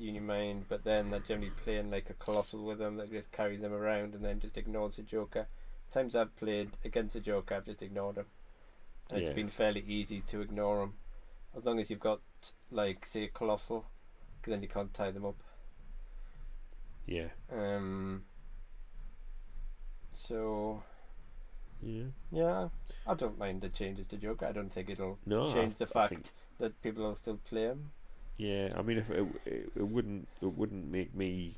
Unimind, 0.00 0.64
but 0.68 0.82
then 0.84 1.10
they're 1.10 1.20
generally 1.20 1.52
playing 1.62 1.90
like 1.90 2.08
a 2.10 2.14
colossal 2.14 2.64
with 2.64 2.78
them 2.78 2.96
that 2.96 3.10
just 3.10 3.30
carries 3.32 3.60
them 3.60 3.72
around 3.72 4.14
and 4.14 4.24
then 4.24 4.40
just 4.40 4.56
ignores 4.56 4.96
the 4.96 5.02
Joker. 5.02 5.46
Times 5.90 6.16
I've 6.16 6.34
played 6.36 6.70
against 6.84 7.12
the 7.14 7.20
Joker, 7.20 7.56
I've 7.56 7.66
just 7.66 7.82
ignored 7.82 8.16
him, 8.16 8.26
and 9.10 9.20
Yeah. 9.20 9.26
it's 9.26 9.34
been 9.34 9.50
fairly 9.50 9.82
easy 9.86 10.22
to 10.28 10.40
ignore 10.40 10.82
him, 10.84 10.94
as 11.56 11.64
long 11.64 11.78
as 11.80 11.90
you've 11.90 12.00
got 12.00 12.20
like 12.70 13.04
say 13.06 13.24
a 13.24 13.28
colossal, 13.28 13.82
'cause 14.42 14.52
then 14.52 14.62
you 14.62 14.68
can't 14.68 14.94
tie 14.94 15.10
them 15.10 15.26
up. 15.26 15.36
yeah, 17.06 17.28
Um. 17.50 18.24
So 20.12 20.82
yeah. 21.82 22.04
yeah, 22.30 22.68
I 23.06 23.14
don't 23.14 23.38
mind 23.38 23.62
the 23.62 23.68
changes 23.68 24.06
to 24.08 24.16
Joker. 24.16 24.46
I 24.46 24.52
don't 24.52 24.70
think 24.72 24.90
it'll 24.90 25.18
No, 25.26 25.48
I- 25.48 25.52
change 25.52 25.76
the 25.76 25.86
fact 25.86 26.10
think- 26.10 26.30
that 26.58 26.80
people 26.82 27.02
will 27.04 27.14
still 27.16 27.38
play 27.38 27.62
him. 27.64 27.90
Yeah, 28.40 28.70
I 28.74 28.80
mean, 28.80 28.96
if 28.96 29.10
it, 29.10 29.26
it, 29.44 29.72
it 29.76 29.86
wouldn't 29.86 30.26
it 30.40 30.56
wouldn't 30.56 30.90
make 30.90 31.14
me 31.14 31.56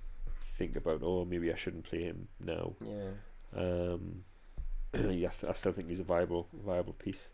think 0.58 0.74
about 0.74 1.00
oh 1.04 1.24
maybe 1.24 1.52
I 1.52 1.54
shouldn't 1.54 1.84
play 1.84 2.02
him 2.02 2.26
now. 2.44 2.72
Yeah. 2.84 3.10
Um, 3.56 4.24
yeah, 4.92 5.28
I, 5.28 5.32
th- 5.32 5.44
I 5.48 5.52
still 5.52 5.70
think 5.70 5.88
he's 5.88 6.00
a 6.00 6.04
viable 6.04 6.48
viable 6.52 6.94
piece. 6.94 7.30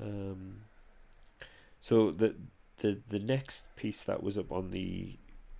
Um, 0.00 0.60
so 1.80 2.12
the 2.12 2.36
the 2.78 3.00
the 3.08 3.18
next 3.18 3.64
piece 3.74 4.04
that 4.04 4.22
was 4.22 4.38
up 4.38 4.52
on 4.52 4.70
the 4.70 5.18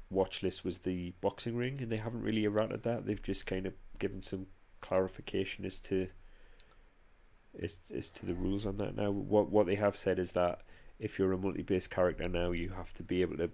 watch 0.09 0.45
list 0.45 0.65
was 0.65 0.79
the 0.79 1.13
boxing 1.21 1.57
ring, 1.57 1.83
and 1.83 1.91
they 1.91 1.97
haven't 1.97 2.23
really 2.23 2.45
errated 2.45 2.85
that. 2.85 3.05
They've 3.05 3.21
just 3.21 3.49
kind 3.49 3.67
of 3.67 3.75
given 3.99 4.23
some 4.23 4.47
clarification 4.81 5.65
as 5.65 5.81
to 5.81 6.07
as 7.61 7.81
as 7.93 8.11
to 8.11 8.27
the 8.27 8.35
rules 8.35 8.65
on 8.65 8.77
that. 8.77 8.95
Now, 8.95 9.11
what 9.11 9.51
what 9.51 9.67
they 9.67 9.75
have 9.75 9.97
said 9.97 10.21
is 10.21 10.33
that 10.33 10.61
if 10.99 11.19
you're 11.19 11.33
a 11.33 11.39
multi-base 11.39 11.87
character 11.87 12.29
now, 12.29 12.53
you 12.53 12.71
have 12.71 12.95
to 12.95 13.03
be 13.03 13.21
able 13.21 13.37
to 13.39 13.51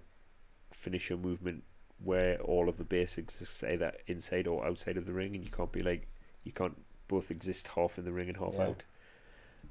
finish 0.71 1.09
your 1.09 1.19
movement 1.19 1.63
where 2.03 2.37
all 2.41 2.67
of 2.69 2.77
the 2.77 2.83
basics 2.83 3.35
say 3.35 3.75
that 3.77 4.01
inside 4.07 4.47
or 4.47 4.65
outside 4.65 4.97
of 4.97 5.05
the 5.05 5.13
ring, 5.13 5.35
and 5.35 5.43
you 5.43 5.51
can't 5.51 5.71
be 5.71 5.81
like 5.83 6.07
you 6.43 6.51
can't 6.51 6.77
both 7.07 7.31
exist 7.31 7.69
half 7.69 7.97
in 7.97 8.05
the 8.05 8.11
ring 8.13 8.27
and 8.29 8.37
half 8.37 8.55
Yeah. 8.55 8.63
out. 8.63 8.83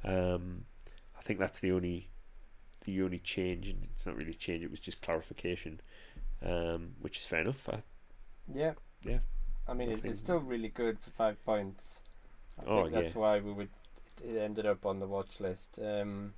Um, 0.04 0.66
I 1.18 1.22
think 1.22 1.38
that's 1.38 1.60
the 1.60 1.72
only 1.72 2.08
the 2.84 3.02
only 3.02 3.18
change, 3.18 3.68
and 3.68 3.84
it's 3.94 4.06
not 4.06 4.16
really 4.16 4.30
a 4.30 4.34
change; 4.34 4.62
it 4.64 4.70
was 4.70 4.80
just 4.80 5.02
clarification, 5.02 5.80
um, 6.42 6.94
which 7.00 7.18
is 7.18 7.24
fair 7.26 7.40
enough. 7.42 7.68
I, 7.68 7.82
Yeah. 8.52 8.74
Yeah. 9.04 9.18
I 9.68 9.74
mean, 9.74 9.90
I 9.90 9.92
it, 9.92 10.04
it's 10.04 10.18
still 10.20 10.40
really 10.40 10.68
good 10.68 10.98
for 10.98 11.10
five 11.10 11.42
points. 11.44 11.98
I 12.60 12.64
Oh, 12.66 12.76
think 12.82 12.92
that's 12.92 13.14
yeah. 13.14 13.20
why 13.20 13.38
we 13.40 13.52
would. 13.52 13.70
It 14.24 14.36
ended 14.36 14.66
up 14.66 14.84
on 14.86 15.00
the 15.00 15.06
watch 15.06 15.40
list. 15.40 15.78
Um, 15.80 16.34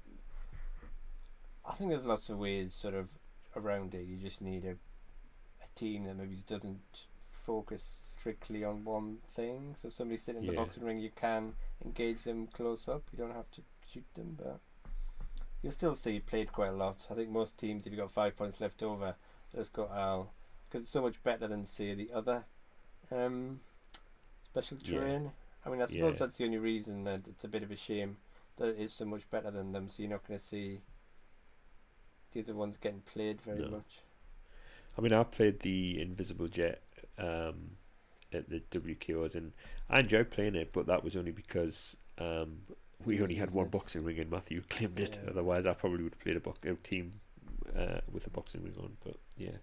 I 1.67 1.73
think 1.75 1.91
there's 1.91 2.05
lots 2.05 2.29
of 2.29 2.39
ways, 2.39 2.75
sort 2.75 2.95
of, 2.95 3.09
around 3.57 3.95
it. 3.95 4.03
You 4.07 4.17
just 4.17 4.43
need 4.43 4.65
a, 4.65 4.71
a 4.73 5.69
team 5.75 6.05
that 6.05 6.17
maybe 6.17 6.37
doesn't 6.47 7.07
focus 7.47 7.85
strictly 8.19 8.65
on 8.65 8.85
one 8.85 9.19
thing. 9.35 9.75
So 9.81 9.89
if 9.89 9.95
somebody's 9.95 10.23
sitting 10.23 10.43
in 10.43 10.47
the 10.47 10.53
Yeah. 10.53 10.59
boxing 10.61 10.85
ring, 10.85 10.99
you 10.99 11.11
can 11.15 11.55
engage 11.85 12.23
them 12.25 12.49
close 12.49 12.89
up. 12.89 13.03
You 13.13 13.19
don't 13.19 13.35
have 13.35 13.51
to 13.53 13.63
shoot 13.91 14.05
them, 14.15 14.37
but 14.43 14.61
you'll 15.63 15.73
still 15.73 15.95
see 15.95 16.21
played 16.21 16.53
quite 16.53 16.71
a 16.71 16.73
lot. 16.73 17.07
I 17.11 17.15
think 17.15 17.31
most 17.31 17.59
teams, 17.59 17.87
if 17.87 17.93
you've 17.93 18.01
got 18.01 18.11
five 18.13 18.37
points 18.37 18.61
left 18.61 18.83
over, 18.83 19.15
just 19.55 19.73
go 19.73 19.89
Al 19.93 20.33
because 20.69 20.83
it's 20.83 20.91
so 20.91 21.03
much 21.03 21.23
better 21.23 21.47
than 21.47 21.67
say 21.67 21.95
the 21.95 22.11
other 22.13 22.45
um, 23.13 23.61
special 24.43 24.79
Yeah. 24.83 25.21
I 25.65 25.71
mean, 25.71 25.81
I 25.81 25.87
suppose 25.87 26.15
Yeah. 26.15 26.19
that's 26.19 26.37
the 26.37 26.45
only 26.45 26.59
reason 26.59 27.05
that 27.05 27.27
it's 27.27 27.45
a 27.45 27.49
bit 27.49 27.63
of 27.63 27.71
a 27.71 27.77
shame 27.77 28.19
that 28.57 28.69
it 28.69 28.79
is 28.79 28.93
so 28.93 29.05
much 29.05 29.29
better 29.31 29.51
than 29.51 29.73
them. 29.73 29.89
So 29.89 30.03
you're 30.03 30.11
not 30.11 30.27
going 30.27 30.39
to 30.39 30.45
see 30.45 30.81
the 32.35 32.41
other 32.41 32.55
ones 32.55 32.77
getting 32.77 33.01
played 33.01 33.41
very 33.43 33.61
No. 33.61 33.69
much. 33.71 34.01
I 34.99 35.01
mean, 35.01 35.13
I 35.13 35.25
played 35.25 35.61
the 35.61 36.01
Invisible 36.01 36.47
Jet 36.49 36.83
um, 37.19 37.77
at 38.33 38.49
the 38.49 38.61
WKOs, 38.71 39.35
and 39.35 39.53
I 39.89 40.01
enjoyed 40.01 40.31
playing 40.31 40.55
it, 40.55 40.71
but 40.73 40.87
that 40.87 41.03
was 41.03 41.17
only 41.17 41.33
because 41.33 41.97
um, 42.19 42.59
we 43.05 43.21
only 43.21 43.35
had 43.37 43.51
one 43.51 43.69
boxing 43.69 44.05
ring, 44.05 44.19
and 44.19 44.31
Matthew 44.31 44.61
claimed 44.69 45.01
it. 45.01 45.19
Yeah. 45.23 45.31
Otherwise, 45.31 45.67
I 45.67 45.75
probably 45.75 46.05
would 46.05 46.15
have 46.15 46.21
played 46.21 46.37
a, 46.37 46.41
bo- 46.41 46.55
a 46.65 46.75
team 46.75 47.13
uh, 47.77 48.01
with 48.13 48.27
a 48.27 48.31
boxing 48.31 48.63
ring 48.63 48.75
on. 48.79 48.97
But 49.05 49.17
yeah, 49.37 49.57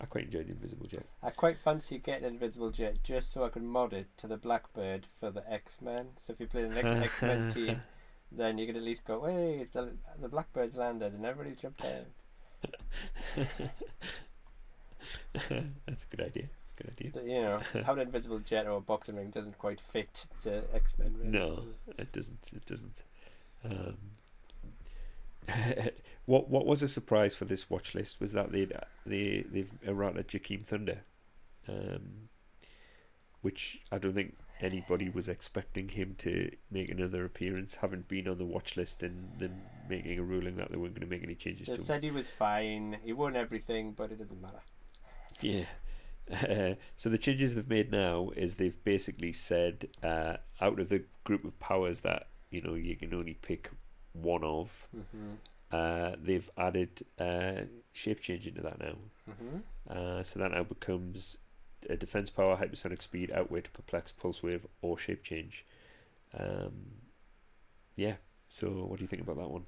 I 0.00 0.06
quite 0.06 0.24
enjoyed 0.24 0.46
the 0.48 0.52
Invisible 0.52 0.86
Jet. 0.86 1.06
I 1.22 1.30
quite 1.30 1.58
fancy 1.58 1.98
getting 1.98 2.24
an 2.26 2.32
Invisible 2.34 2.70
Jet 2.70 3.04
just 3.04 3.32
so 3.32 3.44
I 3.44 3.50
can 3.50 3.64
mod 3.66 3.92
it 3.92 4.06
to 4.18 4.26
the 4.26 4.36
Blackbird 4.36 5.06
for 5.20 5.30
the 5.30 5.48
X 5.48 5.76
Men. 5.80 6.08
So 6.26 6.32
if 6.32 6.40
you 6.40 6.48
play 6.48 6.64
an 6.64 6.76
X 6.76 7.22
Men 7.22 7.52
team, 7.52 7.82
then 8.36 8.58
you 8.58 8.66
can 8.66 8.76
at 8.76 8.82
least 8.82 9.04
go, 9.04 9.24
hey, 9.24 9.58
it's 9.60 9.72
the, 9.72 9.92
the 10.20 10.28
Blackbird's 10.28 10.76
landed 10.76 11.12
and 11.12 11.24
everybody's 11.24 11.58
jumped 11.58 11.82
out. 11.84 12.06
That's 15.86 16.04
a 16.04 16.16
good 16.16 16.26
idea. 16.26 16.48
That's 16.48 16.72
a 16.78 16.82
good 16.82 16.90
idea. 16.90 17.10
You 17.34 17.42
know, 17.42 17.60
having 17.84 18.02
an 18.02 18.08
invisible 18.08 18.38
jet 18.40 18.66
or 18.66 18.76
a 18.76 18.80
boxing 18.80 19.16
ring 19.16 19.30
doesn't 19.30 19.58
quite 19.58 19.80
fit 19.80 20.26
the 20.42 20.64
X 20.72 20.92
Men. 20.98 21.14
Really. 21.18 21.30
No, 21.30 21.64
it 21.98 22.12
doesn't. 22.12 22.50
It 22.54 22.66
doesn't. 22.66 23.04
Um, 23.64 23.96
what 26.26 26.48
what 26.48 26.66
was 26.66 26.82
a 26.82 26.88
surprise 26.88 27.34
for 27.34 27.44
this 27.44 27.68
watch 27.68 27.94
list 27.94 28.20
was 28.20 28.32
that 28.32 28.52
they 28.52 28.68
they 29.06 29.44
they've 29.50 29.72
errated 29.84 30.28
Jakeem 30.28 30.64
Thunder, 30.64 31.00
um, 31.68 32.28
which 33.40 33.80
I 33.90 33.98
don't 33.98 34.14
think 34.14 34.36
anybody 34.62 35.08
was 35.08 35.28
expecting 35.28 35.88
him 35.88 36.14
to 36.18 36.50
make 36.70 36.88
another 36.90 37.24
appearance, 37.24 37.76
having 37.76 38.02
been 38.02 38.28
on 38.28 38.38
the 38.38 38.44
watch 38.44 38.76
list 38.76 39.02
and 39.02 39.32
then 39.38 39.62
making 39.88 40.18
a 40.18 40.22
ruling 40.22 40.56
that 40.56 40.70
they 40.70 40.76
weren't 40.76 40.94
going 40.94 41.06
to 41.08 41.10
make 41.14 41.22
any 41.22 41.34
changes 41.34 41.66
They 41.68 41.74
to 41.74 41.80
him. 41.80 41.86
said 41.86 42.04
he 42.04 42.10
was 42.10 42.28
fine. 42.30 42.98
He 43.04 43.12
won 43.12 43.34
everything, 43.36 43.92
but 43.92 44.10
it 44.12 44.18
doesn't 44.18 44.40
matter. 44.40 44.60
Yeah. 45.40 45.64
Uh, 46.32 46.74
so 46.96 47.08
the 47.10 47.18
changes 47.18 47.54
they've 47.54 47.68
made 47.68 47.90
now 47.90 48.30
is 48.36 48.54
they've 48.54 48.82
basically 48.84 49.32
said 49.32 49.88
uh, 50.02 50.36
out 50.60 50.78
of 50.78 50.88
the 50.88 51.02
group 51.24 51.44
of 51.44 51.58
powers 51.58 52.00
that 52.00 52.28
you 52.50 52.60
know 52.62 52.74
you 52.74 52.94
can 52.96 53.12
only 53.14 53.34
pick 53.42 53.70
one 54.12 54.44
of, 54.44 54.88
Mm-hmm. 54.96 55.30
uh, 55.72 56.12
they've 56.22 56.50
added 56.58 57.02
uh, 57.18 57.62
shape 57.92 58.20
change 58.20 58.46
into 58.46 58.60
that 58.60 58.78
now. 58.78 58.94
Mm-hmm. 59.30 59.56
Uh, 59.88 60.22
so 60.22 60.38
that 60.38 60.52
now 60.52 60.62
becomes 60.62 61.38
a 61.90 61.96
defense 61.96 62.30
power, 62.30 62.56
hypersonic 62.56 63.02
speed, 63.02 63.30
outwit, 63.32 63.68
perplex, 63.72 64.12
pulse 64.12 64.42
wave, 64.42 64.66
or 64.82 64.98
shape 64.98 65.22
change. 65.22 65.64
Um, 66.38 67.02
yeah. 67.96 68.16
So 68.48 68.68
what 68.68 68.98
do 68.98 69.02
you 69.04 69.08
think 69.08 69.22
about 69.22 69.36
that 69.36 69.50
one? 69.50 69.64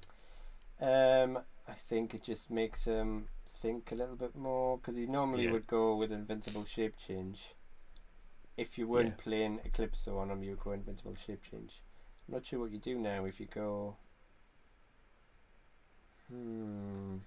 Um, 0.79 1.39
I 1.67 1.73
think 1.73 2.13
it 2.13 2.23
just 2.23 2.49
makes 2.49 2.85
him 2.85 3.27
think 3.49 3.91
a 3.91 3.95
little 3.95 4.15
bit 4.15 4.35
more 4.35 4.77
because 4.77 4.95
he 4.95 5.05
normally 5.05 5.45
Yeah. 5.45 5.51
would 5.51 5.67
go 5.67 5.95
with 5.95 6.11
invincible 6.11 6.65
shape 6.65 6.95
change. 6.97 7.55
If 8.57 8.77
you 8.77 8.87
weren't 8.87 9.17
Yeah. 9.17 9.23
playing 9.23 9.59
Eclipso 9.59 10.17
on 10.17 10.29
him, 10.29 10.43
you 10.43 10.51
would 10.51 10.59
go 10.59 10.71
invincible 10.73 11.15
shape 11.15 11.41
change. 11.43 11.81
I'm 12.27 12.33
not 12.33 12.45
sure 12.45 12.59
what 12.59 12.71
you 12.71 12.79
do 12.79 12.97
now 12.99 13.25
if 13.25 13.39
you 13.39 13.45
go. 13.45 13.97
Hmm. 16.27 17.17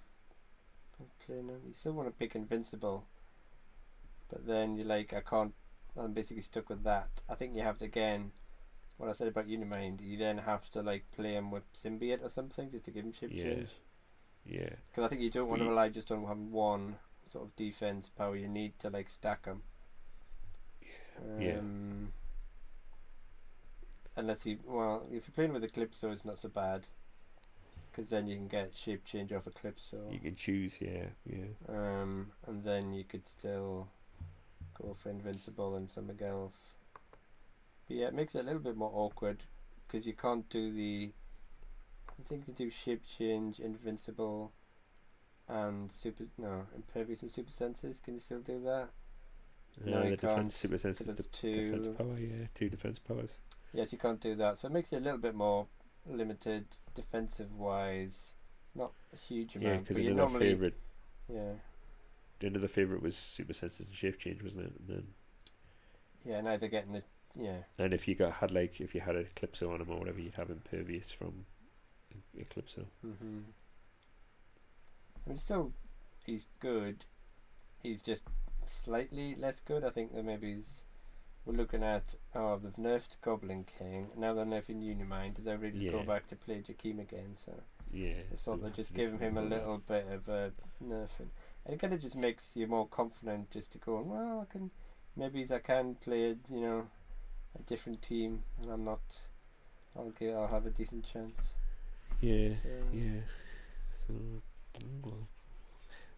Playing 1.26 1.48
him. 1.48 1.60
You 1.66 1.74
still 1.74 1.92
want 1.92 2.08
to 2.08 2.12
pick 2.12 2.34
invincible, 2.34 3.04
but 4.28 4.46
then 4.46 4.76
you're 4.76 4.86
like, 4.86 5.12
I 5.12 5.20
can't. 5.20 5.52
I'm 5.96 6.12
basically 6.12 6.42
stuck 6.42 6.68
with 6.68 6.84
that. 6.84 7.08
I 7.28 7.34
think 7.34 7.54
you 7.56 7.62
have 7.62 7.78
to 7.78 7.84
again. 7.84 8.32
What 8.98 9.08
I 9.08 9.12
said 9.12 9.28
about 9.28 9.46
Unimind, 9.46 10.00
you 10.00 10.16
then 10.18 10.38
have 10.38 10.68
to 10.70 10.82
like 10.82 11.04
play 11.12 11.34
him 11.34 11.50
with 11.52 11.62
Symbiote 11.72 12.24
or 12.24 12.28
something 12.30 12.68
just 12.70 12.84
to 12.86 12.90
give 12.90 13.04
him 13.04 13.12
shape 13.12 13.30
Yeah. 13.32 13.44
change. 13.44 13.68
Yeah. 14.44 14.70
Because 14.88 15.04
I 15.04 15.08
think 15.08 15.20
you 15.20 15.30
don't 15.30 15.48
want 15.48 15.62
to 15.62 15.68
rely 15.68 15.88
just 15.88 16.10
on 16.10 16.24
having 16.24 16.50
one 16.50 16.96
sort 17.28 17.44
of 17.44 17.54
defense 17.54 18.08
power. 18.08 18.34
You 18.34 18.48
need 18.48 18.76
to 18.80 18.90
like 18.90 19.08
stack 19.08 19.44
them. 19.44 19.62
Yeah. 21.38 21.58
Um, 21.58 22.12
Unless 24.16 24.46
you 24.46 24.58
well, 24.64 25.06
if 25.12 25.28
you're 25.28 25.34
playing 25.34 25.52
with 25.52 25.62
Eclipso, 25.62 26.12
it's 26.12 26.24
not 26.24 26.38
so 26.40 26.48
bad. 26.48 26.86
Because 27.90 28.08
then 28.08 28.26
you 28.26 28.36
can 28.36 28.48
get 28.48 28.74
shape 28.74 29.04
change 29.04 29.32
off 29.32 29.44
Eclipso. 29.44 30.12
You 30.12 30.18
can 30.18 30.34
choose. 30.34 30.80
Yeah. 30.80 31.06
Yeah. 31.24 31.46
Um, 31.68 32.32
and 32.46 32.64
then 32.64 32.92
you 32.92 33.04
could 33.04 33.28
still 33.28 33.88
go 34.80 34.94
for 35.00 35.10
invincible 35.10 35.76
and 35.76 35.90
something 35.90 36.20
else. 36.26 36.74
But 37.86 37.96
yeah, 37.96 38.06
it 38.08 38.14
makes 38.14 38.34
it 38.34 38.40
a 38.40 38.42
little 38.42 38.60
bit 38.60 38.76
more 38.76 38.90
awkward 38.92 39.42
because 39.86 40.06
you 40.06 40.12
can't 40.14 40.48
do 40.48 40.72
the. 40.72 41.12
I 42.08 42.22
think 42.28 42.40
you 42.46 42.54
can 42.54 42.66
do 42.66 42.70
shape 42.70 43.02
change, 43.18 43.60
invincible, 43.60 44.52
and 45.48 45.90
super 45.92 46.24
no 46.36 46.66
impervious 46.74 47.22
and 47.22 47.30
super 47.30 47.50
senses. 47.50 48.00
Can 48.04 48.14
you 48.14 48.20
still 48.20 48.40
do 48.40 48.60
that? 48.64 48.88
Uh, 49.80 49.90
No, 49.90 50.02
the 50.02 50.10
you 50.10 50.16
defense 50.16 50.54
super 50.56 50.78
senses, 50.78 51.06
the 51.06 51.12
it's 51.12 51.28
defense 51.28 51.86
two. 51.86 51.94
power. 51.96 52.18
Yeah, 52.18 52.46
two 52.54 52.68
defense 52.68 52.98
powers. 52.98 53.38
Yes, 53.72 53.92
you 53.92 53.98
can't 53.98 54.20
do 54.20 54.34
that. 54.36 54.58
So 54.58 54.68
it 54.68 54.72
makes 54.72 54.92
it 54.92 54.96
a 54.96 55.00
little 55.00 55.18
bit 55.18 55.34
more 55.34 55.66
limited 56.06 56.66
defensive 56.94 57.54
wise. 57.54 58.34
Not 58.74 58.92
a 59.12 59.16
huge 59.16 59.56
amount. 59.56 59.72
Yeah, 59.72 59.78
because 59.80 59.96
but 59.96 60.02
you 60.04 60.10
another 60.10 60.28
normally 60.30 60.50
favorite, 60.50 60.74
yeah 61.32 61.52
another 62.42 62.68
favorite 62.68 63.02
was 63.02 63.16
super 63.16 63.52
senses 63.52 63.86
and 63.86 63.94
shape 63.94 64.18
change, 64.18 64.42
wasn't 64.42 64.66
it? 64.66 64.72
And 64.80 64.88
then, 64.88 65.06
yeah 66.24 66.40
now 66.40 66.56
they're 66.56 66.68
getting 66.68 66.92
the 66.92 67.02
yeah 67.38 67.58
and 67.78 67.92
if 67.94 68.08
you 68.08 68.14
got 68.14 68.34
had 68.34 68.50
like 68.50 68.80
if 68.80 68.94
you 68.94 69.00
had 69.00 69.14
a 69.16 69.24
Eclipso 69.24 69.72
on 69.72 69.80
him 69.80 69.90
or 69.90 69.98
whatever, 69.98 70.20
you'd 70.20 70.34
have 70.36 70.50
impervious 70.50 71.12
from 71.12 71.44
Eclipso. 72.36 72.86
hmm 73.02 73.40
I 75.26 75.30
mean 75.30 75.38
still 75.38 75.72
he's 76.26 76.48
good. 76.60 77.04
He's 77.82 78.02
just 78.02 78.24
slightly 78.66 79.34
less 79.36 79.60
good. 79.60 79.84
I 79.84 79.90
think 79.90 80.14
that 80.14 80.24
maybe 80.24 80.54
he's 80.56 80.70
we're 81.44 81.54
looking 81.54 81.82
at 81.82 82.14
oh 82.34 82.58
they've 82.58 82.72
nerfed 82.76 83.20
Goblin 83.22 83.64
King 83.78 84.08
now 84.16 84.34
they're 84.34 84.44
nerfing 84.44 84.82
Unimind. 84.82 85.34
Does 85.36 85.46
everybody 85.46 85.84
Yeah. 85.84 85.92
go 85.92 86.02
back 86.02 86.28
to 86.28 86.36
play 86.36 86.62
Jakeem 86.62 87.00
again? 87.00 87.36
So 87.44 87.52
Yeah. 87.92 88.14
I 88.32 88.36
so 88.36 88.56
they're 88.56 88.70
just 88.70 88.94
giving 88.94 89.18
him 89.18 89.38
a 89.38 89.42
little 89.42 89.78
bit 89.78 90.06
of 90.08 90.28
a 90.28 90.52
nerfing. 90.84 91.30
It 91.68 91.78
kind 91.78 91.92
of 91.92 92.00
just 92.00 92.16
makes 92.16 92.50
you 92.54 92.66
more 92.66 92.86
confident 92.86 93.50
just 93.50 93.72
to 93.72 93.78
go, 93.78 94.00
well, 94.00 94.46
I 94.48 94.52
can, 94.52 94.70
maybe 95.16 95.46
I 95.52 95.58
can 95.58 95.96
play, 95.96 96.36
you 96.50 96.60
know, 96.60 96.86
a 97.58 97.62
different 97.62 98.00
team 98.02 98.42
and 98.62 98.70
I'm 98.70 98.84
not, 98.84 99.00
I'll 99.96 100.10
get, 100.10 100.34
I'll 100.34 100.48
have 100.48 100.66
a 100.66 100.70
decent 100.70 101.04
chance. 101.12 101.36
Yeah. 102.20 102.50
So, 102.62 102.68
Yeah. 102.92 103.20
So, 104.06 104.14
well. 105.02 105.28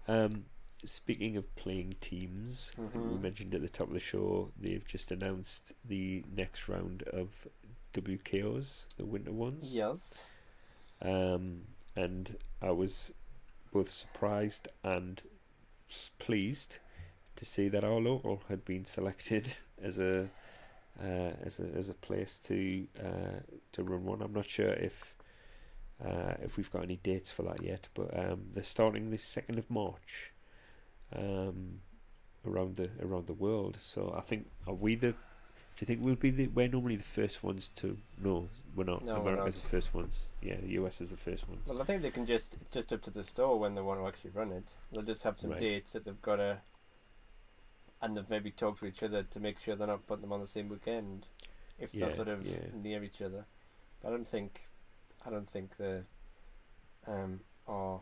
Um, 0.07 0.45
speaking 0.85 1.37
of 1.37 1.55
playing 1.57 1.97
teams, 2.01 2.73
I 2.79 2.89
think 2.89 3.11
we 3.11 3.19
mentioned 3.19 3.55
at 3.55 3.63
the 3.63 3.69
top 3.69 3.89
of 3.89 3.95
the 3.95 4.01
show 4.01 4.51
they've 4.59 4.87
just 4.87 5.11
announced 5.11 5.75
the 5.85 6.25
next 6.35 6.69
round 6.69 7.03
of 7.05 7.47
WKOs, 7.93 8.87
the 8.97 9.05
winter 9.05 9.33
ones. 9.33 9.75
Yes. 9.75 10.23
Um, 11.03 11.63
and 11.97 12.37
I 12.63 12.71
was 12.71 13.13
both 13.73 13.91
surprised 13.91 14.69
and 14.83 15.23
pleased 16.19 16.79
to 17.37 17.45
see 17.45 17.69
that 17.69 17.85
our 17.85 18.01
local 18.01 18.43
had 18.49 18.65
been 18.65 18.85
selected 18.85 19.55
as 19.83 19.99
a 19.99 20.29
uh, 21.03 21.33
as 21.43 21.59
a 21.59 21.67
as 21.77 21.89
a 21.89 21.95
place 21.95 22.39
to 22.39 22.87
uh, 22.99 23.41
to 23.73 23.83
run 23.83 24.05
one. 24.05 24.23
I'm 24.23 24.33
not 24.33 24.49
sure 24.49 24.73
if 24.73 25.15
uh, 26.05 26.35
if 26.43 26.57
we've 26.57 26.71
got 26.71 26.83
any 26.83 26.97
dates 26.97 27.31
for 27.31 27.43
that 27.43 27.63
yet, 27.63 27.89
but 27.95 28.17
um, 28.19 28.47
they're 28.53 28.63
starting 28.63 29.11
the 29.11 29.19
second 29.19 29.59
of 29.59 29.71
March 29.71 30.33
um, 31.15 31.81
around 32.47 32.77
the 32.77 32.91
around 33.03 33.27
the 33.27 33.35
world. 33.35 33.79
So 33.81 34.15
I 34.17 34.21
think 34.21 34.51
are 34.67 34.75
we 34.75 34.95
the 34.95 35.15
do 35.81 35.85
you 35.85 35.87
think 35.87 36.05
we'll 36.05 36.15
be 36.15 36.31
the 36.31 36.47
we're 36.49 36.69
normally 36.69 36.97
the 36.97 37.03
first 37.03 37.43
ones 37.43 37.71
to 37.71 37.97
no 38.23 38.49
we're 38.77 38.85
not 38.85 39.03
No, 39.03 39.15
we're 39.15 39.33
America's 39.33 39.57
not. 39.57 39.63
the 39.65 39.69
first 39.71 39.95
ones 39.95 40.29
yeah 40.43 40.57
the 40.61 40.73
US 40.73 41.01
is 41.01 41.11
the 41.11 41.17
first 41.17 41.49
ones 41.49 41.63
Well, 41.67 41.81
I 41.81 41.85
think 41.87 42.03
they 42.03 42.11
can 42.11 42.27
just, 42.27 42.53
it's 42.61 42.75
just 42.75 42.93
up 42.93 43.01
to 43.05 43.11
the 43.11 43.25
store 43.25 43.59
when 43.59 43.75
they 43.75 43.81
want 43.81 43.99
to 43.99 44.07
actually 44.07 44.31
run 44.31 44.53
it. 44.53 44.65
They'll 44.93 45.03
just 45.03 45.23
have 45.23 45.39
some 45.39 45.51
Right. 45.53 45.61
dates 45.61 45.93
that 45.93 46.05
they've 46.05 46.21
got 46.21 46.37
to, 46.37 46.59
and 48.03 48.15
they've 48.15 48.29
maybe 48.29 48.51
talked 48.51 48.81
to 48.81 48.87
each 48.87 49.03
other 49.03 49.23
to 49.23 49.41
make 49.41 49.59
sure 49.59 49.75
they're 49.75 49.87
not 49.87 50.07
putting 50.07 50.21
them 50.21 50.33
on 50.33 50.41
the 50.41 50.47
same 50.47 50.69
weekend, 50.69 51.25
if 51.79 51.95
Yeah, 51.95 52.07
they're 52.07 52.17
sort 52.17 52.29
of 52.29 52.47
yeah. 52.47 52.59
near 52.75 53.03
each 53.03 53.23
other. 53.23 53.47
But 54.03 54.09
I 54.09 54.11
don't 54.13 54.29
think, 54.29 54.61
I 55.25 55.31
don't 55.31 55.49
think 55.49 55.77
the, 55.79 56.05
um, 57.07 57.41
are 57.67 58.01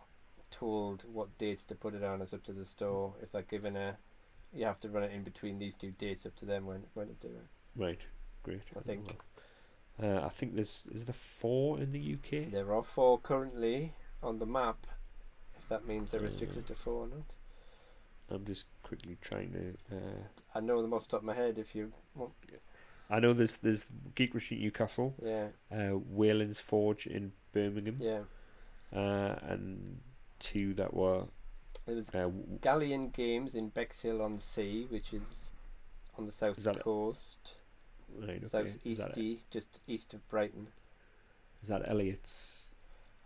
told 0.50 1.04
what 1.12 1.38
dates 1.38 1.62
to 1.68 1.74
put 1.76 1.94
it 1.94 2.02
on. 2.02 2.22
It's 2.22 2.32
up 2.34 2.42
to 2.44 2.52
the 2.52 2.66
store. 2.66 3.14
If 3.22 3.30
they're 3.30 3.42
given 3.42 3.76
a, 3.76 3.96
you 4.52 4.64
have 4.64 4.80
to 4.80 4.88
run 4.88 5.04
it 5.04 5.12
in 5.12 5.22
between 5.22 5.58
these 5.60 5.76
two 5.76 5.92
dates. 5.92 6.26
Up 6.26 6.34
to 6.36 6.44
them 6.44 6.66
when 6.66 6.84
when 6.94 7.06
to 7.08 7.14
do 7.14 7.28
it. 7.28 7.46
Right 7.78 8.00
great 8.42 8.62
I 8.76 8.80
think. 8.80 9.20
uh, 10.02 10.20
I 10.24 10.28
think 10.28 10.54
there's 10.54 10.86
is 10.92 11.04
there 11.04 11.14
four 11.14 11.78
in 11.78 11.92
the 11.92 12.14
UK 12.14 12.50
There 12.50 12.72
are 12.74 12.82
four 12.82 13.18
currently 13.18 13.94
on 14.22 14.38
the 14.38 14.46
map. 14.46 14.86
If 15.56 15.68
that 15.68 15.86
means 15.86 16.10
they're 16.10 16.20
Uh, 16.20 16.24
restricted 16.24 16.66
to 16.66 16.74
four 16.74 17.04
or 17.04 17.08
not. 17.08 17.34
I'm 18.30 18.44
just 18.44 18.66
quickly 18.82 19.16
trying 19.20 19.52
to 19.52 19.96
uh, 19.96 20.22
I 20.54 20.60
know 20.60 20.82
them 20.82 20.92
off 20.92 21.04
the 21.04 21.10
top 21.12 21.20
of 21.20 21.24
my 21.24 21.34
head. 21.34 21.58
If 21.58 21.74
you, 21.74 21.92
want, 22.14 22.32
I 23.10 23.20
know 23.20 23.32
there's 23.32 23.56
there's 23.58 23.86
Geek 24.14 24.34
Retreat 24.34 24.60
Newcastle 24.60 25.14
yeah, 25.24 25.48
uh, 25.72 25.98
Waylands 26.14 26.60
Forge 26.60 27.06
in 27.06 27.32
Birmingham 27.52 27.96
yeah. 28.00 28.20
uh, 28.94 29.36
and 29.42 30.00
two 30.40 30.74
that 30.74 30.92
were 30.94 31.24
There 31.86 31.94
was 31.96 32.04
uh, 32.14 32.28
Galleon 32.60 33.10
Games 33.10 33.54
in 33.54 33.68
Bexhill 33.70 34.20
on 34.22 34.40
Sea, 34.40 34.86
which 34.90 35.12
is 35.14 35.22
on 36.18 36.26
the 36.26 36.32
south 36.32 36.56
coast. 36.80 37.38
it? 37.44 37.54
Right, 38.16 38.38
okay. 38.38 38.46
south 38.46 38.78
easty, 38.84 39.40
just 39.50 39.80
east 39.86 40.14
of 40.14 40.26
Brighton. 40.28 40.68
is 41.62 41.68
that 41.68 41.88
Elliot's 41.88 42.70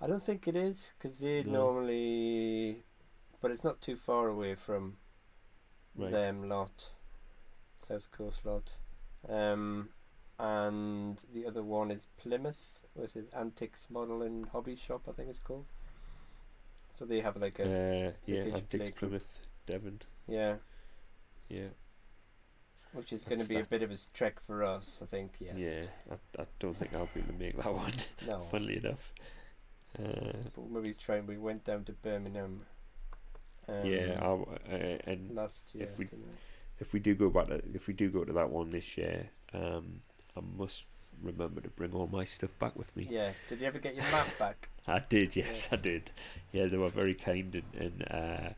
I 0.00 0.06
don't 0.08 0.22
think 0.22 0.48
it 0.48 0.56
is 0.56 0.90
because 0.98 1.18
they 1.18 1.42
No. 1.44 1.50
normally, 1.72 2.82
but 3.40 3.50
it's 3.52 3.62
not 3.62 3.80
too 3.80 3.96
far 3.96 4.28
away 4.28 4.54
from 4.56 4.96
Right. 5.94 6.10
them 6.10 6.48
lot, 6.48 6.88
south 7.86 8.10
coast 8.10 8.44
lot. 8.44 8.72
Um, 9.28 9.90
and 10.38 11.22
the 11.32 11.46
other 11.46 11.62
one 11.62 11.90
is 11.92 12.06
Plymouth, 12.16 12.80
which 12.94 13.14
is 13.14 13.32
Antiques 13.32 13.88
Model 13.90 14.22
and 14.22 14.48
Hobby 14.48 14.74
Shop, 14.74 15.02
I 15.08 15.12
think 15.12 15.28
it's 15.28 15.38
called. 15.38 15.66
So 16.94 17.04
they 17.04 17.20
have 17.20 17.36
like 17.36 17.58
a 17.60 17.64
uh, 18.08 18.12
yeah 18.26 18.56
Antiques 18.56 18.90
group. 18.90 18.96
Plymouth 18.96 19.46
Devon 19.66 20.02
yeah, 20.26 20.56
yeah 21.48 21.68
which 22.92 23.12
is 23.12 23.22
going 23.24 23.38
to 23.40 23.44
That's- 23.44 23.48
be 23.48 23.76
a 23.76 23.78
bit 23.78 23.82
of 23.82 23.90
a 23.90 23.98
trek 24.14 24.40
for 24.46 24.62
us, 24.64 25.00
I 25.02 25.06
think. 25.06 25.32
Yes. 25.40 25.54
yeah 25.56 25.82
I, 26.38 26.42
I 26.42 26.46
don't 26.60 26.76
think 26.76 26.94
I'll 26.94 27.08
be 27.14 27.20
able 27.20 27.32
to 27.32 27.38
make 27.38 27.56
that 27.56 27.72
one 27.74 27.92
No. 28.26 28.46
funnily 28.50 28.78
enough 28.78 29.12
uh, 29.98 30.32
But 30.54 30.62
when 30.70 30.82
we 30.82 30.94
we 31.26 31.38
went 31.38 31.64
down 31.64 31.84
to 31.84 31.92
Birmingham. 31.92 32.62
Um, 33.68 33.86
yeah 33.86 34.16
I'll, 34.20 34.48
uh, 34.70 34.76
and 35.06 35.34
last 35.34 35.74
year. 35.74 35.84
if 35.84 35.98
we- 35.98 36.08
if 36.80 36.92
we 36.92 36.98
do 36.98 37.14
go 37.14 37.30
back 37.30 37.46
to, 37.46 37.62
if 37.74 37.86
we 37.86 37.94
do 37.94 38.10
go 38.10 38.24
to 38.24 38.32
that 38.32 38.50
one 38.50 38.70
this 38.70 38.96
year 38.98 39.28
um, 39.54 40.00
I 40.36 40.40
must 40.40 40.84
remember 41.22 41.60
to 41.60 41.68
bring 41.68 41.92
all 41.92 42.08
my 42.08 42.24
stuff 42.24 42.58
back 42.58 42.74
with 42.76 42.94
me 42.96 43.06
Yeah. 43.08 43.32
Did 43.48 43.60
you 43.60 43.66
ever 43.66 43.78
get 43.78 43.94
your 43.94 44.04
map 44.04 44.26
back? 44.38 44.68
I 44.88 44.98
did, 44.98 45.36
yes, 45.36 45.68
I 45.70 45.76
did. 45.76 46.10
Yeah, 46.50 46.66
they 46.66 46.76
were 46.76 46.88
very 46.88 47.14
kind 47.14 47.54
and 47.54 47.80
and 47.84 48.04
uh, 48.10 48.48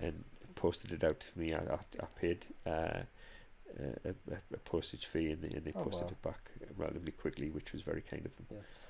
and 0.00 0.24
posted 0.54 0.90
it 0.92 1.04
out 1.04 1.20
to 1.20 1.38
me. 1.38 1.52
I 1.52 1.58
I, 1.58 1.78
I 2.00 2.06
paid 2.18 2.46
uh, 2.64 3.00
a, 3.78 4.08
a, 4.10 4.36
a 4.54 4.58
postage 4.58 5.06
fee 5.06 5.30
and 5.30 5.42
they 5.42 5.48
and 5.56 5.64
they 5.64 5.72
Oh, 5.74 5.84
posted 5.84 6.04
wow. 6.06 6.12
it 6.12 6.22
back 6.22 6.50
relatively 6.76 7.12
quickly, 7.12 7.50
which 7.50 7.72
was 7.72 7.82
very 7.82 8.02
kind 8.02 8.24
of 8.26 8.34
them. 8.36 8.46
Yes. 8.50 8.86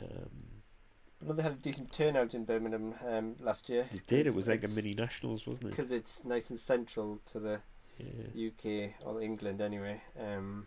Um, 0.00 0.62
But 1.24 1.36
they 1.36 1.42
had 1.42 1.52
a 1.52 1.56
decent 1.56 1.92
turnout 1.92 2.34
in 2.34 2.44
Birmingham 2.44 2.94
um, 3.06 3.36
last 3.40 3.68
year. 3.68 3.86
they 3.92 4.00
did. 4.06 4.26
It 4.26 4.34
was 4.34 4.48
like 4.48 4.64
a 4.64 4.68
mini 4.68 4.94
nationals, 4.94 5.46
wasn't 5.46 5.66
it? 5.66 5.70
Because 5.70 5.90
it's 5.90 6.24
nice 6.24 6.50
and 6.50 6.58
central 6.60 7.20
to 7.32 7.38
the 7.40 7.60
Yeah. 7.98 8.48
UK 8.48 8.94
or 9.06 9.20
England 9.22 9.60
anyway. 9.60 10.00
Um, 10.18 10.66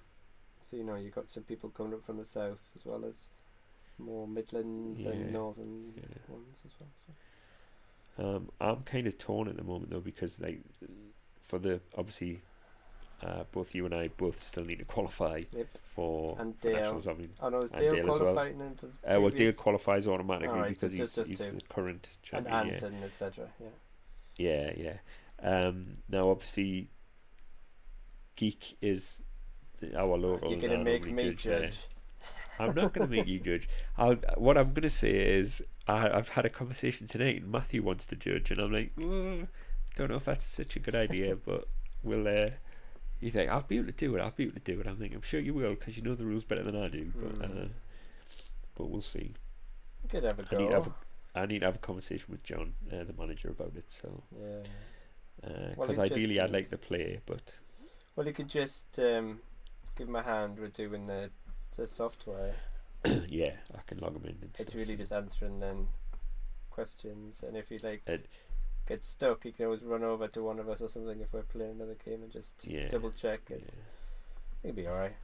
so 0.69 0.77
you 0.77 0.83
know 0.83 0.95
you've 0.95 1.15
got 1.15 1.29
some 1.29 1.43
people 1.43 1.69
coming 1.69 1.93
up 1.93 2.05
from 2.05 2.17
the 2.17 2.25
south 2.25 2.61
as 2.77 2.85
well 2.85 3.03
as 3.05 3.15
more 3.97 4.27
Midlands 4.27 4.99
Yeah, 5.01 5.09
and 5.11 5.33
northern 5.33 5.93
yeah. 5.97 6.03
ones 6.27 6.57
as 6.65 6.71
well. 6.79 6.89
So. 7.05 7.13
Um, 8.17 8.49
I'm 8.61 8.83
kind 8.83 9.07
of 9.07 9.17
torn 9.17 9.47
at 9.49 9.57
the 9.57 9.63
moment 9.63 9.89
though 9.91 9.99
because 9.99 10.39
like 10.39 10.61
for 11.41 11.59
the 11.59 11.81
obviously. 11.97 12.41
Uh, 13.23 13.43
both 13.51 13.73
you 13.73 13.85
and 13.85 13.93
I 13.95 14.09
both 14.09 14.41
still 14.41 14.65
need 14.65 14.79
to 14.79 14.85
qualify 14.85 15.41
Yep. 15.51 15.67
for, 15.85 16.35
And 16.39 16.55
for 16.59 16.67
Dale. 16.69 16.75
nationals. 16.79 17.07
I 17.07 17.13
mean, 17.13 17.29
Oh 17.41 17.49
no, 17.49 17.61
is 17.61 17.71
And 17.71 17.79
Dale, 17.81 17.91
Dale 17.95 17.99
as 18.01 18.05
well. 18.07 18.17
qualifying 18.19 18.59
into? 18.61 18.85
Uh, 18.87 19.21
well, 19.21 19.29
Dale 19.29 19.53
qualifies 19.53 20.05
automatically 20.07 20.49
Alright, 20.49 20.69
because 20.73 20.91
so 20.91 20.97
he's, 20.97 21.15
just 21.15 21.27
he's 21.29 21.37
the 21.39 21.61
current 21.69 22.17
and 22.33 22.45
champion. 22.45 22.67
yeah. 22.67 22.73
Anton, 22.73 23.03
etc. 23.03 23.47
Yeah. 23.59 23.67
Yeah, 24.37 24.71
yeah. 24.77 24.97
Um, 25.67 25.93
now, 26.09 26.29
obviously, 26.29 26.89
Geek 28.35 28.77
is 28.81 29.23
the, 29.79 29.97
our 29.97 30.17
local. 30.17 30.51
You're 30.51 30.59
gonna 30.69 30.83
make 30.83 31.05
me 31.09 31.29
judge. 31.31 31.43
judge. 31.43 31.77
I'm 32.59 32.73
not 32.73 32.93
going 32.93 33.07
to 33.09 33.13
make 33.15 33.27
you 33.27 33.39
judge. 33.39 33.67
I'll, 33.97 34.15
what 34.37 34.57
I'm 34.57 34.69
going 34.69 34.83
to 34.83 34.89
say 34.89 35.11
is 35.11 35.61
I, 35.89 36.09
I've 36.09 36.29
had 36.29 36.45
a 36.45 36.49
conversation 36.49 37.05
tonight, 37.05 37.41
and 37.41 37.51
Matthew 37.51 37.83
wants 37.83 38.07
to 38.07 38.15
judge, 38.15 38.49
and 38.49 38.59
I'm 38.61 38.71
like, 38.71 38.95
"Mm, 38.95 39.47
don't 39.97 40.09
know 40.09 40.15
if 40.15 40.25
that's 40.25 40.45
such 40.45 40.75
a 40.75 40.79
good 40.79 40.95
idea, 40.95 41.35
but 41.35 41.67
we'll. 42.03 42.27
Uh, 42.27 42.49
you 43.21 43.31
think 43.31 43.49
I'll 43.49 43.61
be 43.61 43.77
able 43.77 43.87
to 43.87 43.93
do 43.93 44.15
it? 44.15 44.21
I'll 44.21 44.31
be 44.31 44.43
able 44.43 44.53
to 44.53 44.59
do 44.59 44.79
it. 44.79 44.87
I'm 44.87 44.99
like, 44.99 45.13
I'm 45.13 45.21
sure 45.21 45.39
you 45.39 45.53
will 45.53 45.71
because 45.75 45.97
you 45.97 46.03
know 46.03 46.15
the 46.15 46.25
rules 46.25 46.43
better 46.43 46.63
than 46.63 46.75
I 46.75 46.87
do. 46.87 47.11
But 47.19 47.31
Hmm. 47.31 47.43
uh, 47.45 47.65
but 48.77 48.89
we'll 48.89 49.01
see. 49.01 49.33
You 50.03 50.09
could 50.09 50.23
have 50.23 50.39
a 50.39 50.43
I 50.51 50.55
need 50.55 50.69
to 50.71 50.75
have 50.75 50.87
go. 50.87 50.93
a, 51.35 51.39
I 51.39 51.45
need 51.45 51.59
to 51.59 51.65
have 51.65 51.75
a 51.75 51.79
conversation 51.79 52.25
with 52.29 52.43
John, 52.43 52.73
uh, 52.91 53.03
the 53.03 53.13
manager, 53.13 53.49
about 53.49 53.73
it. 53.75 53.85
So 53.91 54.23
Yeah. 54.31 54.63
because 55.75 55.97
Well, 55.97 56.05
ideally 56.05 56.39
I'd 56.39 56.51
like 56.51 56.69
to 56.71 56.77
play, 56.77 57.19
but 57.25 57.59
Well, 58.15 58.27
you 58.27 58.33
could 58.33 58.49
just 58.49 58.97
um, 58.99 59.39
give 59.97 60.07
him 60.07 60.15
a 60.15 60.23
hand 60.23 60.59
with 60.59 60.73
doing 60.73 61.07
the 61.07 61.29
the 61.77 61.87
software. 61.87 62.55
yeah, 63.27 63.51
I 63.77 63.81
can 63.85 63.99
log 63.99 64.15
him 64.15 64.23
in. 64.25 64.37
And 64.41 64.49
It's 64.53 64.61
stuff. 64.61 64.75
really 64.75 64.95
just 64.95 65.11
answering 65.11 65.59
then 65.59 65.87
questions, 66.71 67.43
and 67.43 67.57
if 67.57 67.69
you 67.71 67.79
like 67.83 68.01
get 68.87 69.03
stuck, 69.05 69.45
you 69.45 69.51
can 69.53 69.65
always 69.65 69.81
run 69.83 70.03
over 70.03 70.27
to 70.29 70.43
one 70.43 70.59
of 70.59 70.69
us 70.69 70.81
or 70.81 70.89
something 70.89 71.19
if 71.19 71.31
we're 71.33 71.41
playing 71.43 71.71
another 71.71 71.95
game 72.05 72.21
and 72.23 72.31
just 72.31 72.51
Yeah. 72.63 72.87
double 72.89 73.11
check 73.11 73.41
Yeah. 73.49 73.57
it. 73.57 73.73
It'll 74.63 74.75
be 74.75 74.87
alright. 74.87 75.15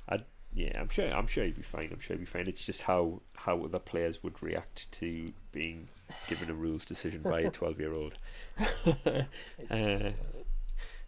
Yeah, 0.53 0.81
I'm 0.81 0.89
sure. 0.89 1.07
I'm 1.07 1.27
sure 1.27 1.45
he'd 1.45 1.55
be 1.55 1.61
fine. 1.61 1.89
I'm 1.93 2.01
sure 2.01 2.15
he'd 2.17 2.19
be 2.23 2.25
fine. 2.25 2.45
It's 2.47 2.65
just 2.65 2.81
how 2.81 3.21
how 3.37 3.63
other 3.63 3.79
players 3.79 4.21
would 4.21 4.43
react 4.43 4.91
to 4.91 5.31
being 5.53 5.87
given 6.27 6.49
a 6.49 6.53
rules 6.53 6.83
decision 6.83 7.21
by 7.21 7.39
a 7.39 7.49
twelve 7.59 7.79
year 7.79 7.93
old. 7.93 8.15
uh, 8.59 9.21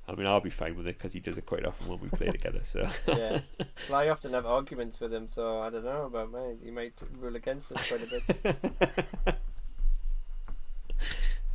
I 0.06 0.16
mean, 0.16 0.28
I'll 0.28 0.40
be 0.40 0.50
fine 0.50 0.78
with 0.78 0.88
it 0.88 0.98
because 0.98 1.12
he 1.12 1.20
does 1.20 1.38
it 1.38 1.46
quite 1.46 1.66
often 1.66 1.90
when 1.90 2.00
we 2.00 2.08
play 2.08 2.28
together. 2.28 2.62
So 2.64 2.88
yeah. 3.08 3.42
Well, 3.90 4.00
I 4.00 4.08
often 4.08 4.32
have 4.32 4.46
arguments 4.46 5.02
with 5.02 5.14
him, 5.14 5.28
so 5.28 5.60
I 5.60 5.70
don't 5.70 5.84
know 5.84 6.06
about 6.06 6.32
mine. 6.32 6.60
He 6.64 6.72
might 6.72 6.94
rule 7.20 7.36
against 7.36 7.70
us 7.74 7.86
quite 7.90 8.02
a 8.04 8.22
bit. 8.22 9.36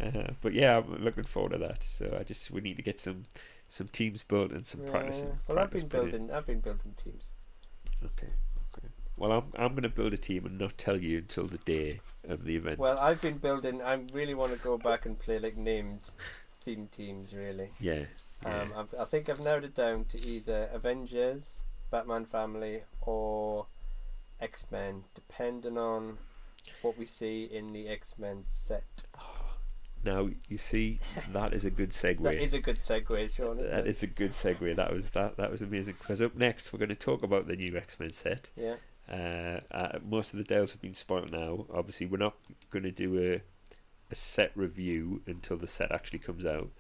Uh, 0.01 0.33
but 0.41 0.53
yeah, 0.53 0.79
I'm 0.79 1.03
looking 1.03 1.25
forward 1.25 1.53
to 1.53 1.59
that. 1.59 1.83
So 1.83 2.17
I 2.19 2.23
just 2.23 2.51
we 2.51 2.61
need 2.61 2.77
to 2.77 2.83
get 2.83 3.01
some 3.01 3.25
some 3.69 3.89
teams 3.89 4.23
built 4.23 4.53
and 4.53 4.67
some 4.67 4.83
practice. 4.83 5.23
Yeah. 5.23 5.31
and 5.31 5.39
Well, 5.49 5.59
I've 5.59 5.71
been 5.71 5.89
put 5.89 6.05
in. 6.05 6.11
building. 6.11 6.31
I've 6.33 6.47
been 6.47 6.61
building 6.61 6.95
teams. 7.03 7.25
Okay, 8.05 8.33
okay. 8.73 8.89
Well, 9.17 9.33
I'm 9.33 9.45
I'm 9.57 9.71
going 9.73 9.83
to 9.83 9.89
build 9.89 10.13
a 10.13 10.17
team 10.17 10.47
and 10.47 10.59
not 10.59 10.79
tell 10.79 10.97
you 11.01 11.19
until 11.19 11.47
the 11.47 11.59
day 11.59 12.01
of 12.29 12.45
the 12.45 12.57
event. 12.57 12.79
Well, 12.79 12.99
I've 12.99 13.21
been 13.21 13.39
building. 13.39 13.83
I 13.83 13.95
really 14.13 14.35
want 14.35 14.53
to 14.53 14.59
go 14.59 14.79
back 14.79 15.05
and 15.07 15.19
play 15.19 15.39
like 15.39 15.57
named 15.57 16.01
theme 16.65 16.89
teams. 16.97 17.33
Really. 17.33 17.71
yeah. 17.81 18.05
yeah. 18.45 18.61
Um, 18.61 18.73
I've, 18.77 19.01
I 19.01 19.05
think 19.05 19.29
I've 19.29 19.41
narrowed 19.41 19.65
it 19.65 19.75
down 19.75 20.05
to 20.07 20.25
either 20.25 20.69
Avengers, 20.73 21.43
Batman 21.91 22.25
Family, 22.25 22.83
or 23.01 23.67
X 24.41 24.65
Men, 24.71 25.03
depending 25.17 25.77
on 25.77 26.19
what 26.83 26.97
we 26.97 27.05
see 27.05 27.49
in 27.51 27.73
the 27.73 27.89
X 27.89 28.15
Men 28.17 28.45
set. 28.47 28.85
Now 30.09 30.29
you 30.49 30.59
see 30.59 30.99
that 31.33 31.53
is 31.55 31.65
a 31.65 31.71
good 31.71 31.91
segue. 32.01 32.23
That 32.23 32.35
is 32.35 32.55
a 32.55 32.61
good 32.61 32.79
segue, 32.79 33.35
Sean. 33.35 33.59
Isn't 33.59 33.71
That 33.71 33.87
it? 33.87 33.91
is 33.91 34.03
a 34.03 34.07
good 34.07 34.33
segue. 34.33 34.75
That 34.77 34.93
was 34.93 35.11
that. 35.11 35.37
That 35.37 35.51
was 35.51 35.63
amazing. 35.63 35.95
Because 36.01 36.23
up 36.23 36.35
next, 36.37 36.73
we're 36.73 36.79
going 36.79 36.89
to 36.89 36.95
talk 36.95 37.23
about 37.23 37.47
the 37.47 37.57
new 37.57 37.77
X 37.77 37.99
Men 38.01 38.13
set. 38.13 38.49
Yeah. 38.57 38.77
Uh, 39.11 39.61
uh, 39.75 39.99
most 40.07 40.33
of 40.35 40.39
the 40.39 40.45
Dales 40.45 40.73
have 40.73 40.83
been 40.83 40.95
spoiled 40.95 41.33
now. 41.33 41.67
Obviously, 41.73 42.07
we're 42.07 42.19
not 42.19 42.35
going 42.71 42.83
to 42.85 42.91
do 42.93 43.19
a 43.35 43.41
a 44.11 44.15
set 44.15 44.51
review 44.55 45.21
until 45.27 45.57
the 45.59 45.67
set 45.67 45.93
actually 45.93 46.19
comes 46.19 46.47
out. 46.47 46.71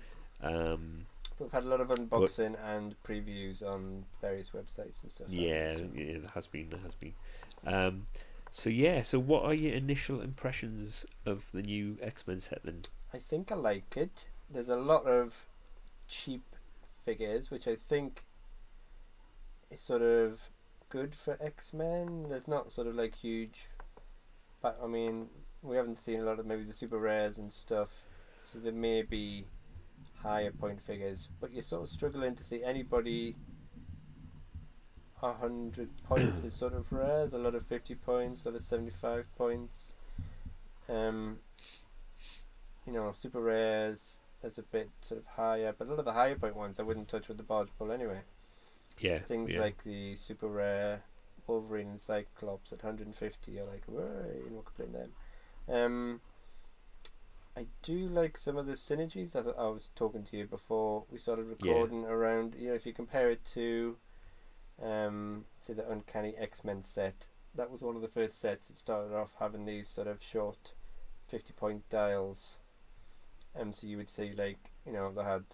Um, 0.42 1.06
We've 1.38 1.52
had 1.52 1.64
a 1.64 1.68
lot 1.68 1.80
of 1.80 1.88
unboxing 1.88 2.56
and 2.64 2.96
previews 3.06 3.62
on 3.62 4.04
various 4.20 4.50
websites 4.50 5.02
and 5.02 5.12
stuff. 5.12 5.26
yeah, 5.28 5.76
so- 5.76 5.88
yeah, 5.94 6.18
there 6.18 6.30
has 6.34 6.46
been, 6.46 6.70
there 6.70 6.80
has 6.80 6.94
been. 6.94 7.12
Um, 7.66 8.06
so 8.50 8.70
yeah, 8.70 9.02
so 9.02 9.18
what 9.18 9.44
are 9.44 9.52
your 9.54 9.74
initial 9.74 10.20
impressions 10.22 11.04
of 11.26 11.50
the 11.52 11.62
new 11.62 11.96
X 12.02 12.26
Men 12.26 12.40
set 12.40 12.62
then? 12.64 12.82
I 13.12 13.18
think 13.18 13.50
I 13.50 13.54
like 13.54 13.96
it. 13.96 14.28
There's 14.50 14.68
a 14.68 14.76
lot 14.76 15.06
of 15.06 15.46
cheap 16.06 16.42
figures, 17.04 17.50
which 17.50 17.66
I 17.66 17.74
think 17.74 18.24
is 19.70 19.80
sort 19.80 20.02
of 20.02 20.40
good 20.90 21.14
for 21.14 21.38
X 21.40 21.72
Men. 21.72 22.26
There's 22.28 22.48
not 22.48 22.72
sort 22.72 22.86
of 22.86 22.94
like 22.94 23.14
huge, 23.14 23.66
but 24.61 24.78
I 24.82 24.86
mean, 24.86 25.28
we 25.62 25.76
haven't 25.76 25.98
seen 25.98 26.20
a 26.20 26.24
lot 26.24 26.38
of 26.38 26.46
maybe 26.46 26.64
the 26.64 26.72
super 26.72 26.98
rares 26.98 27.38
and 27.38 27.52
stuff, 27.52 27.88
so 28.50 28.59
there 28.59 28.72
may 28.72 29.02
be 29.02 29.46
higher 30.22 30.50
point 30.50 30.80
figures, 30.82 31.28
but 31.40 31.52
you're 31.52 31.62
sort 31.62 31.82
of 31.82 31.88
struggling 31.88 32.34
to 32.36 32.44
see 32.44 32.62
anybody. 32.62 33.36
A 35.22 35.32
hundred 35.32 35.88
points 36.09 36.44
is 36.44 36.54
sort 36.54 36.74
of 36.74 36.92
rare. 36.92 37.26
There's 37.26 37.32
a 37.32 37.38
lot 37.38 37.54
of 37.54 37.66
fifty 37.66 37.94
points, 37.94 38.42
a 38.44 38.50
lot 38.50 38.61
of 38.61 38.66
seventy-five 38.68 39.24
points. 39.36 39.92
Um, 40.88 41.38
you 42.89 42.95
know, 42.95 43.12
super 43.12 43.43
rares 43.43 44.16
is 44.43 44.57
a 44.57 44.62
bit 44.62 44.89
sort 45.03 45.20
of 45.20 45.26
higher, 45.26 45.74
but 45.76 45.86
a 45.86 45.91
lot 45.91 45.99
of 45.99 46.07
the 46.07 46.12
higher 46.14 46.36
point 46.36 46.57
ones 46.57 46.80
I 46.80 46.82
wouldn't 46.82 47.09
touch 47.09 47.28
with 47.28 47.36
the 47.36 47.43
barge 47.43 47.68
pull 47.78 47.93
anyway. 47.93 48.20
Yeah, 48.99 49.18
Things 49.18 49.51
yeah. 49.51 49.61
like 49.61 49.84
the 49.84 50.16
super 50.16 50.49
rare 50.49 51.03
Wolverine 51.47 51.89
and 51.89 52.01
Cyclops 52.01 52.72
at 52.72 52.82
150 52.82 53.53
you're 53.53 53.66
like, 53.66 53.84
whoa, 53.86 54.24
you 54.43 54.51
know, 54.51 54.62
complain 54.62 54.93
them. 54.93 55.12
Um, 55.68 56.20
I 57.55 57.66
do 57.82 58.09
like 58.09 58.39
some 58.39 58.57
of 58.57 58.66
the 58.66 58.72
synergies 58.72 59.32
that 59.32 59.47
I 59.59 59.68
was 59.68 59.91
talking 59.95 60.24
to 60.24 60.36
you 60.39 60.47
before 60.47 61.05
we 61.11 61.18
started 61.18 61.47
Yeah. 61.61 61.72
recording 61.72 62.05
around. 62.07 62.55
You 62.55 62.68
know, 62.68 62.74
if 62.74 62.86
you 62.86 62.95
compare 62.95 63.30
it 63.30 63.45
to, 63.53 63.99
um, 64.82 65.45
say 65.61 65.74
the 65.74 65.91
Uncanny 65.91 66.34
X 66.39 66.64
Men 66.64 66.84
set, 66.84 67.28
that 67.55 67.70
was 67.70 67.82
one 67.82 67.97
of 67.97 68.03
the 68.03 68.09
first 68.09 68.41
sets 68.41 68.68
that 68.68 68.78
started 68.78 69.14
off 69.14 69.30
having 69.39 69.66
these 69.66 69.89
sort 69.89 70.07
of 70.07 70.22
short, 70.22 70.72
fifty 71.26 71.53
point 71.53 71.86
dials. 71.91 72.57
So 73.59 73.74
you 73.80 73.96
would 73.96 73.98
say 74.11 74.32
like 74.32 74.59
you 74.86 74.92
know 74.92 75.02
they 75.02 75.22
had 75.22 75.44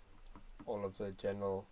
all 0.66 0.84
of 0.84 0.96
the 0.98 1.12
general 1.12 1.66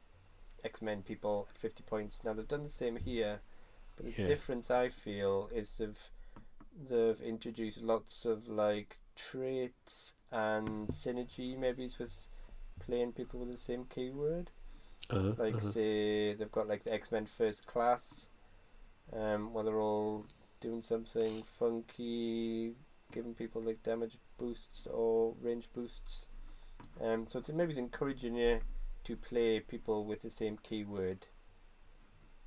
X 0.64 0.80
Men 0.82 1.02
people 1.02 1.46
at 1.50 1.58
fifty 1.58 1.82
points. 1.82 2.20
Now 2.24 2.32
they've 2.34 2.48
done 2.48 2.64
the 2.64 2.70
same 2.70 2.96
here, 2.96 3.40
but 3.96 4.06
the 4.06 4.12
Yeah. 4.18 4.26
difference 4.26 4.70
I 4.70 4.88
feel 4.88 5.48
is 5.54 5.74
they've 5.78 6.10
they've 6.88 7.20
introduced 7.20 7.82
lots 7.82 8.24
of 8.24 8.48
like 8.48 8.98
traits 9.14 10.14
and 10.30 10.88
synergy 10.88 11.56
maybe 11.58 11.84
it's 11.84 11.98
with 11.98 12.28
playing 12.80 13.12
people 13.12 13.40
with 13.40 13.50
the 13.52 13.58
same 13.58 13.84
keyword. 13.84 14.50
Uh-huh, 15.10 15.32
Like 15.36 15.54
uh-huh. 15.56 15.70
say 15.72 16.34
they've 16.34 16.50
got 16.52 16.68
like 16.68 16.84
the 16.84 16.92
X 16.92 17.12
Men 17.12 17.26
First 17.26 17.66
Class, 17.66 18.26
um, 19.12 19.52
where 19.52 19.64
they're 19.64 19.80
all 19.80 20.26
doing 20.60 20.82
something 20.82 21.42
funky, 21.58 22.74
giving 23.12 23.34
people 23.34 23.62
like 23.62 23.82
damage 23.82 24.18
boosts 24.42 24.88
or 24.90 25.34
range 25.40 25.68
boosts. 25.72 26.26
Um, 27.00 27.26
so 27.28 27.38
it's 27.38 27.48
maybe 27.48 27.70
it's 27.70 27.78
encouraging 27.78 28.34
you 28.34 28.60
to 29.04 29.16
play 29.16 29.60
people 29.60 30.04
with 30.04 30.22
the 30.22 30.30
same 30.30 30.58
keyword. 30.62 31.26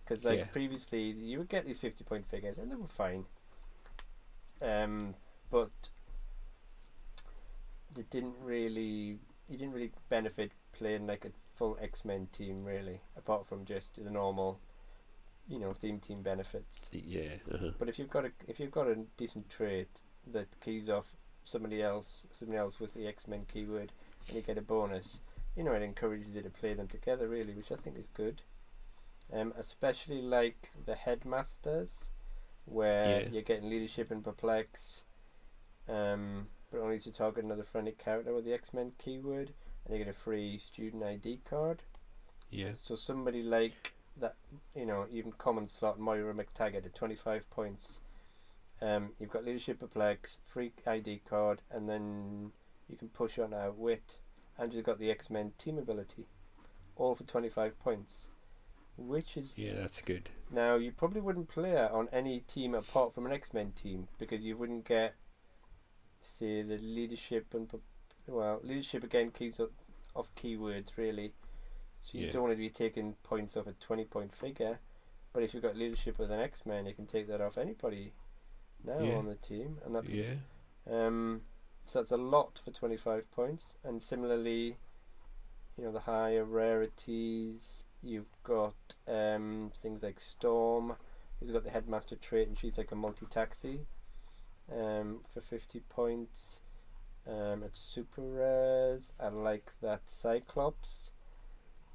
Because 0.04 0.24
like 0.24 0.40
Yeah. 0.40 0.46
previously, 0.52 1.04
you 1.30 1.38
would 1.40 1.50
get 1.50 1.66
these 1.66 1.80
fifty 1.80 2.04
point 2.04 2.28
figures 2.30 2.58
and 2.58 2.70
they 2.72 2.76
were 2.76 2.88
fine. 2.88 3.26
Um, 4.62 5.16
but 5.50 5.72
they 7.96 8.04
didn't 8.04 8.36
really, 8.42 9.20
you 9.50 9.58
didn't 9.58 9.74
really 9.74 9.92
benefit 10.10 10.52
playing 10.74 11.08
like 11.08 11.26
a 11.26 11.32
full 11.56 11.78
X 11.82 12.04
Men 12.04 12.28
team 12.38 12.64
really, 12.66 13.00
apart 13.18 13.48
from 13.48 13.66
just 13.66 14.04
the 14.04 14.12
normal, 14.12 14.60
you 15.48 15.60
know, 15.60 15.74
theme 15.74 16.00
team 16.00 16.22
benefits. 16.22 16.80
yeah, 16.92 17.36
uh-huh. 17.54 17.72
But 17.80 17.90
if 17.90 17.98
you've 18.00 18.10
got 18.10 18.26
a 18.26 18.32
if 18.48 18.60
you've 18.60 18.72
got 18.80 18.88
a 18.88 18.96
decent 19.18 19.50
trait 19.50 19.90
that 20.34 20.48
keys 20.60 20.90
off 20.90 21.08
somebody 21.46 21.82
else, 21.82 22.26
somebody 22.38 22.58
else 22.60 22.80
with 22.80 22.94
the 22.94 23.08
X 23.08 23.28
Men 23.28 23.46
keyword, 23.52 23.92
and 24.28 24.36
you 24.36 24.42
get 24.42 24.58
a 24.58 24.62
bonus, 24.62 25.20
you 25.56 25.64
know, 25.64 25.72
it 25.74 25.82
encourages 25.82 26.36
you 26.36 26.42
to 26.42 26.50
play 26.50 26.74
them 26.74 26.88
together 26.88 27.28
really, 27.28 27.54
which 27.54 27.72
I 27.72 27.76
think 27.76 27.98
is 27.98 28.08
good. 28.14 28.42
Um, 29.34 29.54
especially 29.58 30.22
like 30.22 30.70
the 30.86 30.96
headmasters, 30.96 32.10
where 32.66 33.22
Yeah. 33.22 33.30
you're 33.32 33.42
getting 33.42 33.70
leadership 33.70 34.12
and 34.12 34.24
perplex, 34.24 35.04
um, 35.88 36.48
but 36.72 36.80
only 36.82 37.00
to 37.00 37.12
target 37.12 37.44
another 37.46 37.64
friendly 37.64 37.94
character 37.94 38.34
with 38.34 38.46
the 38.46 38.54
X 38.54 38.74
Men 38.74 38.92
keyword, 38.98 39.54
and 39.86 39.98
you 39.98 40.04
get 40.04 40.14
a 40.14 40.18
free 40.18 40.58
student 40.58 41.04
ID 41.04 41.42
card. 41.50 41.84
yeah, 42.50 42.74
So 42.76 42.96
somebody 42.96 43.44
like 43.44 43.94
that, 44.18 44.36
you 44.76 44.86
know, 44.86 45.06
even 45.12 45.32
common 45.32 45.68
slot 45.68 46.00
Moira 46.00 46.34
MacTaggert 46.34 46.86
at 46.86 46.96
25 46.96 47.50
points. 47.50 48.00
Um, 48.82 49.12
you've 49.20 49.30
got 49.32 49.46
leadership 49.46 49.80
perplex, 49.80 50.40
free 50.46 50.72
ID 50.86 51.22
card, 51.30 51.62
and 51.72 51.88
then 51.90 52.52
you 52.90 52.98
can 52.98 53.08
push 53.10 53.40
on 53.40 53.54
out 53.54 53.78
wit, 53.78 54.18
and 54.58 54.74
you've 54.74 54.86
got 54.86 55.00
the 55.00 55.10
X 55.12 55.30
Men 55.30 55.54
team 55.58 55.78
ability, 55.78 56.26
all 56.96 57.16
for 57.16 57.24
25 57.24 57.80
points. 57.80 58.28
Which 58.98 59.36
is 59.36 59.54
yeah. 59.58 59.74
That's 59.76 60.02
good. 60.02 60.30
now 60.50 60.76
you 60.76 60.92
probably 60.92 61.20
wouldn't 61.20 61.50
play 61.50 61.72
her 61.72 61.90
on 61.92 62.08
any 62.14 62.40
team 62.42 62.74
apart 62.74 63.14
from 63.14 63.26
an 63.26 63.32
X 63.34 63.54
Men 63.54 63.74
team 63.74 64.08
because 64.18 64.42
you 64.44 64.56
wouldn't 64.56 64.86
get, 64.88 65.16
say, 66.22 66.62
the 66.62 66.78
leadership 66.78 67.48
and 67.54 67.70
well, 68.28 68.60
leadership 68.64 69.04
again 69.04 69.32
keys 69.32 69.60
up 69.60 69.72
of 70.16 70.34
keywords 70.36 70.92
really. 70.98 71.34
So 72.04 72.18
you 72.18 72.28
Yeah. 72.28 72.34
don't 72.34 72.44
want 72.44 72.54
to 72.54 72.58
be 72.58 72.70
taking 72.70 73.16
points 73.24 73.58
off 73.58 73.68
a 73.68 73.74
twenty 73.74 74.06
point 74.06 74.34
figure, 74.36 74.80
but 75.34 75.44
if 75.44 75.54
you've 75.54 75.64
got 75.64 75.76
leadership 75.76 76.18
with 76.18 76.32
an 76.32 76.40
X 76.40 76.66
Men, 76.66 76.86
you 76.86 76.94
can 76.94 77.06
take 77.06 77.28
that 77.28 77.42
off 77.42 77.58
anybody 77.58 78.14
now 78.86 79.00
Yeah. 79.04 79.16
on 79.18 79.26
the 79.28 79.36
team, 79.36 79.80
and 79.86 79.96
that 79.96 80.06
Yeah, 80.10 80.36
um, 80.90 81.42
so 81.86 82.00
that's 82.00 82.12
a 82.12 82.18
lot 82.18 82.60
for 82.64 82.72
25 82.72 83.30
points. 83.32 83.76
And 83.84 84.02
similarly, 84.02 84.78
you 85.78 85.84
know, 85.84 85.92
the 85.92 86.02
higher 86.02 86.44
rarities, 86.46 87.86
you've 88.02 88.32
got 88.44 88.76
um, 89.08 89.72
things 89.82 90.04
like 90.04 90.20
Storm, 90.20 90.96
who's 91.40 91.52
got 91.52 91.64
the 91.64 91.70
headmaster 91.70 92.16
trait, 92.16 92.48
and 92.48 92.58
she's 92.58 92.78
like 92.78 92.92
a 92.92 92.96
multi 92.96 93.26
taxi 93.26 93.86
um, 94.72 95.22
for 95.34 95.42
50 95.42 95.82
points. 95.90 96.60
Um, 97.28 97.64
it's 97.64 97.80
super 97.80 98.22
rares. 98.22 99.12
I 99.20 99.30
like 99.30 99.72
that 99.82 100.02
Cyclops. 100.08 101.12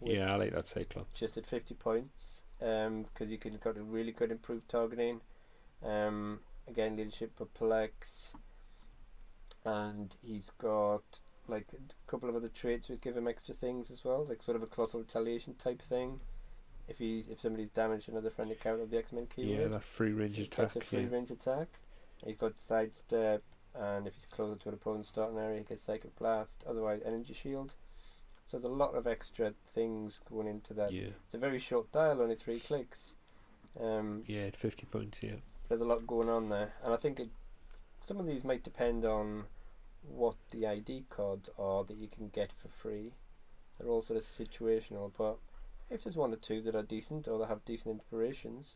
yeah. 0.03 0.33
I 0.33 0.37
like 0.37 0.53
that 0.53 0.67
Cyclops. 0.67 1.19
just 1.19 1.37
at 1.37 1.47
50 1.47 1.75
points 1.75 2.43
because 2.59 3.29
you 3.31 3.39
can 3.39 3.57
got 3.63 3.77
a 3.79 3.83
really 3.83 4.13
good 4.13 4.31
improved 4.31 4.69
targeting. 4.69 5.21
Um, 5.85 6.41
again, 6.71 6.97
leadership 6.97 7.35
perplex. 7.37 8.33
and 9.65 10.17
he's 10.25 10.51
got 10.59 11.03
like 11.49 11.67
a 11.75 12.11
couple 12.11 12.29
of 12.29 12.37
other 12.37 12.49
traits 12.49 12.89
which 12.89 13.01
give 13.01 13.17
him 13.17 13.27
extra 13.29 13.55
things 13.55 13.91
as 13.91 14.05
well, 14.05 14.25
like 14.29 14.43
sort 14.43 14.57
of 14.57 14.63
a 14.63 14.67
colossal 14.67 15.01
retaliation 15.01 15.55
type 15.55 15.83
thing. 15.83 16.21
If 16.89 16.99
he's 16.99 17.29
if 17.29 17.41
somebody's 17.41 17.71
damaged 17.71 18.09
another 18.09 18.31
friendly 18.31 18.55
character 18.57 18.85
of 18.85 18.91
the 18.91 18.99
X 18.99 19.13
Men 19.13 19.27
keyword, 19.35 19.61
Yeah, 19.61 19.69
that 19.69 19.83
free 19.85 20.13
range 20.13 20.39
attack. 20.39 20.75
a 20.77 20.81
free 20.81 21.03
yeah. 21.03 21.09
range 21.11 21.31
attack. 21.31 21.69
He's 22.25 22.37
got 22.37 22.59
sidestep, 22.61 23.43
and 23.75 24.07
if 24.07 24.15
he's 24.15 24.27
closer 24.27 24.59
to 24.59 24.69
an 24.69 24.75
opponent's 24.75 25.09
starting 25.09 25.39
area, 25.39 25.59
he 25.59 25.65
gets 25.65 25.83
psychic 25.83 26.17
blast. 26.19 26.63
Otherwise, 26.69 27.01
energy 27.05 27.33
shield. 27.35 27.75
So 28.47 28.57
there's 28.59 28.65
a 28.65 28.75
lot 28.75 28.95
of 28.97 29.07
extra 29.07 29.55
things 29.75 30.19
going 30.29 30.49
into 30.49 30.75
that. 30.75 30.93
Yeah, 30.93 31.11
It's 31.27 31.35
a 31.35 31.39
very 31.39 31.61
short 31.61 31.91
dial, 31.93 32.21
only 32.21 32.35
three 32.35 32.59
clicks. 32.59 32.99
Um, 33.81 34.25
yeah, 34.27 34.43
at 34.43 34.57
fifty 34.57 34.87
points. 34.87 35.23
Yeah, 35.23 35.37
there's 35.71 35.81
a 35.81 35.87
lot 35.87 36.07
going 36.07 36.29
on 36.29 36.51
there, 36.51 36.75
and 36.85 36.93
I 36.93 36.97
think 36.99 37.19
it, 37.21 37.31
some 38.05 38.19
of 38.19 38.27
these 38.27 38.45
might 38.45 38.63
depend 38.63 39.07
on 39.07 39.45
what 40.03 40.35
the 40.51 40.67
ID 40.67 41.05
cards 41.09 41.49
are 41.59 41.85
that 41.85 41.97
you 41.97 42.09
can 42.09 42.29
get 42.29 42.51
for 42.61 42.69
free. 42.69 43.13
They're 43.79 43.89
all 43.89 44.03
sort 44.03 44.19
of 44.19 44.27
situational, 44.27 45.13
but 45.17 45.39
if 45.89 46.05
there's 46.05 46.17
one 46.17 46.33
or 46.33 46.37
two 46.37 46.61
that 46.63 46.75
are 46.75 46.83
decent 46.83 47.29
or 47.29 47.39
that 47.39 47.49
have 47.49 47.65
decent 47.65 47.95
inspirations, 47.95 48.75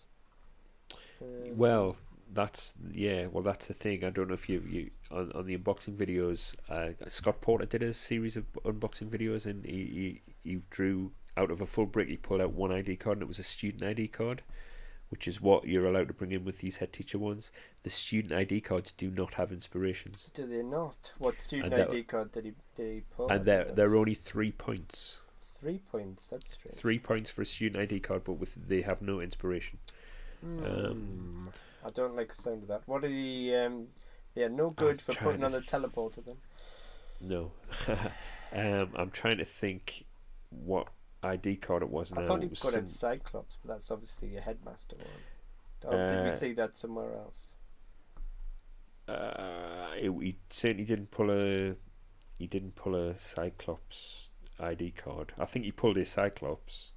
um, 1.21 1.57
Well, 1.57 1.97
that's 2.33 2.75
yeah. 2.93 3.27
Well, 3.27 3.43
that's 3.43 3.67
the 3.67 3.75
thing. 3.75 4.05
I 4.05 4.11
don't 4.11 4.29
know 4.29 4.35
if 4.35 4.49
you 4.49 4.63
you 4.69 4.91
on, 5.11 5.33
on 5.33 5.47
the 5.47 5.57
unboxing 5.59 5.97
videos. 5.97 6.57
Uh, 6.69 6.93
Scott 7.09 7.41
Porter 7.41 7.67
did 7.67 7.83
a 7.83 7.93
series 7.93 8.37
of 8.37 8.51
unboxing 8.65 9.09
videos, 9.09 9.47
and 9.47 9.65
he, 9.65 10.21
he 10.43 10.51
he 10.51 10.63
drew 10.71 11.13
out 11.37 11.51
of 11.51 11.61
a 11.61 11.67
full 11.67 11.87
brick. 11.87 12.09
He 12.09 12.17
pulled 12.17 12.41
out 12.41 12.53
one 12.53 12.73
ID 12.73 12.97
card, 12.97 13.17
and 13.17 13.23
it 13.23 13.29
was 13.29 13.39
a 13.39 13.45
student 13.45 13.83
ID 13.83 14.09
card, 14.09 14.43
which 15.11 15.29
is 15.29 15.41
what 15.41 15.67
you're 15.67 15.87
allowed 15.87 16.09
to 16.09 16.15
bring 16.15 16.33
in 16.33 16.45
with 16.45 16.59
these 16.59 16.79
head 16.79 16.93
teacher 16.93 17.19
ones. 17.19 17.53
The 17.83 17.91
student 17.91 18.33
ID 18.33 18.61
cards 18.63 18.93
do 18.93 19.11
not 19.11 19.35
have 19.35 19.53
inspirations, 19.53 20.31
do 20.35 20.47
they 20.47 20.63
not? 20.63 21.13
What 21.19 21.41
student 21.41 21.75
ID 21.75 22.05
card 22.05 22.33
did 22.33 22.45
he 22.45 22.53
did 22.77 22.95
he 22.95 23.03
pull? 23.17 23.29
and 23.31 23.45
they're 23.45 23.65
they're 23.65 23.97
only 23.97 24.15
three 24.15 24.53
points. 24.53 25.21
three 25.61 25.79
points. 25.91 26.27
That's 26.27 26.53
strange. 26.53 26.77
Three 26.77 26.99
points 26.99 27.31
for 27.31 27.43
a 27.43 27.47
student 27.47 27.81
ID 27.83 28.01
card, 28.01 28.25
but 28.25 28.35
with 28.35 28.69
they 28.69 28.83
have 28.83 29.03
no 29.03 29.21
inspiration. 29.21 29.79
Hmm. 30.41 31.49
I 31.85 31.91
don't 31.91 32.17
like 32.17 32.35
the 32.37 32.43
sound 32.43 32.63
of 32.63 32.69
that. 32.69 32.83
What 32.87 33.05
are 33.05 33.09
the 33.09 33.55
um? 33.57 33.89
Yeah, 34.35 34.49
no 34.49 34.71
good 34.71 35.01
for 35.01 35.15
putting 35.15 35.45
on 35.45 35.53
the 35.53 35.61
teleporter 35.61 36.25
then. 36.25 36.37
No, 37.21 37.53
um, 38.53 38.91
I'm 38.97 39.11
trying 39.11 39.39
to 39.39 39.45
think 39.45 40.05
what 40.51 40.89
ID 41.25 41.57
card 41.57 41.83
it 41.83 41.91
was. 41.91 42.13
I 42.13 42.27
thought 42.27 42.43
he 42.43 42.49
was 42.49 42.61
put 42.61 42.91
Cyclops, 42.91 43.57
but 43.65 43.75
that's 43.75 43.91
obviously 43.91 44.37
a 44.37 44.41
headmaster 44.41 44.97
one. 44.97 45.91
Did 45.93 46.29
Uh, 46.29 46.31
we 46.33 46.37
see 46.39 46.53
that 46.55 46.77
somewhere 46.77 47.15
else? 47.17 47.49
Uh, 49.09 49.89
it, 49.97 50.11
he 50.23 50.37
certainly 50.51 50.85
didn't 50.85 51.11
pull 51.11 51.31
a. 51.31 51.75
He 52.39 52.47
didn't 52.47 52.75
pull 52.75 52.95
a 52.95 53.17
Cyclops 53.19 54.31
ID 54.59 54.93
card. 54.93 55.33
I 55.39 55.45
think 55.45 55.65
he 55.65 55.73
pulled 55.73 55.97
his 55.97 56.11
Cyclops. 56.11 56.93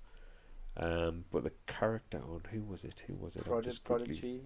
Um, 0.78 1.25
but 1.32 1.43
the 1.43 1.53
character 1.65 2.19
on 2.19 2.41
who 2.51 2.61
was 2.61 2.84
it? 2.84 3.03
Who 3.07 3.15
was 3.15 3.36
it? 3.36 3.45
Quickly- 3.45 3.80
Prodigy. 3.84 4.41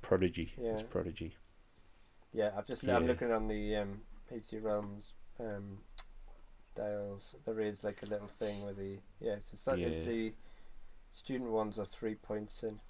Prodigy. 0.00 0.52
Yeah. 0.58 0.80
Prodigy. 0.88 1.36
Yeah, 2.32 2.50
I've 2.56 2.66
just 2.66 2.82
Yeah. 2.82 2.96
I'm 2.96 3.06
looking 3.06 3.30
on 3.32 3.46
the 3.48 3.76
um, 3.76 4.00
HC 4.30 4.60
Realms 4.62 5.12
um, 5.38 5.78
There 6.78 7.60
is 7.60 7.82
like 7.84 8.02
a 8.02 8.06
little 8.06 8.28
thing 8.38 8.64
with 8.64 8.76
the 8.76 8.98
yeah. 9.20 9.32
It's, 9.34 9.66
a, 9.66 9.72
it's 9.72 9.78
Yeah. 9.80 10.04
the 10.04 10.32
student 11.14 11.50
ones 11.50 11.78
are 11.78 11.84
three 11.86 12.14
points 12.14 12.62
in. 12.62 12.80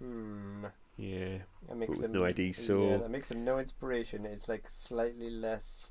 Hmm. 0.00 0.66
Yeah. 0.96 1.38
That 1.68 1.76
makes 1.76 1.90
with 1.90 2.02
them, 2.02 2.12
no 2.12 2.24
ID, 2.24 2.46
yeah, 2.46 2.52
so- 2.52 2.98
that 2.98 3.10
makes 3.10 3.28
them 3.28 3.44
no 3.44 3.58
inspiration. 3.58 4.26
It's 4.26 4.48
like 4.48 4.64
slightly 4.86 5.30
less 5.30 5.90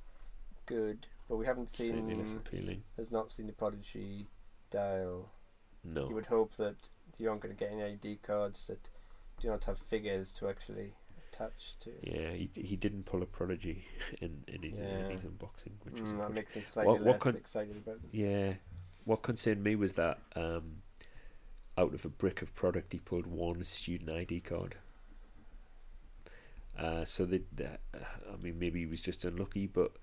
good, 0.65 1.07
but 1.29 1.37
we 1.37 1.45
haven't 1.45 1.69
seen. 1.69 1.87
Certainly 1.87 2.15
less 2.15 2.33
appealing. 2.33 2.83
Has 2.97 3.11
not 3.11 3.31
seen 3.31 3.47
the 3.47 3.53
Prodigy 3.53 4.27
dial. 4.69 5.29
No. 5.83 6.09
You 6.09 6.15
would 6.15 6.25
hope 6.25 6.55
that 6.57 6.75
you 7.17 7.29
aren't 7.29 7.41
going 7.41 7.55
to 7.55 7.59
get 7.59 7.71
any 7.71 7.83
ID 7.83 8.19
cards 8.21 8.67
that 8.67 8.89
do 9.39 9.47
not 9.47 9.63
have 9.63 9.77
figures 9.89 10.33
to 10.33 10.49
actually 10.49 10.93
attach 11.37 11.75
to. 11.81 11.91
Yeah, 12.03 12.31
he 12.31 12.49
he 12.53 12.75
didn't 12.75 13.05
pull 13.05 13.21
a 13.23 13.25
Prodigy 13.25 13.85
in 14.21 14.43
in 14.47 14.63
his 14.63 14.79
Yeah. 14.81 15.05
in 15.05 15.11
his 15.11 15.23
unboxing, 15.25 15.71
which 15.83 15.95
is 16.01 16.11
Mm, 16.11 16.17
that 16.19 16.29
unfortunate. 16.29 16.33
makes 16.35 16.55
me 16.55 16.61
slightly 16.71 16.93
what 16.93 17.01
less 17.03 17.19
con- 17.19 17.35
excited 17.35 17.77
about 17.77 18.01
them. 18.01 18.09
Yeah. 18.11 18.53
What 19.05 19.21
concerned 19.21 19.63
me 19.63 19.75
was 19.75 19.93
that 19.93 20.19
um, 20.35 20.81
out 21.77 21.93
of 21.93 22.03
a 22.03 22.09
brick 22.09 22.41
of 22.41 22.53
product, 22.55 22.91
he 22.93 22.99
pulled 22.99 23.25
one 23.27 23.63
student 23.63 24.09
ID 24.09 24.41
card. 24.41 24.75
Uh, 26.77 27.05
so 27.05 27.25
that, 27.25 27.43
that 27.57 27.79
I 27.93 28.35
mean, 28.41 28.59
maybe 28.59 28.79
he 28.81 28.85
was 28.85 29.01
just 29.01 29.25
unlucky, 29.25 29.65
but 29.65 29.93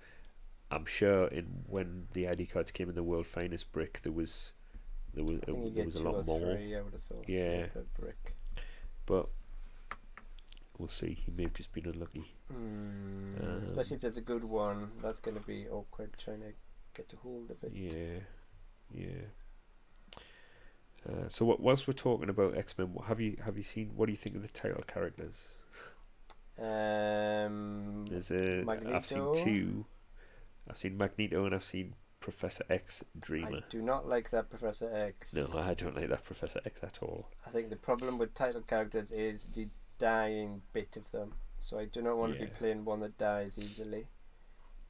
I'm 0.71 0.87
sure 0.87 1.27
in 1.29 1.65
when 1.69 2.09
the 2.15 2.27
ID 2.27 2.47
cards 2.47 2.73
came 2.73 2.89
in 2.89 2.95
the 2.95 3.03
world 3.03 3.27
finest 3.27 3.71
brick, 3.73 4.01
there 4.03 4.11
was 4.13 4.55
there 5.13 5.23
was 5.23 5.41
there 5.47 5.55
was 5.85 5.95
a 5.95 6.03
lot 6.03 6.27
more. 6.27 6.55
three. 6.57 6.75
I 6.75 6.81
would 6.81 6.93
have 6.95 7.03
thought. 7.03 7.29
Yeah. 7.29 7.67
But 9.07 9.29
we'll 10.79 10.89
see. 10.89 11.15
He 11.25 11.31
may 11.31 11.45
have 11.45 11.55
just 11.55 11.73
been 11.73 11.87
unlucky. 11.87 12.35
Mm, 12.53 13.43
Um, 13.43 13.63
especially 13.69 13.97
if 13.97 14.03
there's 14.03 14.17
a 14.17 14.21
good 14.23 14.45
one, 14.45 14.91
that's 15.03 15.21
going 15.21 15.37
to 15.37 15.47
be 15.47 15.67
awkward 15.69 16.11
trying 16.19 16.41
to 16.41 16.53
get 16.95 17.13
a 17.13 17.17
hold 17.17 17.51
of 17.51 17.63
it. 17.63 17.73
Yeah, 17.75 18.21
yeah. 18.93 19.27
Uh, 21.09 21.29
so 21.29 21.45
what, 21.45 21.61
whilst 21.61 21.87
we're 21.87 21.93
talking 21.93 22.29
about 22.31 22.57
X 22.57 22.77
Men, 22.79 22.97
have 23.07 23.21
you 23.21 23.37
have 23.45 23.57
you 23.59 23.63
seen? 23.63 23.91
What 23.95 24.07
do 24.07 24.13
you 24.13 24.17
think 24.17 24.37
of 24.37 24.43
the 24.43 24.49
title 24.49 24.83
characters? 24.87 25.53
Um, 26.59 28.07
There's 28.09 28.31
a 28.31 28.65
have 28.91 29.05
seen 29.05 29.35
two. 29.35 29.85
I've 30.69 30.79
seen 30.79 30.97
Magneto 30.97 31.45
and 31.45 31.55
I've 31.55 31.65
seen 31.65 31.95
Professor 32.21 32.65
X 32.71 33.05
Dreamer. 33.19 33.59
I 33.59 33.63
do 33.69 33.83
not 33.83 34.09
like 34.09 34.31
that 34.31 34.49
Professor 34.49 34.91
X. 34.95 35.35
No, 35.35 35.47
I 35.55 35.75
don't 35.75 35.95
like 35.95 36.09
that 36.09 36.25
Professor 36.25 36.61
X 36.65 36.83
at 36.83 37.03
all. 37.03 37.29
I 37.47 37.51
think 37.51 37.69
the 37.69 37.77
problem 37.77 38.17
with 38.17 38.33
title 38.33 38.63
characters 38.63 39.13
is 39.13 39.47
the 39.55 39.69
dying 39.99 40.63
bit 40.73 40.97
of 40.97 41.11
them. 41.11 41.35
So 41.59 41.79
I 41.79 41.87
do 41.87 42.03
not 42.03 42.17
want 42.17 42.35
to 42.35 42.41
be 42.41 42.47
playing 42.47 42.85
one 42.85 43.01
that 43.01 43.17
dies 43.19 43.59
easily. 43.59 44.07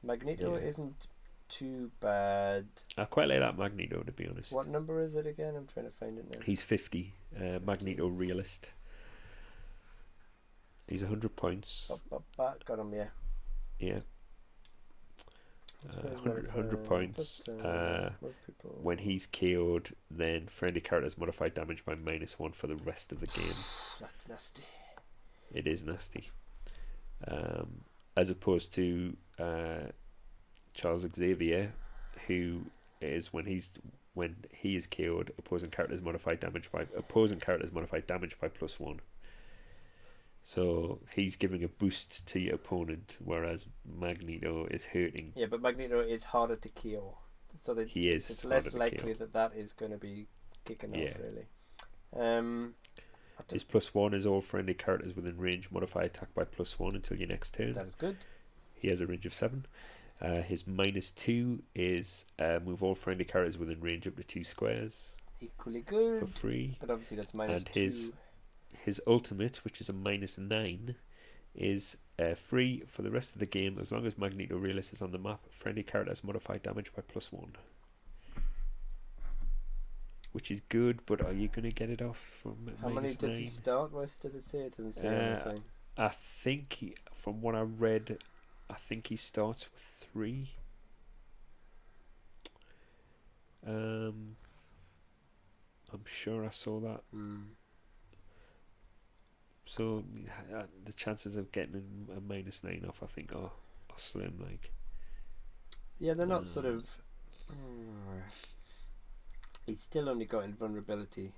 Magneto 0.03 0.55
Yeah. 0.57 0.63
isn't 0.63 1.07
too 1.47 1.91
bad. 1.99 2.67
I 2.97 3.05
quite 3.05 3.27
like 3.27 3.39
that 3.39 3.57
Magneto 3.57 4.03
to 4.03 4.11
be 4.11 4.27
honest. 4.27 4.51
What 4.51 4.67
number 4.67 5.01
is 5.01 5.15
it 5.15 5.25
again? 5.27 5.55
I'm 5.55 5.67
trying 5.67 5.85
to 5.85 5.91
find 5.91 6.17
it 6.17 6.25
now. 6.33 6.43
He's 6.43 6.61
fifty. 6.61 7.13
Uh, 7.35 7.59
Magneto 7.63 8.07
realist. 8.07 8.71
He's 10.87 11.01
hundred 11.01 11.35
points. 11.35 11.89
Up, 11.91 12.01
up, 12.11 12.23
back, 12.37 12.65
got 12.65 12.79
him, 12.79 12.93
yeah. 12.93 13.07
Yeah. 13.79 13.99
Uh, 15.87 16.01
100 16.01 16.47
100 16.47 16.71
verified, 16.71 16.85
points, 16.87 17.41
but, 17.45 17.53
uh, 17.63 18.09
most 18.21 18.35
When 18.81 18.97
he's 18.99 19.27
KO'd, 19.27 19.95
then 20.09 20.47
friendly 20.47 20.81
characters 20.81 21.15
modify 21.17 21.49
damage 21.49 21.85
by 21.85 21.93
minus 21.95 22.39
one 22.39 22.53
for 22.53 22.65
the 22.65 22.75
rest 22.75 23.11
of 23.11 23.19
the 23.19 23.27
game. 23.27 23.53
That's 23.99 24.27
nasty. 24.27 24.63
It 25.53 25.67
is 25.67 25.83
nasty. 25.83 26.29
Um, 27.27 27.81
as 28.17 28.29
opposed 28.29 28.73
to 28.75 29.15
uh, 29.39 29.87
Charles 30.73 31.05
Xavier, 31.15 31.73
who 32.27 32.65
is 33.01 33.31
when 33.33 33.45
he's 33.45 33.71
when 34.13 34.37
he 34.51 34.75
is 34.77 34.87
KO'd, 34.87 35.31
opposing 35.37 35.69
characters 35.69 36.01
modify 36.01 36.35
damage 36.35 36.71
by 36.71 36.87
opposing 36.95 37.39
characters 37.39 37.71
modify 37.73 37.99
damage 37.99 38.39
by 38.39 38.47
plus 38.47 38.79
one. 38.79 39.01
So 40.41 40.99
he's 41.13 41.35
giving 41.35 41.63
a 41.63 41.67
boost 41.67 42.25
to 42.27 42.39
your 42.39 42.55
opponent, 42.55 43.17
whereas 43.23 43.65
Magneto 43.83 44.67
is 44.69 44.85
hurting. 44.85 45.33
Yeah, 45.35 45.47
but 45.47 45.61
Magneto 45.61 45.99
is 46.01 46.23
harder 46.23 46.55
to 46.55 46.69
kill. 46.69 47.17
So 47.63 47.73
that 47.73 47.89
He 47.89 48.09
is 48.09 48.29
it's 48.29 48.45
less 48.45 48.71
likely 48.73 48.97
kill. 49.13 49.15
that 49.19 49.33
that 49.33 49.53
is 49.55 49.73
going 49.73 49.91
to 49.91 49.97
be 49.97 50.27
kicking 50.65 50.93
Yeah. 50.93 51.09
off, 51.11 51.17
really. 51.19 51.45
Um, 52.15 52.75
His 53.51 53.63
plus 53.63 53.93
one 53.93 54.13
is 54.13 54.25
all 54.25 54.41
friendly 54.41 54.73
characters 54.73 55.15
within 55.15 55.37
range 55.37 55.69
modify 55.71 56.03
attack 56.03 56.33
by 56.33 56.43
plus 56.45 56.79
one 56.79 56.95
until 56.95 57.17
your 57.17 57.27
next 57.27 57.53
turn. 57.53 57.73
that 57.73 57.87
is 57.87 57.95
good. 57.95 58.17
He 58.73 58.87
has 58.89 59.01
a 59.01 59.07
range 59.07 59.25
of 59.25 59.33
seven. 59.33 59.65
Uh, 60.21 60.41
his 60.41 60.65
minus 60.65 61.11
two 61.11 61.61
is 61.75 62.25
uh, 62.39 62.59
move 62.65 62.81
all 62.81 62.95
friendly 62.95 63.25
characters 63.25 63.57
within 63.57 63.81
range 63.81 64.07
up 64.07 64.15
to 64.15 64.23
two 64.23 64.43
squares 64.43 65.15
Equally 65.41 65.81
good. 65.81 66.21
for 66.21 66.27
free. 66.27 66.77
But 66.79 66.89
obviously 66.89 67.17
that's 67.17 67.33
minus 67.33 67.57
And 67.63 67.69
his- 67.69 68.09
two. 68.11 68.15
His 68.83 69.01
ultimate, 69.07 69.57
which 69.63 69.81
is 69.81 69.89
a 69.89 69.93
minus 69.93 70.37
nine, 70.37 70.95
is 71.55 71.97
uh, 72.19 72.35
free 72.35 72.83
for 72.85 73.01
the 73.01 73.09
rest 73.09 73.33
of 73.33 73.39
the 73.39 73.45
game 73.47 73.77
as 73.79 73.91
long 73.91 74.05
as 74.05 74.17
Magneto 74.17 74.57
Realist 74.57 74.93
is 74.93 75.01
on 75.01 75.11
the 75.11 75.17
map. 75.17 75.39
Friendly 75.49 75.81
characters 75.81 76.23
modify 76.23 76.57
damage 76.57 76.93
by 76.93 77.01
plus 77.01 77.31
one. 77.31 77.53
Which 80.35 80.51
is 80.51 80.61
good, 80.61 80.99
but 81.05 81.21
are 81.21 81.31
you 81.33 81.47
going 81.47 81.63
to 81.63 81.71
get 81.71 81.89
it 81.89 82.01
off 82.01 82.17
from 82.41 82.57
How 82.81 82.89
many 82.89 83.13
does 83.13 83.37
he 83.37 83.45
start 83.47 83.93
with? 83.93 84.19
Does 84.21 84.35
it 84.35 84.43
say? 84.43 84.59
It 84.59 84.77
doesn't 84.77 84.93
say 84.95 85.07
Uh, 85.07 85.11
anything. 85.15 85.63
I 85.97 86.09
think, 86.09 86.73
he, 86.73 86.95
from 87.13 87.41
what 87.41 87.55
I 87.55 87.61
read, 87.61 88.17
I 88.69 88.73
think 88.73 89.07
he 89.07 89.15
starts 89.15 89.69
with 89.71 89.81
three. 89.81 90.49
Um, 93.65 94.35
I'm 95.93 96.03
sure 96.05 96.45
I 96.45 96.49
saw 96.49 96.79
that. 96.81 97.01
Mm. 97.15 97.55
So 99.65 100.03
uh, 100.53 100.63
the 100.83 100.93
chances 100.93 101.37
of 101.37 101.51
getting 101.51 102.07
a 102.15 102.21
minus 102.21 102.63
nine 102.63 102.85
off, 102.87 103.01
I 103.03 103.07
think, 103.07 103.33
are, 103.35 103.51
are 103.89 103.97
slim. 103.97 104.35
Like 104.39 104.71
Yeah, 105.99 106.13
they're 106.13 106.27
not 106.27 106.47
sort 106.47 106.65
Mm. 106.65 106.75
of. 106.77 106.85
Mm, 107.51 108.21
he's 109.65 109.81
still 109.81 110.09
only 110.09 110.25
got 110.25 110.43
invulnerability 110.43 111.31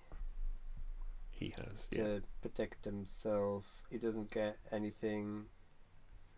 he 1.32 1.53
has. 1.57 1.88
Yeah. 1.91 2.03
to 2.03 2.23
protect 2.41 2.86
himself. 2.86 3.65
He 3.89 3.97
doesn't 3.97 4.32
get 4.32 4.57
anything. 4.71 5.45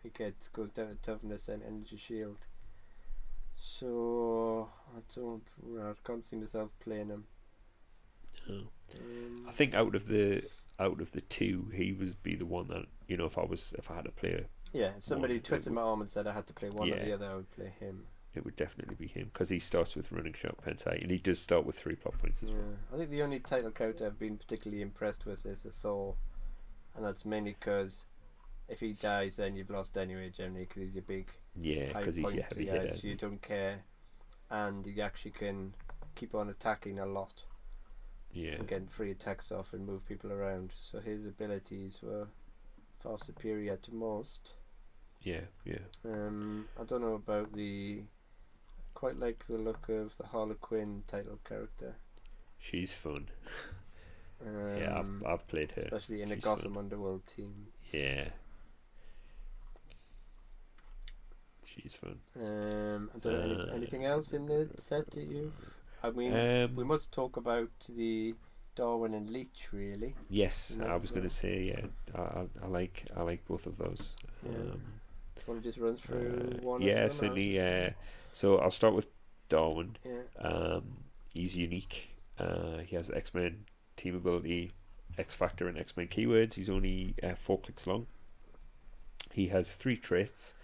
He 0.02 0.10
gets 0.10 0.48
goes 0.48 0.70
down 0.70 0.88
to 0.88 0.94
toughness 0.96 1.48
and 1.48 1.62
energy 1.62 1.96
shield. 1.96 2.38
So 3.56 4.68
I 4.96 5.00
don't. 5.14 5.42
I 5.80 5.92
can't 6.06 6.26
see 6.26 6.36
myself 6.36 6.70
playing 6.80 7.08
him. 7.08 7.24
No. 8.48 8.54
Um, 8.98 9.46
I 9.48 9.52
think 9.52 9.74
out 9.74 9.94
of 9.94 10.06
the 10.06 10.42
out 10.78 11.00
of 11.00 11.12
the 11.12 11.20
two, 11.20 11.70
he 11.74 11.92
would 11.92 12.22
be 12.22 12.36
the 12.36 12.46
one 12.46 12.68
that 12.68 12.86
you 13.06 13.16
know 13.16 13.26
if 13.26 13.36
I 13.36 13.44
was 13.44 13.74
if 13.78 13.90
I 13.90 13.96
had 13.96 14.06
to 14.06 14.12
play, 14.12 14.46
yeah, 14.72 14.92
if 14.98 15.04
somebody 15.04 15.34
One, 15.34 15.42
twisted 15.42 15.72
my 15.72 15.82
arm 15.82 16.00
and 16.00 16.10
said 16.10 16.26
I 16.26 16.32
had 16.32 16.46
to 16.46 16.52
play 16.52 16.70
one 16.70 16.92
or 16.92 17.04
the 17.04 17.12
other, 17.12 17.26
I 17.26 17.34
would 17.36 17.50
play 17.50 17.72
him. 17.80 18.06
It 18.34 18.44
would 18.44 18.56
definitely 18.56 18.94
be 18.94 19.08
him 19.08 19.30
because 19.32 19.48
he 19.50 19.58
starts 19.58 19.96
with 19.96 20.12
running 20.12 20.32
shot 20.32 20.56
pensai 20.64 21.00
and 21.02 21.10
he 21.10 21.18
does 21.18 21.40
start 21.40 21.64
with 21.66 21.76
three 21.78 21.96
plot 21.96 22.16
points 22.18 22.42
as 22.42 22.50
Yeah. 22.50 22.56
well. 22.56 22.76
I 22.92 22.96
think 22.96 23.10
the 23.10 23.22
only 23.22 23.40
title 23.40 23.70
character 23.70 24.06
I've 24.06 24.18
been 24.18 24.38
particularly 24.38 24.82
impressed 24.82 25.26
with 25.26 25.44
is 25.46 25.62
the 25.62 25.70
Thor, 25.70 26.16
and 26.94 27.04
that's 27.04 27.24
mainly 27.24 27.52
because 27.58 28.04
if 28.68 28.80
he 28.80 28.92
dies, 28.92 29.36
then 29.36 29.56
you've 29.56 29.70
lost 29.70 29.96
anyway, 29.98 30.30
generally, 30.30 30.64
because 30.66 30.82
he's 30.82 30.96
a 30.96 31.02
big 31.02 31.28
Yeah, 31.56 31.92
because 31.98 32.16
he's 32.16 32.32
your 32.32 32.44
heavy 32.44 32.66
guy, 32.66 32.78
hitter. 32.78 32.98
so 32.98 33.08
you 33.08 33.16
don't 33.16 33.42
care, 33.42 33.82
and 34.50 34.86
he 34.86 35.00
actually 35.02 35.32
can 35.32 35.74
keep 36.14 36.34
on 36.34 36.48
attacking 36.48 36.98
a 37.00 37.06
lot 37.06 37.44
Yeah, 38.32 38.54
and 38.54 38.68
getting 38.68 38.86
free 38.86 39.10
attacks 39.10 39.50
off 39.50 39.72
and 39.72 39.84
move 39.86 40.06
people 40.06 40.30
around. 40.32 40.72
So 40.80 41.00
his 41.00 41.26
abilities 41.26 41.98
were 42.02 42.28
far 43.02 43.18
superior 43.18 43.76
to 43.78 43.94
most. 43.94 44.52
yeah, 45.22 45.40
yeah. 45.64 45.78
Um, 46.04 46.68
I 46.80 46.84
don't 46.84 47.02
know 47.02 47.14
about 47.14 47.52
the. 47.52 48.02
Quite 49.00 49.18
like 49.18 49.44
the 49.48 49.56
look 49.56 49.88
of 49.88 50.12
the 50.18 50.26
Harlequin 50.26 51.04
title 51.08 51.38
character. 51.48 51.94
She's 52.58 52.92
fun. 52.92 53.28
Um, 54.46 54.76
yeah, 54.78 54.98
I've 54.98 55.24
I've 55.26 55.48
played 55.48 55.72
her. 55.72 55.82
especially 55.82 56.20
in 56.20 56.30
a 56.32 56.36
Gotham 56.36 56.74
fun. 56.74 56.84
Underworld 56.84 57.22
team. 57.26 57.68
Yeah, 57.92 58.28
she's 61.64 61.94
fun. 61.94 62.18
Um, 62.36 63.10
I 63.14 63.18
don't 63.20 63.32
know 63.32 63.40
any, 63.42 63.70
Uh, 63.70 63.74
anything 63.74 64.04
else 64.04 64.32
in 64.34 64.44
the 64.46 64.68
set 64.78 65.10
that 65.12 65.24
you've. 65.24 65.54
I 66.02 66.10
mean, 66.10 66.32
Um, 66.34 66.76
we 66.76 66.84
must 66.84 67.10
talk 67.12 67.36
about 67.38 67.70
the 67.88 68.34
Darwin 68.74 69.14
and 69.14 69.30
Leech, 69.30 69.68
really. 69.72 70.14
Yes, 70.28 70.76
I 70.80 70.96
was 70.96 71.10
going 71.10 71.22
to 71.28 71.30
say 71.30 71.62
yeah. 71.64 71.86
I, 72.14 72.20
I, 72.20 72.46
I 72.64 72.66
like 72.66 73.04
I 73.16 73.22
like 73.22 73.46
both 73.46 73.66
of 73.66 73.76
those. 73.78 74.12
Yeah. 74.44 74.50
Um, 74.58 74.82
Want 75.50 75.64
to 75.64 75.68
just 75.68 75.80
run 75.80 75.96
through 75.96 76.58
uh, 76.60 76.64
one? 76.64 76.80
yeah, 76.80 77.06
or- 77.06 77.10
Uh, 77.58 77.90
so 78.30 78.58
I'll 78.58 78.70
start 78.70 78.94
with 78.94 79.08
Darwin. 79.48 79.96
Yeah. 80.04 80.46
Um, 80.48 80.82
he's 81.34 81.56
unique. 81.56 82.10
Uh, 82.38 82.78
he 82.86 82.94
has 82.94 83.10
X 83.10 83.34
Men 83.34 83.64
team 83.96 84.14
ability, 84.14 84.70
X 85.18 85.34
Factor, 85.34 85.66
and 85.66 85.76
X 85.76 85.96
Men 85.96 86.06
keywords. 86.06 86.54
He's 86.54 86.70
only 86.70 87.16
uh, 87.20 87.34
four 87.34 87.58
clicks 87.58 87.84
long. 87.88 88.06
He 89.32 89.48
has 89.48 89.72
three 89.72 89.96
traits. 89.96 90.54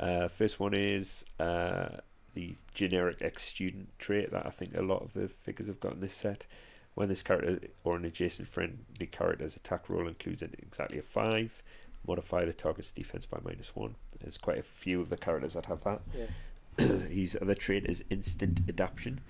Uh, 0.00 0.28
first 0.28 0.58
one 0.58 0.72
is 0.72 1.26
uh, 1.38 1.98
the 2.32 2.56
generic 2.72 3.18
X 3.20 3.42
student 3.42 3.90
trait 3.98 4.30
that 4.32 4.46
I 4.46 4.50
think 4.50 4.74
a 4.78 4.82
lot 4.82 5.02
of 5.02 5.12
the 5.12 5.28
figures 5.28 5.68
have 5.68 5.78
got 5.80 5.92
in 5.92 6.00
this 6.00 6.14
set. 6.14 6.46
When 6.94 7.08
this 7.10 7.22
character 7.22 7.68
or 7.84 7.96
an 7.96 8.06
adjacent 8.06 8.48
friendly 8.48 9.06
character's 9.10 9.56
attack 9.56 9.90
roll 9.90 10.08
includes 10.08 10.40
an 10.42 10.54
exactly 10.58 10.98
a 10.98 11.02
five, 11.02 11.62
modify 12.06 12.44
the 12.44 12.52
target's 12.52 12.90
defense 12.90 13.26
by 13.26 13.38
minus 13.42 13.74
one. 13.74 13.96
There's 14.20 14.38
quite 14.38 14.58
a 14.58 14.62
few 14.62 15.00
of 15.00 15.08
the 15.08 15.16
characters 15.16 15.54
that 15.54 15.66
have 15.66 15.84
that. 15.84 16.02
Yeah. 16.14 16.86
His 17.08 17.36
other 17.40 17.54
trait 17.54 17.86
is 17.86 18.04
instant 18.10 18.60
adaptation. 18.68 19.20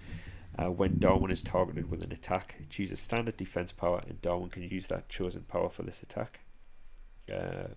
Uh, 0.58 0.70
when 0.70 0.98
Darwin 0.98 1.30
is 1.30 1.42
targeted 1.42 1.90
with 1.90 2.02
an 2.02 2.12
attack, 2.12 2.56
choose 2.68 2.92
a 2.92 2.96
standard 2.96 3.36
defense 3.36 3.72
power, 3.72 4.02
and 4.06 4.20
Darwin 4.20 4.50
can 4.50 4.62
use 4.62 4.86
that 4.88 5.08
chosen 5.08 5.42
power 5.42 5.70
for 5.70 5.82
this 5.82 6.02
attack. 6.02 6.40
Uh, 7.32 7.68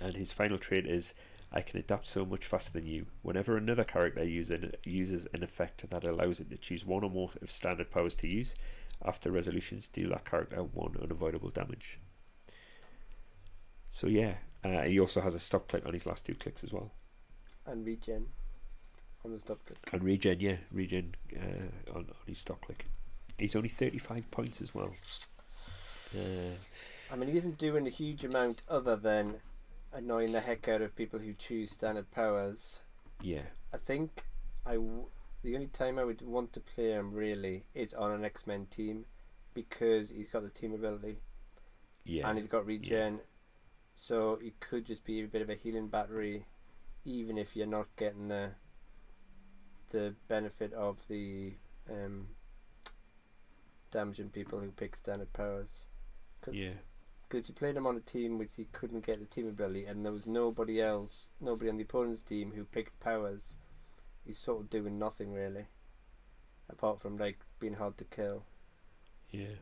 and 0.00 0.14
his 0.14 0.32
final 0.32 0.58
trait 0.58 0.86
is 0.86 1.14
I 1.52 1.60
can 1.60 1.78
adapt 1.78 2.08
so 2.08 2.24
much 2.24 2.44
faster 2.44 2.72
than 2.72 2.86
you. 2.86 3.06
Whenever 3.22 3.56
another 3.56 3.84
character 3.84 4.24
uses 4.24 4.50
an, 4.50 4.72
uses 4.84 5.28
an 5.32 5.44
effect 5.44 5.88
that 5.88 6.04
allows 6.04 6.40
it 6.40 6.50
to 6.50 6.58
choose 6.58 6.84
one 6.84 7.04
or 7.04 7.10
more 7.10 7.30
of 7.40 7.52
standard 7.52 7.90
powers 7.90 8.16
to 8.16 8.26
use, 8.26 8.56
after 9.04 9.30
resolutions, 9.30 9.88
deal 9.88 10.10
that 10.10 10.24
character 10.24 10.62
one 10.62 10.96
unavoidable 11.00 11.50
damage. 11.50 12.00
So 13.90 14.06
yeah, 14.06 14.34
uh, 14.64 14.82
he 14.82 14.98
also 15.00 15.20
has 15.20 15.34
a 15.34 15.38
stop 15.38 15.68
click 15.68 15.86
on 15.86 15.92
his 15.94 16.06
last 16.06 16.26
two 16.26 16.34
clicks 16.34 16.62
as 16.64 16.72
well. 16.72 16.92
And 17.66 17.84
regen 17.84 18.26
on 19.24 19.32
the 19.32 19.40
stop 19.40 19.58
click. 19.66 19.78
And 19.92 20.02
regen, 20.04 20.40
yeah, 20.40 20.56
regen 20.70 21.14
uh, 21.34 21.92
on, 21.92 22.04
on 22.04 22.14
his 22.26 22.38
stock 22.38 22.60
click. 22.60 22.86
He's 23.38 23.56
only 23.56 23.68
35 23.68 24.30
points 24.30 24.60
as 24.60 24.74
well. 24.74 24.94
Uh, 26.14 26.54
I 27.12 27.16
mean, 27.16 27.28
he 27.30 27.36
isn't 27.36 27.58
doing 27.58 27.86
a 27.86 27.90
huge 27.90 28.24
amount 28.24 28.62
other 28.68 28.96
than 28.96 29.34
annoying 29.92 30.32
the 30.32 30.40
heck 30.40 30.68
out 30.68 30.82
of 30.82 30.94
people 30.96 31.18
who 31.18 31.32
choose 31.34 31.70
standard 31.70 32.10
powers. 32.10 32.80
yeah, 33.22 33.42
I 33.72 33.78
think 33.78 34.24
I 34.64 34.74
w- 34.74 35.06
the 35.42 35.54
only 35.54 35.68
time 35.68 35.98
I 35.98 36.04
would 36.04 36.22
want 36.22 36.52
to 36.54 36.60
play 36.60 36.92
him 36.92 37.12
really 37.12 37.64
is 37.74 37.94
on 37.94 38.12
an 38.12 38.24
X 38.24 38.46
Men 38.46 38.66
team 38.66 39.04
because 39.54 40.10
he's 40.10 40.28
got 40.28 40.42
the 40.42 40.50
team 40.50 40.72
ability 40.74 41.16
yeah, 42.04 42.28
and 42.28 42.38
he's 42.38 42.46
got 42.48 42.66
regen, 42.66 43.20
so 43.96 44.34
it 44.42 44.60
could 44.60 44.86
just 44.86 45.04
be 45.04 45.22
a 45.24 45.28
bit 45.28 45.42
of 45.42 45.50
a 45.50 45.56
healing 45.56 45.88
battery, 45.88 46.46
even 47.04 47.38
if 47.38 47.56
you're 47.56 47.66
not 47.66 47.96
getting 47.96 48.28
the 48.28 48.54
the 49.90 50.14
benefit 50.28 50.72
of 50.74 50.98
the 51.08 51.54
um, 51.90 52.28
damaging 53.90 54.30
people 54.30 54.60
who 54.60 54.70
pick 54.72 54.96
standard 54.96 55.32
powers. 55.32 55.86
yeah, 56.50 56.74
Because 57.28 57.48
you 57.48 57.54
played 57.54 57.76
him 57.76 57.86
on 57.86 57.96
a 57.96 58.00
team 58.00 58.38
which 58.38 58.56
he 58.56 58.64
couldn't 58.72 59.06
get 59.06 59.20
the 59.20 59.26
team 59.26 59.46
ability, 59.46 59.84
and 59.84 60.04
there 60.04 60.12
was 60.12 60.26
nobody 60.26 60.80
else, 60.80 61.28
nobody 61.40 61.70
on 61.70 61.76
the 61.76 61.84
opponent's 61.84 62.22
team 62.24 62.52
who 62.52 62.64
picked 62.64 62.98
powers. 63.00 63.56
He's 64.24 64.38
sort 64.38 64.62
of 64.62 64.70
doing 64.70 64.98
nothing 64.98 65.32
really, 65.32 65.68
apart 66.68 67.00
from 67.00 67.18
like 67.18 67.40
being 67.58 67.74
hard 67.74 67.98
to 67.98 68.04
kill. 68.04 68.46
yeah, 69.30 69.56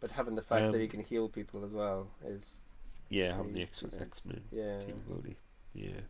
But 0.00 0.10
having 0.12 0.34
the 0.34 0.42
fact 0.42 0.70
that 0.70 0.80
he 0.80 0.88
Um, 0.88 0.88
can 0.88 1.02
heal 1.04 1.28
people 1.28 1.64
as 1.64 1.72
well 1.72 2.10
is 2.24 2.62
yeah. 3.08 3.36
Having 3.36 3.54
the 3.54 3.62
X 3.62 3.84
X 4.00 4.22
Men 4.24 4.42
yeah. 4.50 4.78
team 4.78 5.00
ability, 5.06 5.36
yeah. 5.74 6.00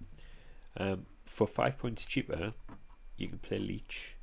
Um, 0.76 1.07
for 1.26 1.46
five 1.46 1.78
points 1.78 2.05
cheaper, 2.05 2.53
you 3.16 3.28
can 3.28 3.38
play 3.38 3.59
Leech. 3.59 4.14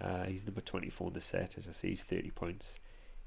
Uh, 0.00 0.24
he's 0.24 0.44
number 0.44 0.60
24 0.60 1.08
in 1.08 1.12
the 1.14 1.20
set. 1.20 1.56
As 1.56 1.68
I 1.68 1.72
say, 1.72 1.88
he's 1.88 2.02
30 2.02 2.30
points. 2.32 2.78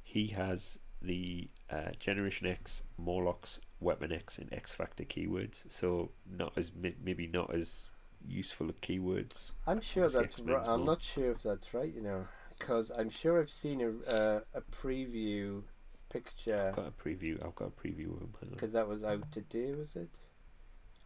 He 0.03 0.27
has 0.27 0.79
the 1.01 1.49
uh, 1.69 1.91
Generation 1.97 2.47
X, 2.47 2.83
Morlocks, 2.97 3.59
Weapon 3.79 4.11
X, 4.11 4.37
and 4.37 4.51
X 4.53 4.73
Factor 4.73 5.03
keywords. 5.03 5.71
So 5.71 6.11
not 6.29 6.53
as 6.55 6.71
maybe 6.75 7.27
not 7.27 7.53
as 7.53 7.89
useful 8.27 8.69
of 8.69 8.81
keywords. 8.81 9.51
I'm 9.65 9.81
sure 9.81 10.09
that's 10.09 10.41
right. 10.41 10.67
I'm 10.67 10.85
not 10.85 11.01
sure 11.01 11.31
if 11.31 11.43
that's 11.43 11.73
right, 11.73 11.93
you 11.93 12.01
know, 12.01 12.25
because 12.57 12.91
I'm 12.95 13.09
sure 13.09 13.39
I've 13.39 13.49
seen 13.49 13.81
a 13.81 14.11
uh, 14.11 14.39
a 14.53 14.61
preview 14.61 15.63
picture 16.09 16.67
I've 16.69 16.75
got 16.75 16.87
a 16.87 16.91
preview. 16.91 17.43
I've 17.45 17.55
got 17.55 17.65
a 17.69 17.87
preview 17.87 18.15
of 18.15 18.21
him. 18.41 18.49
because 18.51 18.71
that 18.73 18.87
was 18.87 19.03
out 19.03 19.31
today, 19.31 19.73
was 19.73 19.95
it? 19.95 20.09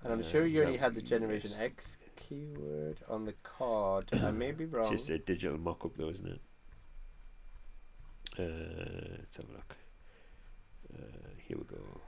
And 0.03 0.11
I'm 0.13 0.19
Uh, 0.19 0.23
sure 0.23 0.45
you 0.45 0.63
only 0.63 0.77
had 0.77 0.93
the 0.95 1.01
Generation 1.01 1.51
yes. 1.51 1.59
X 1.59 1.97
keyword 2.15 2.97
on 3.07 3.25
the 3.25 3.33
card. 3.43 4.05
I 4.13 4.31
may 4.31 4.51
be 4.51 4.65
wrong. 4.65 4.83
It's 4.93 5.03
just 5.03 5.09
a 5.09 5.17
digital 5.17 5.57
mock-up, 5.57 5.95
though, 5.97 6.09
isn't 6.09 6.27
it? 6.27 6.41
Uh, 8.37 9.17
let's 9.19 9.37
have 9.37 9.45
a 9.49 9.53
look. 9.53 9.75
Uh, 10.93 11.29
here 11.37 11.57
we 11.57 11.63
go. 11.63 12.01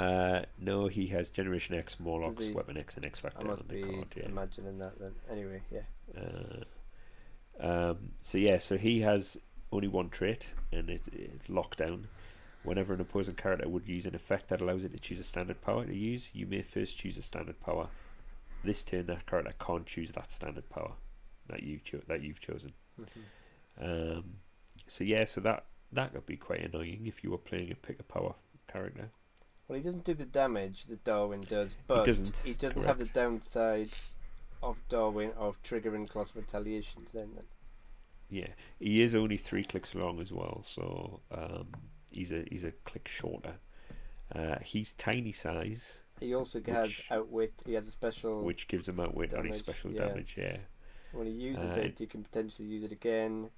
Uh, 0.00 0.42
no, 0.58 0.88
he 0.88 1.06
has 1.08 1.28
Generation 1.30 1.76
X, 1.76 1.98
Morlocks? 2.00 2.48
Weapon 2.48 2.76
X, 2.76 2.96
and 2.96 3.04
X 3.04 3.20
Factor 3.20 3.44
must 3.46 3.62
on 3.62 3.68
the 3.68 3.74
be 3.74 3.82
card. 3.82 4.06
Yeah. 4.16 4.26
imagining 4.26 4.78
that 4.78 4.98
then. 4.98 5.12
Anyway, 5.30 5.62
yeah. 5.70 5.82
Uh, 6.20 6.64
um, 7.60 7.98
so 8.20 8.38
yeah, 8.38 8.58
so 8.58 8.76
he 8.76 9.00
has 9.02 9.38
only 9.74 9.88
one 9.88 10.08
trait, 10.08 10.54
and 10.72 10.88
it, 10.88 11.02
it's 11.12 11.48
lockdown. 11.48 12.04
Whenever 12.62 12.94
an 12.94 13.00
opposing 13.00 13.34
character 13.34 13.68
would 13.68 13.86
use 13.86 14.06
an 14.06 14.14
effect 14.14 14.48
that 14.48 14.60
allows 14.60 14.84
it 14.84 14.92
to 14.92 14.98
choose 14.98 15.20
a 15.20 15.24
standard 15.24 15.60
power 15.60 15.84
to 15.84 15.94
use, 15.94 16.30
you 16.32 16.46
may 16.46 16.62
first 16.62 16.96
choose 16.98 17.18
a 17.18 17.22
standard 17.22 17.60
power. 17.60 17.88
This 18.62 18.82
turn, 18.82 19.06
that 19.06 19.26
character 19.26 19.52
can't 19.58 19.84
choose 19.84 20.12
that 20.12 20.32
standard 20.32 20.70
power 20.70 20.92
that 21.48 21.62
you 21.62 21.80
cho- 21.84 22.02
that 22.08 22.22
you've 22.22 22.40
chosen. 22.40 22.72
Um, 23.80 24.36
so 24.88 25.04
yeah, 25.04 25.24
so 25.24 25.40
that 25.42 25.64
that 25.92 26.14
could 26.14 26.26
be 26.26 26.36
quite 26.36 26.60
annoying 26.60 27.02
if 27.06 27.22
you 27.22 27.30
were 27.30 27.38
playing 27.38 27.70
a 27.70 27.74
pick 27.74 28.00
a 28.00 28.02
power 28.02 28.34
character. 28.66 29.10
Well, 29.68 29.76
he 29.76 29.82
doesn't 29.82 30.04
do 30.04 30.14
the 30.14 30.24
damage 30.24 30.84
that 30.86 31.04
Darwin 31.04 31.40
does, 31.40 31.74
but 31.86 32.04
doesn't, 32.04 32.42
he 32.44 32.52
doesn't 32.52 32.84
have 32.84 32.98
the 32.98 33.06
downside 33.06 33.90
of 34.62 34.76
Darwin 34.88 35.32
of 35.38 35.62
triggering 35.62 36.08
cross 36.08 36.30
retaliations. 36.34 37.08
Then, 37.12 37.30
then. 37.34 37.44
Yeah, 38.28 38.48
he 38.80 39.02
is 39.02 39.14
only 39.14 39.36
three 39.36 39.64
clicks 39.64 39.94
long 39.94 40.20
as 40.20 40.32
well, 40.32 40.62
so 40.66 41.20
um, 41.30 41.68
he's 42.12 42.32
a 42.32 42.44
he's 42.50 42.64
a 42.64 42.72
click 42.84 43.06
shorter. 43.08 43.54
Uh, 44.34 44.56
he's 44.64 44.92
tiny 44.94 45.32
size. 45.32 46.02
He 46.20 46.34
also 46.34 46.60
has 46.66 46.88
Which- 46.88 47.06
outwit. 47.10 47.52
He 47.66 47.74
has 47.74 47.86
a 47.86 47.92
special. 47.92 48.42
which 48.42 48.66
gives 48.68 48.88
him 48.88 48.98
outwit 49.00 49.34
on 49.34 49.44
his 49.46 49.58
special 49.58 49.90
damage. 49.92 50.36
Yeah, 50.38 50.56
when 51.12 51.26
he 51.26 51.32
uses 51.32 51.72
uh, 51.72 51.80
it, 51.80 52.00
you 52.00 52.06
can 52.06 52.22
potentially 52.22 52.66
use 52.66 52.82
it 52.84 52.92
again, 52.92 53.50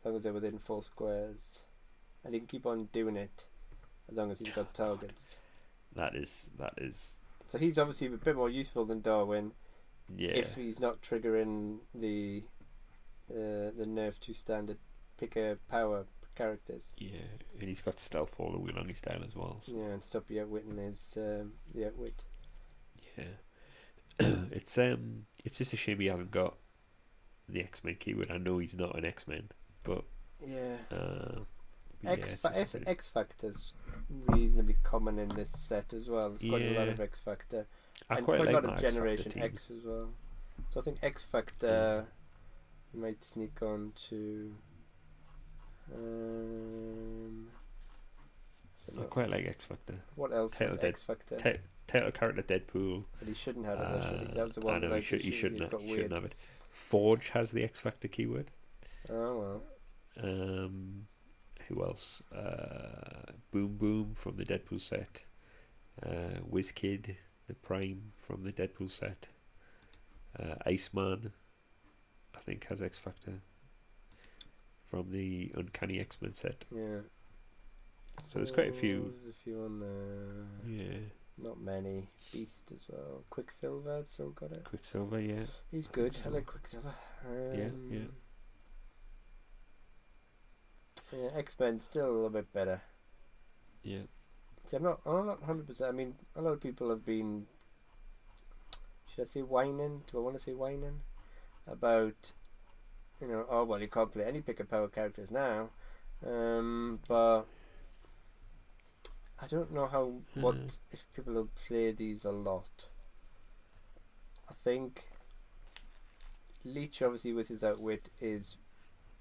as 0.00 0.04
long 0.06 0.16
as 0.16 0.22
they're 0.24 0.32
within 0.32 0.58
four 0.58 0.82
squares, 0.82 1.60
and 2.24 2.34
he 2.34 2.40
can 2.40 2.48
keep 2.48 2.66
on 2.66 2.88
doing 2.92 3.16
it 3.16 3.44
as 4.10 4.16
long 4.16 4.30
as 4.30 4.38
he's 4.40 4.50
got 4.50 4.74
targets. 4.74 5.22
that 5.94 6.14
is 6.14 6.50
that 6.58 6.74
is 6.78 7.16
So 7.46 7.58
he's 7.58 7.78
obviously 7.78 8.08
a 8.08 8.10
bit 8.10 8.36
more 8.36 8.50
useful 8.50 8.84
than 8.84 9.00
Darwin 9.00 9.52
yeah. 10.14 10.30
if 10.30 10.54
he's 10.54 10.80
not 10.80 11.02
triggering 11.02 11.78
the 11.94 12.42
uh, 13.30 13.70
the 13.76 13.84
nerf 13.86 14.18
to 14.20 14.32
standard 14.34 14.78
picker 15.18 15.58
power 15.70 16.04
characters. 16.34 16.92
Yeah, 16.98 17.18
and 17.58 17.68
he's 17.68 17.80
got 17.80 17.98
stealth 17.98 18.34
all 18.38 18.52
the 18.52 18.58
way 18.58 18.70
along 18.70 18.88
his 18.88 19.00
tail 19.00 19.22
as 19.26 19.34
well. 19.34 19.58
So, 19.60 19.72
Yeah, 19.76 19.92
and 19.94 20.04
stop 20.04 20.24
you 20.30 20.42
outwitting 20.42 20.76
his 20.76 21.00
um, 21.16 21.52
the 21.74 21.86
outwit. 21.86 22.22
yeah, 23.16 23.24
it's 24.52 24.78
um, 24.78 25.26
it's 25.44 25.58
just 25.58 25.72
a 25.72 25.76
shame 25.76 26.00
he 26.00 26.06
hasn't 26.06 26.30
got 26.30 26.56
the 27.48 27.60
X 27.60 27.82
Men 27.84 27.96
keyword. 27.98 28.30
I 28.30 28.38
know 28.38 28.58
he's 28.58 28.76
not 28.76 28.96
an 28.96 29.04
X 29.04 29.26
Men, 29.26 29.48
but 29.84 30.04
Yeah. 30.46 30.76
uh, 30.92 31.40
but 32.02 32.12
X, 32.12 32.28
yeah, 32.30 32.36
fa- 32.36 32.58
X, 32.58 32.76
X 32.86 33.06
Factor's 33.08 33.72
reasonably 34.28 34.76
common 34.84 35.18
in 35.18 35.28
this 35.30 35.50
set 35.50 35.92
as 35.92 36.08
well. 36.08 36.30
There's 36.30 36.48
quite 36.48 36.62
a 36.62 36.78
lot 36.78 36.88
of 36.88 37.00
X 37.00 37.18
Factor. 37.18 37.66
I 38.08 38.16
and 38.18 38.24
quite 38.24 38.38
like 38.40 38.50
a 38.50 38.52
lot 38.52 38.64
of 38.64 38.80
Generation 38.80 39.32
teams. 39.32 39.44
X 39.44 39.70
as 39.76 39.84
well. 39.84 40.10
So 40.70 40.80
I 40.80 40.84
think 40.84 40.98
X 41.02 41.24
Factor 41.24 42.06
might 42.94 43.22
sneak 43.22 43.60
on 43.62 43.92
to. 44.10 44.54
Um, 45.94 47.48
I 48.98 49.02
quite 49.04 49.30
like 49.30 49.46
X 49.46 49.64
Factor. 49.64 49.94
what 50.14 50.32
else 50.32 50.52
Tail 50.52 50.70
was 50.72 50.82
X 50.84 51.02
Factor? 51.02 51.36
Ta- 51.36 51.58
title 51.86 52.10
character 52.10 52.42
Deadpool. 52.42 53.04
but 53.18 53.28
he 53.28 53.34
shouldn't 53.34 53.66
have 53.66 53.78
it. 53.78 53.82
actually. 53.84 54.30
Uh, 54.30 54.34
That 54.34 54.46
was 54.46 54.54
the 54.54 54.60
one. 54.62 54.74
I 54.76 54.78
know 54.88 54.94
he, 54.94 55.00
should, 55.02 55.20
he 55.20 55.30
should- 55.30 55.52
shouldn't, 55.58 55.72
have, 55.72 55.80
he 55.80 55.88
shouldn't 55.94 56.12
have 56.12 56.24
it. 56.24 56.34
Forge 56.70 57.30
has 57.30 57.50
the 57.52 57.62
X 57.64 57.80
Factor 57.80 58.08
keyword. 58.08 58.50
Oh 59.10 59.38
well. 59.38 59.62
Um, 60.22 61.06
who 61.68 61.82
else? 61.84 62.22
Uh, 62.34 63.32
Boom 63.50 63.76
Boom 63.76 64.12
from 64.14 64.36
the 64.36 64.44
Deadpool 64.44 64.80
set. 64.80 65.24
Uh, 66.04 66.40
WizKid, 66.50 67.16
the 67.46 67.54
Prime 67.54 68.12
from 68.16 68.44
the 68.44 68.52
Deadpool 68.52 68.90
set. 68.90 69.28
Uh, 70.38 70.54
Iceman, 70.66 71.32
think, 72.48 72.66
has 72.68 72.80
X 72.82 72.98
Factor 72.98 73.34
from 74.90 75.10
the 75.10 75.52
Uncanny 75.54 76.00
X 76.00 76.20
Men 76.22 76.34
set. 76.34 76.64
Yeah. 76.74 77.00
So 78.26 78.38
there's 78.38 78.50
quite 78.50 78.68
a 78.68 78.70
Oh, 78.70 78.74
few. 78.74 79.14
There's 79.22 79.34
a 79.36 79.38
few 79.44 79.62
on 79.64 79.80
there. 79.80 80.46
Yeah, 80.66 80.98
Not 81.36 81.60
many. 81.60 82.08
Beast 82.32 82.72
as 82.72 82.80
well. 82.88 83.22
Quicksilver 83.30 84.02
still 84.04 84.30
got 84.30 84.50
it. 84.52 84.64
Quicksilver, 84.64 85.20
yeah. 85.20 85.44
He's 85.70 85.86
good. 85.88 86.04
I 86.04 86.08
Quicksilver. 86.08 86.36
like 86.36 86.46
Quicksilver. 86.46 86.94
Um, 87.26 87.54
Yeah, 87.54 87.68
yeah. 87.98 88.04
Yeah, 91.12 91.28
X 91.36 91.56
Men 91.58 91.80
still 91.80 92.06
a 92.06 92.12
little 92.12 92.30
bit 92.30 92.52
better. 92.52 92.82
Yeah. 93.82 94.02
See, 94.66 94.76
I'm 94.76 94.82
not. 94.82 95.00
I'm 95.06 95.26
not 95.26 95.42
hundred 95.44 95.66
percent. 95.66 95.88
I 95.88 95.92
mean, 95.92 96.14
a 96.36 96.42
lot 96.42 96.52
of 96.52 96.60
people 96.60 96.90
have 96.90 97.04
been. 97.06 97.46
Should 99.14 99.22
I 99.22 99.24
say 99.24 99.40
whining? 99.40 100.02
Do 100.10 100.18
I 100.18 100.20
want 100.20 100.36
to 100.36 100.42
say 100.42 100.52
whining 100.54 101.00
about? 101.66 102.32
You 103.20 103.26
know, 103.28 103.46
oh 103.50 103.64
well, 103.64 103.80
you 103.80 103.88
can't 103.88 104.12
play 104.12 104.24
any 104.24 104.40
pick 104.42 104.60
a 104.60 104.64
power 104.64 104.88
characters 104.88 105.30
now, 105.30 105.70
um, 106.24 107.00
but 107.08 107.42
I 109.40 109.46
don't 109.48 109.72
know 109.72 109.86
how 109.86 110.20
what 110.34 110.54
Mhm. 110.56 110.78
if 110.92 111.12
people 111.14 111.34
will 111.34 111.48
play 111.66 111.92
these 111.92 112.24
a 112.24 112.30
lot. 112.30 112.88
I 114.48 114.54
think 114.64 115.04
Leech 116.64 117.02
obviously 117.02 117.32
with 117.32 117.48
his 117.48 117.64
outwit 117.64 118.08
is 118.20 118.56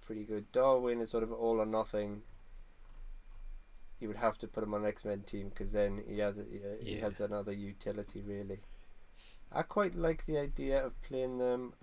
pretty 0.01 0.23
good. 0.23 0.51
Darwin 0.51 1.01
is 1.01 1.11
sort 1.11 1.23
of 1.23 1.31
all 1.31 1.59
or 1.59 1.65
nothing. 1.65 2.23
You 3.99 4.07
would 4.09 4.17
have 4.17 4.37
to 4.39 4.47
put 4.47 4.63
him 4.63 4.73
on 4.75 4.85
X 4.85 5.05
Men 5.05 5.23
team 5.23 5.49
because 5.49 5.71
then 5.71 6.03
he 6.07 6.19
has 6.19 6.37
a, 6.37 6.43
he, 6.43 6.59
he 6.81 6.95
Yeah. 6.97 7.01
has 7.01 7.19
another 7.19 7.51
utility 7.51 8.21
really. 8.21 8.59
I 9.51 9.63
quite 9.63 9.95
like 9.95 10.25
the 10.25 10.37
idea 10.37 10.85
of 10.85 11.01
playing 11.01 11.37
them, 11.37 11.73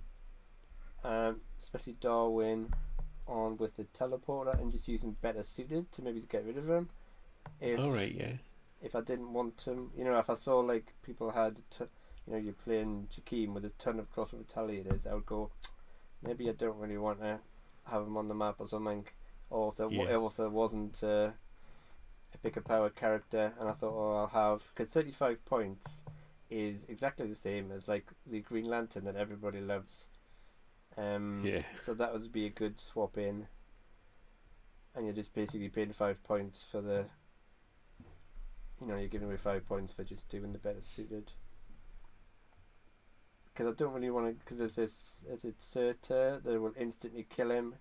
um, 1.03 1.41
especially 1.65 1.97
Darwin, 2.01 2.73
on 3.27 3.57
with 3.57 3.75
the 3.77 3.85
teleporter 3.99 4.61
and 4.61 4.71
just 4.71 4.87
using 4.87 5.17
better 5.23 5.43
suited 5.43 5.91
to 5.93 6.03
maybe 6.03 6.25
get 6.31 6.45
rid 6.45 6.59
of 6.59 6.69
him. 6.69 6.91
If 7.61 7.81
All 7.81 7.91
right, 7.91 8.15
yeah. 8.15 8.35
if 8.83 8.95
I 8.95 9.01
didn't 9.01 9.33
want 9.33 9.63
him, 9.63 9.91
you 9.97 10.05
know, 10.05 10.19
if 10.19 10.29
I 10.29 10.35
saw 10.35 10.59
like 10.61 10.93
people 11.03 11.31
had, 11.31 11.57
t- 11.71 11.87
you 12.27 12.33
know, 12.33 12.39
you're 12.39 12.53
playing 12.53 13.09
Jakeem 13.15 13.55
with 13.55 13.65
a 13.65 13.71
ton 13.71 13.99
of 13.99 14.11
cross 14.13 14.31
retaliators, 14.33 15.07
I 15.07 15.15
would 15.15 15.27
go, 15.27 15.51
maybe 16.23 16.49
I 16.49 16.53
don't 16.53 16.79
really 16.79 16.99
want 16.99 17.21
to 17.21 17.39
have 17.87 18.03
him 18.03 18.17
on 18.17 18.29
the 18.29 18.35
map 18.35 18.57
or 18.59 18.69
something, 18.69 19.07
or 19.51 19.71
if 19.71 19.77
there, 19.77 19.91
Yeah. 19.91 20.17
or 20.17 20.27
if 20.29 20.37
there 20.37 20.51
wasn't 20.51 21.03
uh, 21.03 21.31
a 22.35 22.39
bigger 22.43 22.61
power 22.61 22.91
character, 22.91 23.53
and 23.59 23.69
I 23.69 23.73
thought, 23.73 23.95
oh, 23.95 24.17
I'll 24.17 24.53
have 24.53 24.63
because 24.75 24.93
35 24.93 25.45
points 25.47 25.89
is 26.51 26.85
exactly 26.89 27.27
the 27.27 27.35
same 27.35 27.73
as 27.73 27.89
like 27.89 28.07
the 28.27 28.41
Green 28.41 28.67
Lantern 28.67 29.05
that 29.05 29.17
everybody 29.17 29.61
loves. 29.61 30.07
Um, 30.97 31.43
Yeah. 31.45 31.63
So 31.83 31.95
that 31.95 32.13
would 32.13 32.31
be 32.33 32.47
a 32.47 32.51
good 32.51 32.81
swap 32.81 33.19
in, 33.19 33.47
and 34.95 35.05
you're 35.05 35.15
just 35.15 35.35
basically 35.35 35.69
paying 35.69 35.93
five 35.93 36.23
points 36.23 36.63
for 36.71 36.81
the 36.81 37.07
you 38.81 38.87
know, 38.89 38.97
you're 38.97 39.09
giving 39.09 39.29
away 39.29 39.37
five 39.37 39.67
points 39.67 39.93
for 39.93 40.05
just 40.05 40.29
doing 40.29 40.53
the 40.53 40.59
better 40.59 40.83
suited. 40.83 41.31
Because 43.53 43.73
I 43.73 43.77
don't 43.77 43.93
really 43.93 44.11
want 44.11 44.27
to, 44.27 44.33
because 44.35 44.59
there's 44.59 44.75
this, 44.75 45.25
is 45.31 45.45
it 45.45 45.63
Surtur 45.63 46.41
that 46.45 46.61
will 46.61 46.75
instantly 46.77 47.25
kill 47.29 47.51
him? 47.51 47.77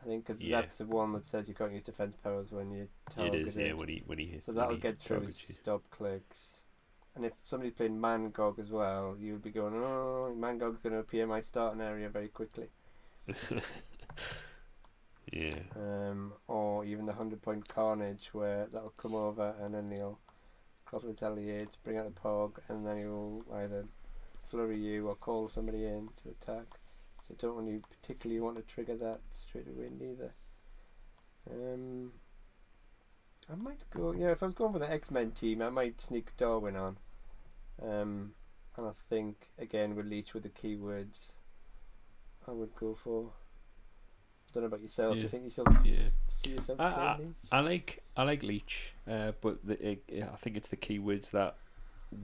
I 0.00 0.04
think 0.04 0.26
because 0.26 0.42
Yeah. 0.42 0.60
that's 0.60 0.76
the 0.76 0.86
one 0.86 1.12
that 1.14 1.24
says 1.24 1.48
you 1.48 1.54
can't 1.54 1.72
use 1.72 1.82
defense 1.82 2.16
powers 2.22 2.52
when 2.52 2.70
you 2.70 2.82
It 2.82 2.88
targeted. 3.12 3.48
is, 3.48 3.56
yeah, 3.56 3.72
when 3.72 3.88
he 3.88 4.02
when 4.06 4.18
he 4.18 4.26
hits 4.26 4.46
so 4.46 4.52
that'll 4.52 4.76
get 4.76 5.00
through 5.00 5.26
stop 5.32 5.82
clicks. 5.90 6.57
And 7.18 7.26
if 7.26 7.32
somebody's 7.44 7.74
playing 7.74 7.98
Mangog 7.98 8.60
as 8.60 8.70
well, 8.70 9.16
you 9.18 9.32
would 9.32 9.42
be 9.42 9.50
going, 9.50 9.74
oh, 9.74 10.32
Mangog's 10.38 10.78
going 10.78 10.92
to 10.92 11.00
appear 11.00 11.24
in 11.24 11.28
my 11.28 11.40
starting 11.40 11.80
area 11.80 12.08
very 12.08 12.28
quickly. 12.28 12.68
yeah. 15.32 15.58
um, 15.74 16.32
or 16.46 16.84
even 16.84 17.06
the 17.06 17.12
hundred 17.12 17.42
point 17.42 17.66
carnage 17.66 18.28
where 18.30 18.68
that'll 18.72 18.94
come 18.96 19.16
over 19.16 19.52
and 19.60 19.74
then 19.74 19.90
he'll 19.90 20.20
cross 20.84 21.02
retaliate, 21.02 21.76
bring 21.82 21.98
out 21.98 22.04
the 22.04 22.20
pog, 22.20 22.52
and 22.68 22.86
then 22.86 22.98
he'll 22.98 23.42
either 23.52 23.84
flurry 24.48 24.78
you 24.78 25.08
or 25.08 25.16
call 25.16 25.48
somebody 25.48 25.86
in 25.86 26.10
to 26.22 26.28
attack. 26.28 26.66
So 27.26 27.34
don't 27.36 27.56
really 27.56 27.82
particularly 28.00 28.40
want 28.40 28.58
to 28.58 28.62
trigger 28.62 28.96
that 28.96 29.22
straight 29.32 29.66
away 29.66 29.90
neither. 29.90 30.34
Um, 31.50 32.12
I 33.50 33.56
might 33.56 33.82
go. 33.90 34.12
Yeah, 34.12 34.30
if 34.30 34.40
I 34.40 34.46
was 34.46 34.54
going 34.54 34.72
for 34.72 34.78
the 34.78 34.88
X 34.88 35.10
Men 35.10 35.32
team, 35.32 35.62
I 35.62 35.68
might 35.68 36.00
sneak 36.00 36.36
Darwin 36.36 36.76
on. 36.76 36.96
Um, 37.82 38.32
and 38.76 38.86
I 38.86 38.90
think 39.08 39.48
again 39.58 39.94
with 39.96 40.06
Leech 40.06 40.34
with 40.34 40.42
the 40.44 40.48
keywords, 40.50 41.32
I 42.46 42.52
would 42.52 42.74
go 42.76 42.96
for. 43.02 43.30
I 43.30 44.50
Don't 44.54 44.62
know 44.62 44.68
about 44.68 44.80
yourself. 44.82 45.14
Do 45.14 45.20
you 45.20 45.28
think 45.28 45.44
you 45.44 45.50
still 45.50 45.66
Yeah. 45.84 45.96
see 46.28 46.50
yourself 46.52 46.80
I- 46.80 46.92
playing 47.16 47.28
these? 47.28 47.48
I 47.52 47.60
like 47.60 48.02
I 48.16 48.22
like 48.22 48.42
Leech, 48.42 48.92
uh, 49.06 49.32
but 49.40 49.64
the, 49.66 49.90
it, 49.90 50.04
I 50.22 50.36
think 50.36 50.56
it's 50.56 50.68
the 50.68 50.76
keywords 50.76 51.30
that 51.32 51.56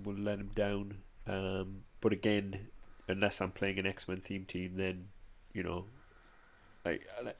will 0.05 0.16
let 0.16 0.38
him 0.38 0.50
down. 0.55 1.02
Um, 1.26 1.84
but 2.00 2.12
again, 2.12 2.68
unless 3.09 3.40
I'm 3.40 3.50
playing 3.52 3.78
an 3.78 3.86
X 3.86 4.09
Men 4.09 4.20
theme 4.20 4.44
team, 4.46 4.76
then 4.76 5.09
you 5.52 5.62
know, 5.62 5.84
like, 6.84 7.07
I 7.18 7.22
like 7.22 7.36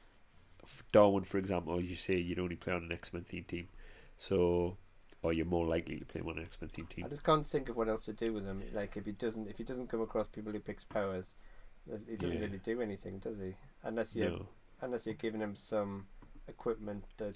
Darwin, 0.91 1.23
for 1.23 1.37
example, 1.37 1.77
as 1.77 1.85
you 1.85 1.95
say, 1.95 2.17
you'd 2.17 2.39
only 2.39 2.55
play 2.55 2.73
on 2.73 2.83
an 2.83 2.91
X 2.91 3.11
Men 3.13 3.23
theme 3.23 3.43
team, 3.43 3.67
so 4.17 4.77
or 5.25 5.33
you're 5.33 5.45
more 5.45 5.65
likely 5.65 5.97
to 5.97 6.05
play 6.05 6.21
one 6.21 6.37
on 6.37 6.43
X 6.45 6.57
Men 6.61 6.69
theme 6.69 7.05
I 7.05 7.09
just 7.09 7.23
can't 7.23 7.45
think 7.45 7.69
of 7.69 7.75
what 7.75 7.89
else 7.89 8.05
to 8.05 8.13
do 8.13 8.31
with 8.33 8.45
him. 8.45 8.61
Yeah. 8.61 8.79
Like 8.79 8.95
if 8.97 9.05
he 9.05 9.11
doesn't, 9.11 9.47
if 9.49 9.57
he 9.57 9.63
doesn't 9.63 9.87
come 9.89 10.01
across 10.01 10.27
people 10.27 10.51
who 10.51 10.59
picks 10.59 10.83
powers, 10.83 11.25
he 12.07 12.15
doesn't 12.15 12.35
Yeah. 12.37 12.45
really 12.45 12.59
do 12.59 12.81
anything, 12.81 13.19
does 13.19 13.37
he? 13.39 13.55
Unless 13.83 14.15
you 14.15 14.25
No, 14.25 14.45
unless 14.81 15.05
you're 15.05 15.15
giving 15.15 15.41
him 15.41 15.55
some 15.55 16.07
equipment 16.47 17.03
that 17.17 17.35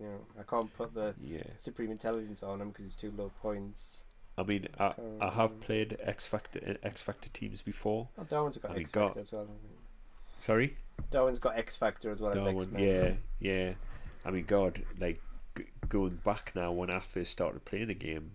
you 0.00 0.06
know 0.06 0.20
I 0.38 0.42
can't 0.44 0.72
put 0.76 0.94
the 0.94 1.14
yeah. 1.20 1.42
supreme 1.56 1.90
intelligence 1.90 2.42
on 2.42 2.60
him 2.60 2.68
because 2.68 2.86
it's 2.86 2.94
too 2.94 3.12
low 3.16 3.30
points. 3.42 3.98
I 4.36 4.44
mean, 4.44 4.68
I 4.78 4.94
I 5.20 5.30
have 5.30 5.52
Um, 5.52 5.58
played 5.60 5.96
X 6.00 6.26
Factor 6.26 6.78
X 6.82 7.02
Factor 7.02 7.28
teams 7.30 7.60
before. 7.62 8.08
Oh, 8.16 8.22
Darwin's 8.24 8.56
got 8.58 8.78
X 8.78 8.90
got- 8.92 9.08
Factor 9.08 9.20
as 9.20 9.32
well. 9.32 9.48
Sorry. 10.38 10.76
Darwin's 11.10 11.40
got 11.40 11.56
X 11.58 11.74
Factor 11.74 12.12
as 12.12 12.20
well 12.20 12.30
as 12.32 12.46
X 12.62 12.72
Men. 12.72 12.82
yeah, 12.82 13.14
yeah. 13.40 13.74
I 14.24 14.30
mean, 14.30 14.44
God, 14.44 14.84
like 15.00 15.20
g- 15.58 15.66
going 15.88 16.20
back 16.24 16.52
now 16.54 16.72
when 16.72 16.90
I 16.90 17.00
first 17.00 17.32
started 17.32 17.64
playing 17.64 17.88
the 17.88 17.94
game, 17.94 18.30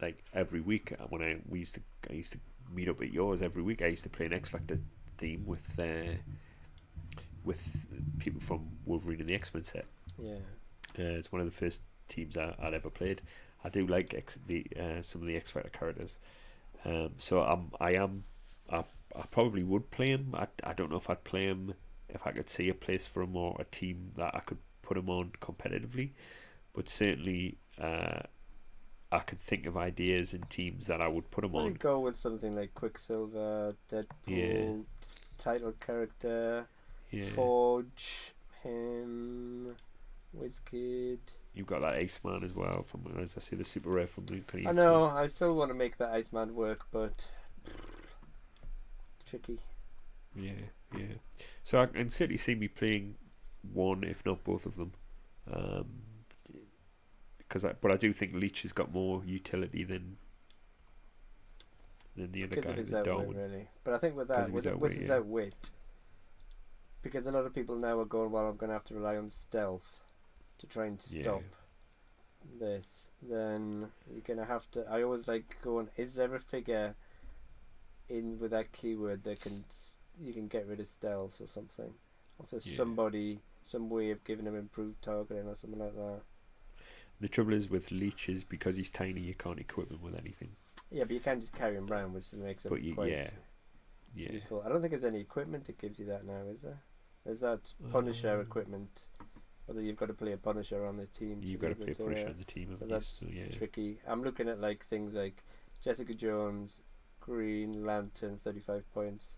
like 0.00 0.24
every 0.32 0.60
week 0.60 0.94
uh, 0.98 1.04
when 1.08 1.22
I 1.22 1.36
we 1.48 1.58
used 1.60 1.74
to 1.74 1.80
I 2.10 2.14
used 2.14 2.32
to 2.32 2.38
meet 2.74 2.88
up 2.88 3.00
at 3.02 3.12
yours 3.12 3.42
every 3.42 3.62
week. 3.62 3.82
I 3.82 3.86
used 3.86 4.04
to 4.04 4.10
play 4.10 4.26
an 4.26 4.32
X 4.32 4.48
Factor 4.48 4.76
theme 5.16 5.44
with 5.46 5.78
uh, 5.78 6.14
with 7.44 7.86
people 8.18 8.40
from 8.40 8.68
Wolverine 8.84 9.20
and 9.20 9.28
the 9.28 9.34
X 9.34 9.52
Men 9.52 9.64
set. 9.64 9.86
Yeah. 10.18 10.34
Uh, 10.98 11.18
it's 11.18 11.30
one 11.30 11.40
of 11.40 11.46
the 11.46 11.52
first 11.52 11.82
teams 12.08 12.36
I, 12.36 12.54
I'd 12.60 12.74
ever 12.74 12.90
played, 12.90 13.22
I 13.64 13.68
do 13.68 13.86
like 13.86 14.14
X, 14.14 14.38
the 14.46 14.66
uh, 14.78 15.02
some 15.02 15.22
of 15.22 15.28
the 15.28 15.36
X 15.36 15.50
Factor 15.50 15.70
characters. 15.70 16.18
Um, 16.84 17.10
so 17.18 17.42
I'm 17.42 17.70
I 17.80 17.92
am 17.92 18.24
I, 18.70 18.84
I 19.14 19.22
probably 19.30 19.62
would 19.62 19.90
play 19.90 20.08
him. 20.08 20.34
I, 20.34 20.46
I 20.64 20.72
don't 20.72 20.90
know 20.90 20.96
if 20.96 21.10
I'd 21.10 21.24
play 21.24 21.44
him 21.46 21.74
if 22.08 22.26
I 22.26 22.32
could 22.32 22.48
see 22.48 22.68
a 22.68 22.74
place 22.74 23.06
for 23.06 23.22
him 23.22 23.36
or 23.36 23.56
a 23.58 23.64
team 23.64 24.12
that 24.16 24.34
I 24.34 24.40
could 24.40 24.58
put 24.88 24.96
him 24.96 25.10
on 25.10 25.32
competitively, 25.40 26.10
but 26.72 26.88
certainly 26.88 27.58
uh, 27.78 28.20
I 29.12 29.18
could 29.20 29.38
think 29.38 29.66
of 29.66 29.76
ideas 29.76 30.32
and 30.34 30.48
teams 30.48 30.86
that 30.86 31.00
I 31.02 31.08
would 31.08 31.30
put 31.30 31.44
him 31.44 31.54
on. 31.54 31.74
go 31.74 32.00
with 32.00 32.16
something 32.16 32.56
like 32.56 32.72
Quicksilver, 32.74 33.74
Deadpool, 33.92 34.06
Yeah. 34.26 34.72
title 35.36 35.72
character, 35.86 36.66
Yeah, 37.10 37.28
Forge, 37.34 38.32
him, 38.62 39.76
WizKid. 40.36 41.18
you've 41.54 41.66
got 41.66 41.80
that 41.82 41.94
Iceman 41.94 42.42
as 42.44 42.54
well 42.54 42.82
from 42.82 43.00
as 43.18 43.36
I 43.36 43.40
say 43.40 43.56
the 43.56 43.64
super 43.64 43.90
rare 43.90 44.06
from 44.06 44.26
Luke. 44.26 44.52
I 44.66 44.72
know, 44.72 45.04
I 45.06 45.26
still 45.26 45.54
want 45.54 45.70
to 45.70 45.74
make 45.74 45.98
that 45.98 46.10
Iceman 46.12 46.54
work, 46.54 46.86
but 46.90 47.12
tricky. 49.28 49.58
Yeah, 50.34 50.52
yeah. 50.96 51.14
So 51.64 51.80
I 51.80 51.86
can 51.86 52.10
certainly 52.10 52.36
see 52.38 52.54
me 52.54 52.68
playing 52.68 53.16
one, 53.72 54.04
if 54.04 54.24
not 54.24 54.44
both 54.44 54.66
of 54.66 54.76
them. 54.76 54.92
Um, 55.52 55.86
because 57.38 57.64
I, 57.64 57.72
but 57.80 57.90
I 57.90 57.96
do 57.96 58.12
think 58.12 58.34
Leech 58.34 58.62
has 58.62 58.72
got 58.72 58.92
more 58.92 59.22
utility 59.24 59.82
than 59.82 60.18
than 62.16 62.30
the 62.32 62.44
other 62.44 62.56
Because 62.56 62.64
guy, 62.66 62.70
of 62.72 62.76
his 62.76 62.94
outwit, 62.94 63.36
really. 63.36 63.68
But 63.84 63.94
I 63.94 63.98
think 63.98 64.16
with 64.16 64.28
that, 64.28 64.50
with, 64.50 64.64
his 64.64 64.72
it- 64.72 64.78
with 64.80 64.92
his 64.92 65.08
yeah. 65.08 65.16
outwit, 65.16 65.70
because 67.02 67.26
a 67.26 67.30
lot 67.30 67.46
of 67.46 67.54
people 67.54 67.76
now 67.76 67.98
are 68.00 68.04
going, 68.04 68.30
well, 68.30 68.48
I'm 68.48 68.56
going 68.56 68.68
to 68.68 68.74
have 68.74 68.84
to 68.86 68.94
rely 68.94 69.16
on 69.16 69.30
stealth 69.30 70.00
to 70.58 70.66
try 70.66 70.86
and 70.86 71.02
Yeah. 71.08 71.22
stop 71.22 71.42
this. 72.58 73.06
Then 73.22 73.90
you're 74.10 74.20
going 74.20 74.38
to 74.38 74.44
have 74.44 74.70
to. 74.72 74.84
I 74.90 75.02
always 75.02 75.26
like 75.26 75.56
going, 75.62 75.88
is 75.96 76.14
there 76.14 76.34
a 76.34 76.40
figure 76.40 76.94
in 78.08 78.38
with 78.38 78.50
that 78.50 78.72
keyword 78.72 79.24
that 79.24 79.40
can 79.40 79.64
you 80.20 80.32
can 80.32 80.48
get 80.48 80.66
rid 80.66 80.80
of 80.80 80.86
stealth 80.86 81.40
or 81.40 81.46
something? 81.46 81.94
Or 82.38 82.44
if 82.44 82.50
there's 82.50 82.66
Yeah. 82.66 82.76
somebody, 82.76 83.40
some 83.64 83.88
way 83.90 84.10
of 84.10 84.22
giving 84.24 84.46
him 84.46 84.54
improved 84.56 85.02
targeting 85.02 85.46
or 85.48 85.56
something 85.56 85.78
like 85.80 85.94
that. 85.94 86.22
The 87.20 87.28
trouble 87.28 87.52
is 87.52 87.68
with 87.68 87.90
Leech 87.90 88.28
is 88.28 88.44
because 88.44 88.76
he's 88.76 88.90
tiny, 88.90 89.20
you 89.20 89.34
can't 89.34 89.58
equip 89.58 89.90
him 89.90 90.00
with 90.02 90.18
anything. 90.18 90.54
Yeah, 90.90 91.02
but 91.04 91.10
you 91.12 91.20
can 91.20 91.40
just 91.40 91.52
carry 91.52 91.76
him 91.76 91.90
around, 91.90 92.12
which 92.14 92.32
makes 92.32 92.64
him 92.64 92.70
But 92.70 92.82
you- 92.82 92.94
quite 92.94 93.10
yeah. 93.10 93.30
Yeah, 94.14 94.32
useful. 94.32 94.62
I 94.64 94.68
don't 94.68 94.80
think 94.80 94.92
there's 94.92 95.04
any 95.04 95.20
equipment 95.20 95.66
that 95.66 95.78
gives 95.78 95.98
you 95.98 96.06
that 96.06 96.24
now, 96.24 96.42
is 96.48 96.60
there? 96.62 96.80
There's 97.24 97.40
that 97.40 97.60
Punisher 97.90 98.36
Um, 98.36 98.40
equipment, 98.40 99.04
whether 99.66 99.82
you've 99.82 99.96
got 99.98 100.06
to 100.06 100.14
play 100.14 100.32
a 100.32 100.38
Punisher 100.38 100.86
on 100.86 100.96
the 100.96 101.06
team. 101.08 101.42
you've 101.42 101.60
got 101.60 101.68
to 101.68 101.74
play 101.74 101.92
Punisher 101.92 102.28
uh, 102.28 102.30
on 102.30 102.38
the 102.38 102.44
team, 102.44 102.76
so 102.78 102.86
that's 102.86 103.06
So, 103.08 103.26
yeah. 103.26 103.48
tricky. 103.50 104.00
I'm 104.06 104.22
looking 104.22 104.48
at 104.48 104.60
like 104.60 104.86
things 104.86 105.12
like 105.12 105.44
Jessica 105.82 106.14
Jones, 106.14 106.80
Green 107.20 107.84
Lantern, 107.84 108.38
35 108.38 108.90
points, 108.94 109.36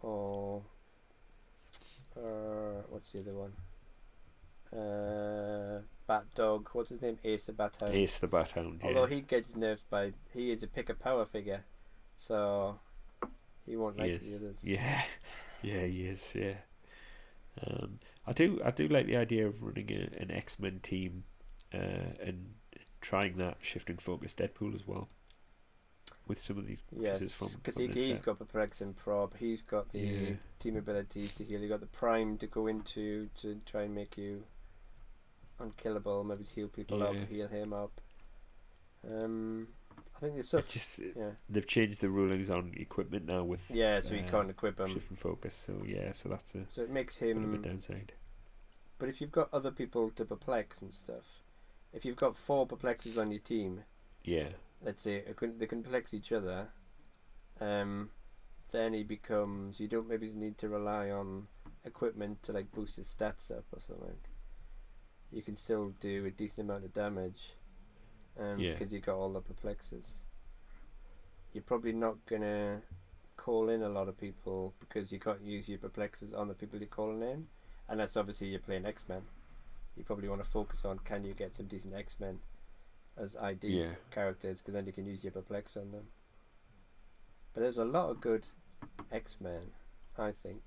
or 0.00 0.64
uh, 2.16 2.82
what's 2.88 3.10
the 3.10 3.20
other 3.20 3.34
one? 3.34 3.52
Uh, 4.72 5.80
Bat 6.06 6.24
Dog. 6.34 6.68
What's 6.72 6.90
his 6.90 7.00
name? 7.00 7.18
Ace 7.24 7.44
the 7.44 7.52
Bat 7.52 7.76
Hound. 7.80 7.94
Ace 7.94 8.18
the 8.18 8.26
Bat 8.26 8.52
Hound, 8.52 8.80
yeah. 8.82 8.88
Although 8.88 9.06
he 9.06 9.20
gets 9.20 9.48
nerfed 9.52 9.82
by 9.90 10.12
he 10.32 10.50
is 10.50 10.62
a 10.62 10.66
pick 10.66 10.88
a 10.88 10.94
power 10.94 11.24
figure, 11.24 11.64
so 12.16 12.78
he 13.66 13.76
won't 13.76 13.98
like 13.98 14.10
is. 14.10 14.28
the 14.28 14.36
others. 14.36 14.56
Yeah, 14.62 15.02
yeah, 15.62 15.82
he 15.86 16.06
is. 16.06 16.34
Yeah, 16.36 16.54
um, 17.66 18.00
I 18.26 18.32
do. 18.32 18.60
I 18.64 18.70
do 18.70 18.88
like 18.88 19.06
the 19.06 19.16
idea 19.16 19.46
of 19.46 19.62
running 19.62 19.90
a, 19.90 20.20
an 20.20 20.30
X 20.30 20.58
Men 20.58 20.80
team, 20.80 21.24
uh, 21.72 22.12
and 22.20 22.54
trying 23.00 23.36
that 23.36 23.58
shifting 23.60 23.98
focus 23.98 24.34
Deadpool 24.34 24.74
as 24.74 24.86
well, 24.86 25.08
with 26.26 26.38
some 26.38 26.58
of 26.58 26.66
these 26.66 26.82
Yes, 26.96 27.18
pieces 27.18 27.32
from, 27.32 27.48
because 27.48 27.74
from 27.74 27.94
he, 27.94 28.14
set. 28.14 28.24
got 28.24 28.38
Perplex 28.38 28.80
and 28.80 28.96
Prob. 28.96 29.36
He's 29.36 29.62
got 29.62 29.90
the 29.90 30.00
Yeah. 30.00 30.34
team 30.60 30.76
abilities 30.76 31.32
to 31.34 31.44
heal. 31.44 31.60
He 31.60 31.68
got 31.68 31.80
the 31.80 31.86
Prime 31.86 32.38
to 32.38 32.46
go 32.46 32.66
into 32.66 33.28
to 33.40 33.60
try 33.66 33.82
and 33.82 33.94
make 33.94 34.16
you 34.16 34.44
unkillable. 35.60 36.24
Maybe 36.24 36.44
heal 36.54 36.68
people 36.68 37.02
up, 37.02 37.14
heal 37.28 37.48
him 37.48 37.72
up. 37.72 38.00
Um, 39.10 39.68
I 40.16 40.20
think 40.20 40.34
there's 40.34 40.46
It 40.46 40.48
stuff. 40.48 40.68
just 40.68 40.98
Yeah, 40.98 41.30
they've 41.48 41.66
changed 41.66 42.00
the 42.00 42.08
rulings 42.08 42.48
on 42.50 42.72
equipment 42.76 43.26
now 43.26 43.44
with 43.44 43.70
yeah. 43.70 44.00
So 44.00 44.14
you 44.14 44.22
uh, 44.22 44.30
can't 44.30 44.50
equip 44.50 44.78
him. 44.80 44.88
shift 44.94 45.10
and 45.10 45.18
focus. 45.18 45.54
So 45.54 45.82
yeah, 45.86 46.12
so 46.12 46.28
that's 46.28 46.54
a 46.54 46.66
So 46.70 46.82
it 46.82 46.90
makes 46.90 47.16
bit 47.18 47.36
of 47.36 47.52
a 47.54 47.58
him. 47.58 47.62
downside. 47.62 48.12
But 48.98 49.08
if 49.08 49.20
you've 49.20 49.32
got 49.32 49.52
other 49.52 49.70
people 49.70 50.10
to 50.10 50.24
perplex 50.24 50.80
and 50.80 50.94
stuff, 50.94 51.24
if 51.92 52.04
you've 52.04 52.16
got 52.16 52.36
four 52.36 52.66
perplexes 52.66 53.18
on 53.18 53.30
your 53.30 53.40
team, 53.40 53.84
Yeah, 54.24 54.50
let's 54.84 55.02
say 55.02 55.24
they 55.58 55.66
can 55.66 55.82
perplex 55.82 56.12
each 56.14 56.30
other, 56.30 56.68
um, 57.60 58.10
then 58.72 58.92
he 58.92 59.02
becomes 59.02 59.80
you 59.80 59.88
don't 59.88 60.08
maybe 60.08 60.32
need 60.34 60.58
to 60.58 60.68
rely 60.68 61.10
on 61.10 61.46
equipment 61.84 62.42
to 62.42 62.52
like 62.52 62.70
boost 62.72 62.96
his 62.96 63.06
stats 63.06 63.50
up 63.50 63.64
or 63.72 63.80
something. 63.80 64.16
You 65.32 65.42
can 65.42 65.56
still 65.56 65.92
do 66.00 66.24
a 66.26 66.30
decent 66.30 66.68
amount 66.68 66.84
of 66.84 66.92
damage, 66.92 67.54
um, 68.38 68.58
Yeah. 68.58 68.72
because 68.72 68.92
you 68.92 69.00
got 69.00 69.16
all 69.16 69.32
the 69.32 69.40
perplexes. 69.40 70.20
You're 71.52 71.64
probably 71.64 71.92
not 71.92 72.24
gonna 72.26 72.82
call 73.36 73.68
in 73.68 73.82
a 73.82 73.88
lot 73.88 74.08
of 74.08 74.18
people 74.18 74.74
because 74.80 75.12
you 75.12 75.18
can't 75.18 75.42
use 75.42 75.68
your 75.68 75.78
perplexes 75.78 76.34
on 76.34 76.48
the 76.48 76.54
people 76.54 76.78
you're 76.78 76.88
calling 76.88 77.22
in, 77.22 77.46
unless 77.88 78.16
obviously 78.16 78.48
you're 78.48 78.60
playing 78.60 78.86
X 78.86 79.08
Men. 79.08 79.22
You 79.96 80.04
probably 80.04 80.28
want 80.28 80.42
to 80.44 80.50
focus 80.50 80.84
on 80.84 80.98
can 81.00 81.24
you 81.24 81.34
get 81.34 81.56
some 81.56 81.66
decent 81.66 81.94
X 81.94 82.16
Men 82.18 82.40
as 83.16 83.36
ID 83.36 83.68
yeah, 83.68 83.94
characters 84.10 84.58
because 84.58 84.74
then 84.74 84.86
you 84.86 84.92
can 84.92 85.06
use 85.06 85.22
your 85.22 85.32
perplex 85.32 85.76
on 85.76 85.90
them. 85.92 86.04
But 87.52 87.60
there's 87.62 87.78
a 87.78 87.84
lot 87.84 88.10
of 88.10 88.20
good 88.20 88.44
X 89.12 89.36
Men, 89.40 89.62
I 90.18 90.32
think. 90.32 90.62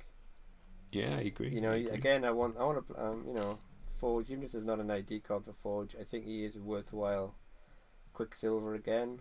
yeah. 0.91 1.17
I 1.17 1.21
agree. 1.21 1.49
You 1.49 1.61
know, 1.61 1.71
I 1.73 1.77
agree. 1.77 1.91
again, 1.91 2.23
I 2.23 2.31
want, 2.31 2.55
I 2.57 2.63
want 2.63 2.87
to, 2.87 3.03
um, 3.03 3.25
you 3.27 3.33
know, 3.33 3.59
Forge. 3.99 4.29
Even 4.29 4.43
if 4.43 4.51
there's 4.53 4.63
not 4.65 4.79
an 4.79 4.89
ID 4.91 5.19
card 5.21 5.43
for 5.45 5.53
Forge, 5.61 5.95
I 5.99 6.03
think 6.03 6.25
he 6.25 6.45
is 6.45 6.55
a 6.55 6.59
worthwhile 6.61 7.35
Quicksilver 8.13 8.75
again. 8.75 9.19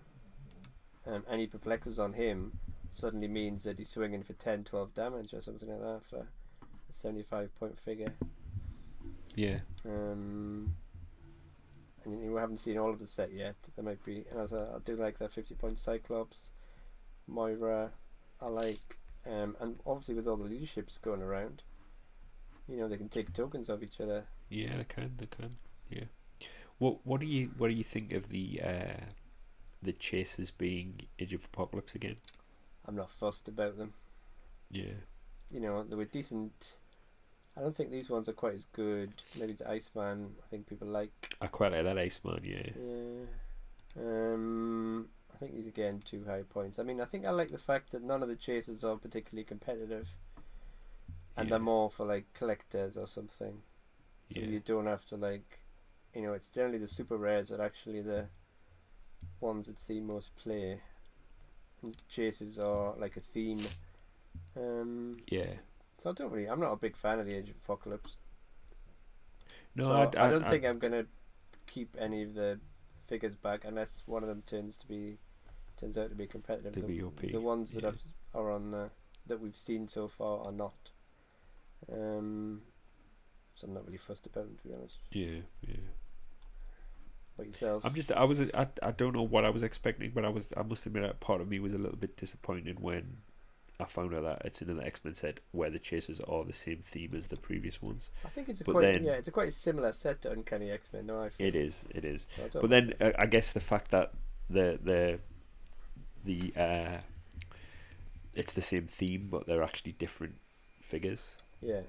Um, 1.07 1.25
any 1.31 1.47
perplexes 1.47 1.99
on 1.99 2.13
him 2.13 2.59
suddenly 2.91 3.29
means 3.29 3.63
that 3.65 3.79
he's 3.79 3.89
swinging 3.91 4.23
for 4.23 4.33
10, 4.35 4.65
12 4.65 4.95
damage 4.95 5.35
or 5.35 5.43
something 5.43 5.69
like 5.69 5.81
that 5.81 6.01
for 6.09 6.19
a 6.21 6.93
75 6.93 7.55
point 7.59 7.79
figure. 7.85 8.13
yeah, 9.35 9.59
Um, 9.85 10.75
and 12.07 12.23
you 12.23 12.37
haven't 12.37 12.61
seen 12.61 12.79
all 12.79 12.91
of 12.91 12.99
the 12.99 13.07
set 13.07 13.33
yet. 13.33 13.57
There 13.75 13.85
might 13.85 14.03
be, 14.05 14.25
and 14.31 14.41
as 14.41 14.53
I, 14.53 14.77
I 14.77 14.79
do 14.85 14.97
like 14.97 15.19
that 15.19 15.33
50 15.33 15.55
point 15.57 15.79
Cyclops, 15.79 16.39
Moira, 17.27 17.91
I 18.41 18.47
like, 18.47 18.97
um, 19.27 19.57
and 19.61 19.79
obviously 19.85 20.15
with 20.15 20.29
all 20.29 20.37
the 20.37 20.45
leaderships 20.45 20.99
going 21.03 21.21
around, 21.23 21.63
you 22.69 22.77
know, 22.77 22.89
they 22.89 22.97
can 22.97 23.09
take 23.09 23.33
tokens 23.35 23.69
of 23.69 23.83
each 23.83 24.01
other. 24.01 24.25
yeah. 24.49 24.77
They 24.79 24.85
can, 24.85 25.15
they 25.19 25.27
can. 25.27 25.57
Yeah. 25.91 26.05
What 26.79 26.99
What 27.05 27.21
do 27.21 27.27
you 27.27 27.51
What 27.57 27.69
do 27.69 27.75
you 27.75 27.85
think 27.85 28.13
of 28.13 28.29
the 28.29 28.61
uh, 28.63 29.05
the 29.83 29.93
chasers 29.93 30.51
being 30.51 31.07
Age 31.19 31.33
of 31.33 31.45
Apocalypse 31.45 31.95
again? 31.95 32.17
I'm 32.87 32.97
not 32.97 33.11
fussed 33.11 33.49
about 33.49 33.79
them. 33.79 33.95
Yeah, 34.71 34.99
You 35.51 35.61
know, 35.61 35.85
they 35.85 35.97
were 35.97 36.05
decent. 36.05 36.77
I 37.57 37.61
don't 37.61 37.75
think 37.75 37.91
these 37.91 38.11
ones 38.11 38.29
are 38.29 38.35
quite 38.35 38.55
as 38.55 38.67
good. 38.73 39.13
Maybe 39.39 39.55
the 39.55 39.69
Iceman, 39.69 40.35
I 40.43 40.47
think 40.49 40.69
people 40.69 40.89
like. 40.89 41.35
I 41.41 41.47
quite 41.47 41.73
like 41.73 41.85
that 41.85 41.99
Iceman. 41.99 42.41
Yeah, 42.45 42.71
Yeah. 42.77 43.25
Um, 43.99 45.09
I 45.35 45.39
think 45.39 45.55
these 45.55 45.67
again 45.67 46.03
too 46.05 46.25
high 46.27 46.43
points. 46.43 46.79
I 46.79 46.83
mean, 46.83 47.01
I 47.01 47.07
think 47.07 47.25
I 47.25 47.31
like 47.31 47.51
the 47.51 47.59
fact 47.59 47.93
that 47.93 48.03
none 48.03 48.23
of 48.23 48.29
the 48.29 48.37
chasers 48.37 48.85
are 48.85 48.97
particularly 48.97 49.45
competitive, 49.45 50.07
and 51.37 51.47
yeah. 51.47 51.51
they're 51.51 51.59
more 51.59 51.91
for 51.91 52.05
like 52.07 52.27
collectors 52.35 52.97
or 52.97 53.07
something. 53.07 53.63
So 54.33 54.41
yeah. 54.41 54.47
you 54.47 54.61
don't 54.61 54.87
have 54.87 55.07
to 55.07 55.17
like, 55.17 55.61
you 56.15 56.23
know, 56.23 56.33
it's 56.33 56.49
generally 56.49 56.79
the 56.79 56.89
super 56.89 57.17
rares 57.17 57.49
that 57.49 57.61
are 57.61 57.67
actually 57.67 58.03
the 58.03 58.27
ones 59.41 59.67
that 59.67 59.81
see 59.81 60.01
most 60.01 60.35
play. 60.37 60.81
And 61.83 61.97
chasers 62.09 62.59
are 62.59 62.95
like 62.99 63.17
a 63.17 63.21
theme. 63.21 63.61
Um, 64.57 65.15
yeah. 65.29 65.55
So 65.99 66.11
I 66.11 66.13
don't 66.13 66.31
really. 66.31 66.49
I'm 66.49 66.61
not 66.61 66.73
a 66.73 66.77
big 66.77 66.97
fan 66.97 67.19
of 67.19 67.27
the 67.27 67.35
Age 67.35 67.51
of 67.51 67.57
Apocalypse. 67.57 68.17
No, 69.75 69.85
so 69.85 69.93
I, 69.93 69.99
I, 69.99 70.27
I 70.27 70.31
don't 70.31 70.45
I- 70.45 70.51
think 70.51 70.65
I'm 70.65 70.79
gonna 70.79 71.07
keep 71.67 71.97
any 71.99 72.23
of 72.23 72.35
the 72.35 72.59
figures 73.09 73.35
back 73.35 73.65
unless 73.65 74.03
one 74.07 74.23
of 74.23 74.29
them 74.29 74.43
turns 74.47 74.77
to 74.79 74.87
be 74.87 75.19
turns 75.79 75.97
out 75.97 76.09
to 76.09 76.15
be 76.15 76.27
competitive. 76.27 76.73
To 76.73 76.81
the, 76.81 76.87
be 76.87 77.03
OP, 77.03 77.21
the 77.21 77.41
ones 77.41 77.71
that 77.73 77.85
yeah. 77.85 77.91
are 78.35 78.51
on 78.51 78.71
the, 78.71 78.91
that 79.27 79.41
we've 79.41 79.57
seen 79.57 79.89
so 79.89 80.09
far 80.09 80.47
are 80.47 80.53
not. 80.53 80.91
Um, 81.93 82.63
so 83.55 83.67
I'm 83.67 83.75
not 83.75 83.85
really 83.87 83.99
fussed 83.99 84.27
about 84.27 84.47
them 84.47 84.57
to 84.57 84.69
be 84.69 84.75
honest. 84.75 84.99
Yeah, 85.13 85.41
yeah. 85.67 85.77
But 87.37 87.47
yourself, 87.47 87.85
I'm 87.85 87.95
just. 87.95 88.11
I 88.13 88.25
was. 88.25 88.41
I, 88.55 88.67
I 88.83 88.93
don't 88.93 89.15
know 89.15 89.23
what 89.23 89.45
I 89.45 89.51
was 89.51 89.63
expecting, 89.63 90.11
but 90.15 90.25
I 90.25 90.31
was. 90.31 90.53
I 90.57 90.63
must 90.63 90.87
admit, 90.87 91.03
that 91.03 91.21
part 91.21 91.41
of 91.41 91.49
me 91.49 91.59
was 91.59 91.75
a 91.75 91.79
little 91.79 91.99
bit 91.99 92.17
disappointed 92.17 92.81
when 92.81 93.19
I 93.79 93.85
found 93.85 94.15
out 94.15 94.23
that 94.23 94.43
it's 94.45 94.63
another 94.63 94.83
X 94.83 95.01
Men 95.05 95.15
set 95.15 95.41
where 95.53 95.69
the 95.71 95.79
chasers 95.79 96.21
are 96.21 96.45
the 96.45 96.53
same 96.53 96.79
theme 96.79 97.13
as 97.15 97.27
the 97.27 97.37
previous 97.37 97.83
ones. 97.83 98.11
I 98.25 98.29
think 98.29 98.49
it's 98.49 98.61
a 98.63 98.65
But 98.65 98.73
quite 98.73 98.83
then- 98.95 99.05
yeah, 99.05 99.13
it's 99.13 99.29
a 99.29 99.33
quite 99.33 99.53
similar 99.53 99.93
set 99.93 100.23
to 100.23 100.31
Uncanny 100.33 100.71
X 100.71 100.89
Men. 100.93 101.07
No, 101.07 101.23
I 101.23 101.29
feel. 101.29 101.47
It 101.47 101.55
is, 101.57 101.85
it 101.95 102.05
is. 102.05 102.27
So 102.53 102.61
But 102.63 102.71
then 102.71 102.95
uh, 103.01 103.13
I 103.19 103.27
guess 103.27 103.53
the 103.53 103.61
fact 103.61 103.91
that 103.91 104.13
the 104.49 104.79
the 104.83 105.19
the 106.25 106.53
uh, 106.61 107.01
it's 108.35 108.53
the 108.53 108.63
same 108.63 108.87
theme, 108.87 109.29
but 109.31 109.47
they're 109.47 109.63
actually 109.63 109.93
different 109.93 110.37
figures, 110.81 111.37
yeah, 111.61 111.81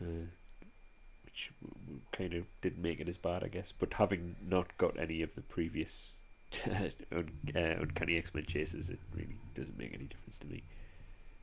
uh, 0.00 0.26
which 1.24 1.50
kind 2.12 2.34
of 2.34 2.44
didn't 2.62 2.82
make 2.82 3.00
it 3.00 3.08
as 3.08 3.16
bad, 3.16 3.42
I 3.44 3.48
guess. 3.48 3.72
But 3.72 3.94
having 3.94 4.36
not 4.44 4.76
got 4.78 4.98
any 4.98 5.22
of 5.22 5.34
the 5.34 5.40
previous 5.40 6.18
un- 7.12 7.30
uh, 7.54 7.80
uncanny 7.82 8.16
X 8.16 8.34
Men 8.34 8.44
chases, 8.46 8.90
it 8.90 9.00
really 9.14 9.38
doesn't 9.54 9.78
make 9.78 9.92
any 9.94 10.04
difference 10.04 10.38
to 10.40 10.46
me. 10.46 10.62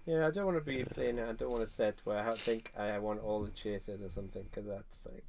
yeah. 0.05 0.28
I 0.28 0.32
don't 0.32 0.45
want 0.45 0.57
to 0.57 0.64
be 0.64 0.84
Uh, 0.84 0.86
playing. 0.86 1.18
it. 1.20 1.28
I 1.28 1.34
don't 1.34 1.49
want 1.51 1.64
a 1.64 1.68
set 1.68 1.99
where 2.03 2.20
I 2.20 2.36
think 2.36 2.72
I 2.78 2.97
want 2.99 3.22
all 3.22 3.41
the 3.43 3.51
chasers 3.51 4.01
or 4.01 4.09
something 4.12 4.43
because 4.43 4.66
that's 4.68 4.99
like. 5.05 5.26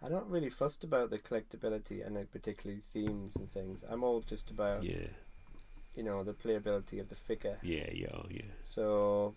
I'm 0.00 0.12
not 0.12 0.30
really 0.30 0.48
fussed 0.50 0.84
about 0.84 1.10
the 1.10 1.18
collectability 1.18 2.06
and 2.06 2.14
like 2.14 2.30
particularly 2.30 2.82
themes 2.92 3.34
and 3.34 3.50
things. 3.50 3.82
I'm 3.88 4.04
all 4.04 4.20
just 4.20 4.48
about 4.50 4.84
Yeah, 4.84 5.08
you 5.96 6.04
know 6.04 6.22
the 6.22 6.34
playability 6.34 7.00
of 7.00 7.08
the 7.08 7.16
figure. 7.16 7.58
yeah, 7.62 7.90
yeah, 7.92 8.16
yeah. 8.30 8.42
So 8.62 9.34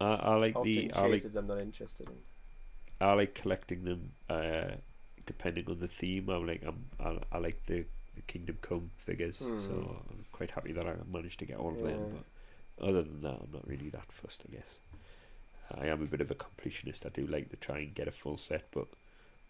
I, 0.00 0.06
I 0.14 0.34
like 0.36 0.54
the 0.62 0.92
I 0.94 1.06
like 1.08 1.24
I'm 1.36 1.46
not 1.48 1.58
interested 1.60 2.08
in. 2.08 2.18
I 3.00 3.12
like 3.14 3.34
collecting 3.34 3.82
them 3.84 4.12
uh, 4.30 4.76
depending 5.26 5.68
on 5.68 5.80
the 5.80 5.88
theme. 5.88 6.28
I'm 6.28 6.46
like 6.46 6.62
I'm 6.64 6.84
I, 7.00 7.18
I 7.32 7.38
like 7.38 7.64
the, 7.66 7.84
the 8.14 8.22
Kingdom 8.22 8.58
Come 8.62 8.90
figures, 8.96 9.36
so 9.38 9.72
Hmm. 9.74 10.10
I'm 10.12 10.24
quite 10.32 10.50
happy 10.52 10.72
that 10.72 10.86
I 10.86 10.94
managed 11.10 11.38
to 11.40 11.46
get 11.46 11.58
all 11.58 11.70
of 11.72 11.78
Yeah. 11.78 11.88
them. 11.92 12.24
But 12.76 12.88
other 12.88 13.02
than 13.02 13.20
that, 13.22 13.40
I'm 13.42 13.50
not 13.52 13.66
really 13.66 13.88
that 13.90 14.10
fussed. 14.12 14.44
I 14.48 14.52
guess 14.52 14.78
I 15.70 15.86
am 15.86 16.02
a 16.02 16.06
bit 16.06 16.20
of 16.20 16.30
a 16.30 16.34
completionist. 16.34 17.06
I 17.06 17.08
do 17.10 17.26
like 17.26 17.48
to 17.50 17.56
try 17.56 17.78
and 17.78 17.94
get 17.94 18.06
a 18.08 18.12
full 18.12 18.36
set, 18.36 18.70
but 18.70 18.86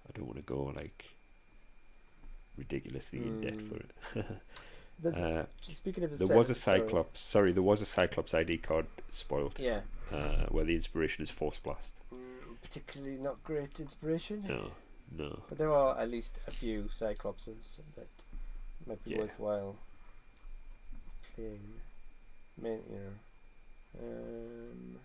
I 0.08 0.12
don't 0.12 0.26
want 0.26 0.36
to 0.36 0.42
go 0.42 0.62
like 0.64 1.10
ridiculously 2.56 3.18
in 3.26 3.40
debt 3.40 3.54
Hmm. 3.60 3.68
for 3.68 3.76
it. 3.76 3.90
That's, 5.00 5.16
uh, 5.16 5.46
speaking 5.60 6.04
of 6.04 6.10
the 6.12 6.16
there 6.18 6.28
set, 6.28 6.36
was 6.36 6.50
a 6.50 6.54
sorry. 6.54 6.80
Cyclops. 6.80 7.18
Sorry, 7.20 7.52
there 7.52 7.64
was 7.64 7.82
a 7.82 7.86
Cyclops 7.86 8.32
ID 8.32 8.58
card 8.58 8.86
spoilt, 9.10 9.58
Yeah, 9.58 9.80
uh, 10.12 10.46
where 10.46 10.64
the 10.64 10.74
inspiration 10.76 11.22
is 11.24 11.30
Force 11.32 11.58
Blast. 11.58 11.96
mm, 12.12 12.56
particularly 12.62 13.18
not 13.18 13.42
great 13.42 13.80
inspiration. 13.80 14.44
No, 14.46 14.70
no. 15.10 15.42
But 15.48 15.58
there 15.58 15.72
are 15.72 15.98
at 15.98 16.08
least 16.10 16.38
a 16.46 16.52
few 16.52 16.84
Cyclopses 16.96 17.80
that 17.96 18.06
might 18.86 19.02
be 19.04 19.12
Yeah. 19.12 19.18
worthwhile 19.18 19.76
playing. 21.34 21.80
Main, 22.60 22.82
know. 22.90 23.12
Um, 24.00 24.98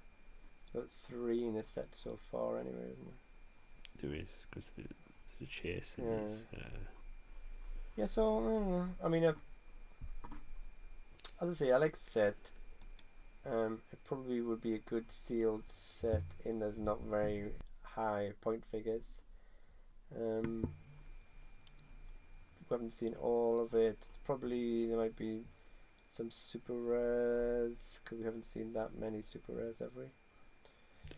it's 0.64 0.74
about 0.74 0.90
three 1.08 1.46
in 1.46 1.56
the 1.56 1.64
set 1.64 1.88
so 1.96 2.18
far, 2.32 2.60
anyway, 2.60 2.92
isn't 2.94 3.08
it? 3.08 4.02
There 4.02 4.14
is 4.14 4.46
because 4.50 4.72
there's 4.78 4.88
a 5.42 5.46
chase 5.46 5.96
and 5.98 6.08
Yeah. 6.08 6.16
there's 6.18 6.46
uh, 6.56 6.78
Yeah, 7.98 8.06
so 8.06 8.40
I 8.40 8.42
don't 8.44 8.70
know. 8.70 8.90
I 9.04 9.08
mean, 9.10 9.26
uh, 9.26 9.34
as 11.42 11.50
I 11.50 11.54
say, 11.54 11.72
I 11.72 11.78
like 11.78 11.98
set. 11.98 12.52
Um, 13.46 13.82
it 13.92 14.00
probably 14.06 14.42
would 14.42 14.62
be 14.62 14.76
a 14.76 14.80
good 14.80 15.12
sealed 15.12 15.64
set 15.68 16.24
in 16.46 16.60
there's 16.60 16.78
not 16.78 17.02
very 17.02 17.54
high 17.84 18.34
point 18.42 18.64
figures. 18.72 19.20
Um, 20.16 20.74
we 22.70 22.76
haven't 22.76 22.92
seen 22.92 23.16
all 23.16 23.60
of 23.60 23.74
it. 23.74 23.98
It's 24.10 24.20
probably 24.26 24.88
there 24.88 24.98
might 24.98 25.16
be 25.16 25.42
some 26.12 26.30
super 26.32 26.74
rares 26.74 28.00
because 28.04 28.20
we 28.20 28.26
haven't 28.26 28.46
seen 28.46 28.74
that 28.74 28.98
many 29.00 29.22
super 29.22 29.54
rares, 29.54 29.80
have 29.80 29.96
we? 29.96 30.06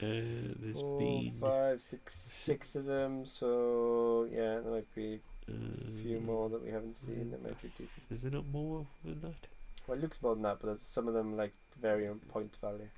uh, 0.02 0.54
there's 0.60 0.82
Four, 0.82 1.00
been 1.00 1.32
five, 1.40 1.82
six, 1.82 2.16
six 2.30 2.76
of 2.76 2.86
them. 2.86 3.26
So 3.26 4.28
yeah, 4.32 4.60
there 4.60 4.72
might 4.72 4.94
be 4.96 5.22
uh, 5.50 5.54
a 5.54 5.92
few 6.02 6.20
more 6.20 6.50
that 6.50 6.64
we 6.64 6.72
haven't 6.72 6.98
seen 6.98 7.32
that 7.32 7.44
might 7.44 7.62
be 7.62 7.70
decent. 7.70 8.06
Is 8.10 8.22
there 8.24 8.32
not 8.32 8.48
more 8.48 8.88
than 9.04 9.22
that? 9.22 9.48
Well, 9.88 9.98
it 9.98 10.02
looks 10.02 10.22
more 10.22 10.34
than 10.36 10.44
that, 10.44 10.60
but 10.60 10.68
there's 10.68 10.82
some 10.84 11.08
of 11.08 11.14
them 11.14 11.36
like 11.38 11.54
vary 11.80 12.08
on 12.08 12.20
point 12.20 12.58
value. 12.62 12.90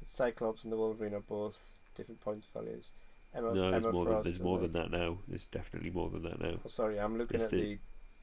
The 0.00 0.08
Cyclops 0.08 0.64
and 0.64 0.72
the 0.72 0.76
Wolverine 0.76 1.14
are 1.14 1.20
both 1.20 1.56
different 1.94 2.20
points 2.20 2.46
values. 2.52 2.86
Emma, 3.34 3.54
no, 3.54 3.70
there's 3.70 3.84
Emma 3.84 3.92
more 3.92 4.04
than 4.06 4.22
there's 4.22 4.40
more 4.40 4.58
than 4.58 4.72
that 4.72 4.90
now. 4.90 5.18
There's 5.28 5.46
definitely 5.46 5.90
more 5.90 6.10
than 6.10 6.22
that 6.22 6.40
now. 6.40 6.58
Oh, 6.64 6.68
sorry, 6.68 6.98
I'm 6.98 7.16
looking 7.18 7.34
It's 7.36 7.44
at 7.44 7.50
the- 7.50 7.60
the 7.74 7.78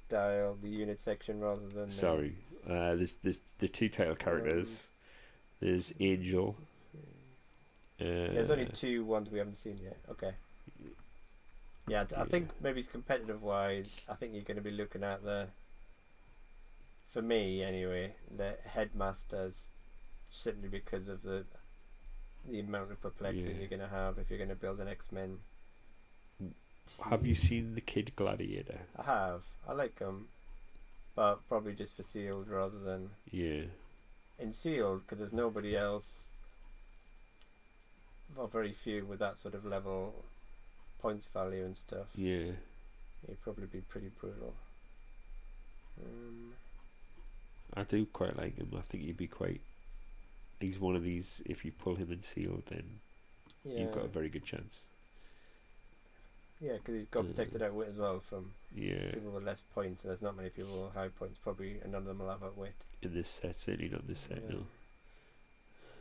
dial, 0.09 0.55
the 0.61 0.69
unit 0.69 0.99
section 0.99 1.39
rather 1.39 1.67
than. 1.67 1.85
uh, 1.85 1.89
Sorry, 1.89 2.35
uh, 2.65 2.95
there's 2.95 3.15
there's 3.15 3.39
the 3.59 3.67
two 3.69 3.89
title 3.89 4.15
characters. 4.15 4.89
There's 5.59 5.93
Angel. 5.99 6.55
Uh, 7.99 8.05
Yeah, 8.05 8.27
there's 8.33 8.49
only 8.49 8.65
two 8.67 9.03
ones 9.05 9.29
we 9.31 9.39
haven't 9.39 9.55
seen 9.55 9.77
yet. 9.79 9.97
Okay. 10.09 10.33
Yeah, 11.87 12.01
I 12.15 12.19
Yeah. 12.19 12.25
think 12.25 12.49
maybe 12.61 12.81
it's 12.81 12.89
competitive 12.89 13.41
wise. 13.41 14.01
I 14.09 14.15
think 14.15 14.33
you're 14.33 14.43
going 14.43 14.57
to 14.57 14.61
be 14.63 14.71
looking 14.71 15.03
at 15.03 15.23
the. 15.23 15.47
For 17.07 17.21
me, 17.21 17.63
anyway, 17.63 18.15
the 18.29 18.57
headmasters, 18.65 19.69
simply 20.29 20.67
because 20.67 21.07
of 21.07 21.23
the, 21.23 21.45
the 22.47 22.59
amount 22.59 22.91
of 22.91 23.01
perplexity 23.01 23.51
Yeah. 23.51 23.59
you're 23.59 23.67
going 23.67 23.81
to 23.81 23.87
have 23.87 24.17
if 24.17 24.29
you're 24.29 24.37
going 24.39 24.49
to 24.49 24.55
build 24.55 24.79
an 24.79 24.87
X 24.87 25.11
Men. 25.11 25.39
Have 27.09 27.25
you 27.25 27.35
seen 27.35 27.75
the 27.75 27.81
Kid 27.81 28.13
Gladiator? 28.15 28.79
I 28.97 29.03
have. 29.03 29.41
I 29.67 29.73
like 29.73 29.99
him, 29.99 30.27
but 31.15 31.45
probably 31.49 31.73
just 31.73 31.97
for 31.97 32.03
sealed 32.03 32.47
rather 32.47 32.79
than 32.79 33.09
Yeah, 33.29 33.63
in 34.39 34.53
sealed 34.53 35.01
because 35.01 35.17
there's 35.19 35.33
nobody 35.33 35.75
else. 35.75 36.23
Or 38.37 38.47
very 38.47 38.71
few 38.73 39.05
with 39.05 39.19
that 39.19 39.37
sort 39.37 39.53
of 39.55 39.65
level, 39.65 40.23
points 41.01 41.27
value 41.33 41.65
and 41.65 41.75
stuff. 41.75 42.07
yeah. 42.15 42.51
It'd 43.23 43.41
probably 43.41 43.65
be 43.65 43.79
pretty 43.81 44.09
brutal. 44.21 44.53
Um, 46.01 46.53
I 47.73 47.83
do 47.83 48.05
quite 48.05 48.37
like 48.37 48.57
him. 48.57 48.71
I 48.77 48.81
think 48.81 49.03
he'd 49.03 49.17
be 49.17 49.27
quite. 49.27 49.59
He's 50.59 50.79
one 50.79 50.95
of 50.95 51.03
these. 51.03 51.41
If 51.45 51.63
you 51.65 51.71
pull 51.71 51.95
him 51.95 52.11
in 52.11 52.21
sealed, 52.23 52.63
then 52.67 52.99
yeah, 53.63 53.81
you've 53.81 53.93
got 53.93 54.05
a 54.05 54.07
very 54.07 54.29
good 54.29 54.43
chance. 54.45 54.83
yeah, 56.59 56.73
because 56.73 56.95
he's 56.95 57.07
got 57.11 57.23
Mm. 57.25 57.27
protected 57.35 57.61
outwit 57.61 57.89
as 57.89 57.97
well 57.97 58.19
from 58.19 58.53
Yeah, 58.73 59.11
people 59.13 59.31
with 59.31 59.43
less 59.43 59.61
points. 59.75 60.03
And 60.03 60.09
there's 60.11 60.21
not 60.21 60.35
many 60.35 60.49
people 60.49 60.83
with 60.85 60.93
high 60.93 61.09
points. 61.09 61.37
Probably 61.37 61.79
and 61.81 61.91
none 61.91 62.01
of 62.01 62.05
them 62.07 62.19
will 62.19 62.29
have 62.29 62.43
outwit. 62.43 62.73
in 63.03 63.13
this 63.13 63.29
set, 63.29 63.59
certainly 63.59 63.89
not 63.89 64.07
this 64.07 64.21
set. 64.21 64.41
Yeah. 64.43 64.55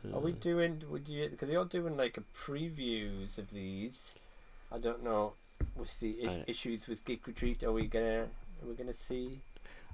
No. 0.03 0.17
Are 0.17 0.19
we 0.19 0.31
Uh, 0.31 0.35
doing? 0.39 0.83
Would 0.89 1.07
you? 1.07 1.29
Because 1.29 1.49
you're 1.49 1.65
doing 1.65 1.95
like 1.95 2.17
a 2.17 2.21
previews 2.35 3.37
of 3.37 3.51
these. 3.51 4.15
I 4.71 4.79
don't 4.79 5.03
know 5.03 5.33
with 5.75 5.99
the 5.99 6.11
is- 6.23 6.29
I- 6.29 6.43
issues 6.47 6.87
with 6.87 7.05
Geek 7.05 7.27
Retreat. 7.27 7.63
Are 7.63 7.71
we 7.71 7.85
gonna? 7.87 8.23
Are 8.61 8.67
we 8.67 8.73
gonna 8.73 8.93
see? 8.93 9.41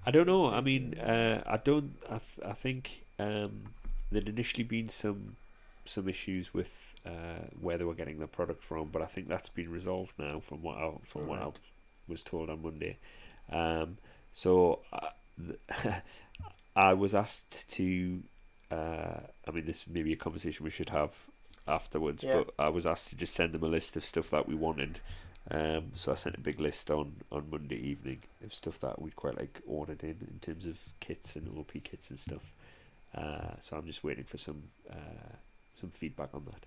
I 0.05 0.11
don't 0.11 0.27
know. 0.27 0.47
I 0.47 0.61
mean, 0.61 0.97
uh, 0.97 1.43
I 1.45 1.57
don't. 1.57 2.01
I 2.09 2.19
th- 2.19 2.45
I 2.47 2.53
think 2.53 3.05
um, 3.19 3.73
there'd 4.13 4.29
initially 4.29 4.63
been 4.63 4.89
some 4.89 5.35
some 5.85 6.07
issues 6.07 6.53
with 6.53 6.95
uh, 7.05 7.47
where 7.59 7.77
they 7.77 7.83
were 7.83 7.93
getting 7.93 8.19
the 8.19 8.27
product 8.27 8.63
from, 8.63 8.87
but 8.89 9.01
I 9.01 9.05
think 9.05 9.27
that's 9.27 9.49
been 9.49 9.69
resolved 9.69 10.13
now. 10.17 10.39
From 10.39 10.61
what 10.61 10.77
I, 10.77 10.91
from 11.03 11.27
what 11.27 11.39
I 11.39 11.49
was 12.07 12.23
told 12.23 12.49
on 12.49 12.61
Monday. 12.63 12.97
Um, 13.51 13.97
so 14.31 14.79
uh, 14.93 15.09
th- 15.37 15.95
I 16.75 16.93
was 16.93 17.13
asked 17.13 17.69
to. 17.71 18.23
Uh, 18.71 19.19
I 19.47 19.51
mean, 19.51 19.65
this 19.65 19.85
may 19.87 20.01
be 20.01 20.13
a 20.13 20.17
conversation 20.17 20.63
we 20.63 20.71
should 20.71 20.89
have 20.89 21.29
afterwards, 21.67 22.23
Yeah. 22.23 22.43
but 22.43 22.53
I 22.57 22.69
was 22.69 22.85
asked 22.87 23.09
to 23.09 23.15
just 23.15 23.33
send 23.35 23.53
them 23.53 23.63
a 23.63 23.67
list 23.67 23.95
of 23.95 24.03
stuff 24.03 24.29
that 24.31 24.47
we 24.47 24.55
wanted. 24.55 24.99
Um, 25.51 25.91
so 25.93 26.11
I 26.11 26.15
sent 26.15 26.37
a 26.37 26.39
big 26.39 26.59
list 26.59 26.89
on, 26.89 27.17
on 27.31 27.49
Monday 27.51 27.75
evening 27.75 28.19
of 28.43 28.53
stuff 28.53 28.79
that 28.79 29.01
we'd 29.01 29.15
quite 29.15 29.37
like 29.37 29.61
ordered 29.67 30.01
in 30.01 30.17
in 30.31 30.39
terms 30.41 30.65
of 30.65 30.79
kits 31.01 31.35
and 31.35 31.47
OP 31.57 31.73
kits 31.83 32.09
and 32.09 32.17
stuff. 32.17 32.53
Uh, 33.15 33.55
so 33.59 33.77
I'm 33.77 33.85
just 33.85 34.03
waiting 34.03 34.23
for 34.23 34.37
some 34.37 34.63
uh, 34.89 35.35
some 35.73 35.89
feedback 35.91 36.29
on 36.33 36.45
that. 36.45 36.65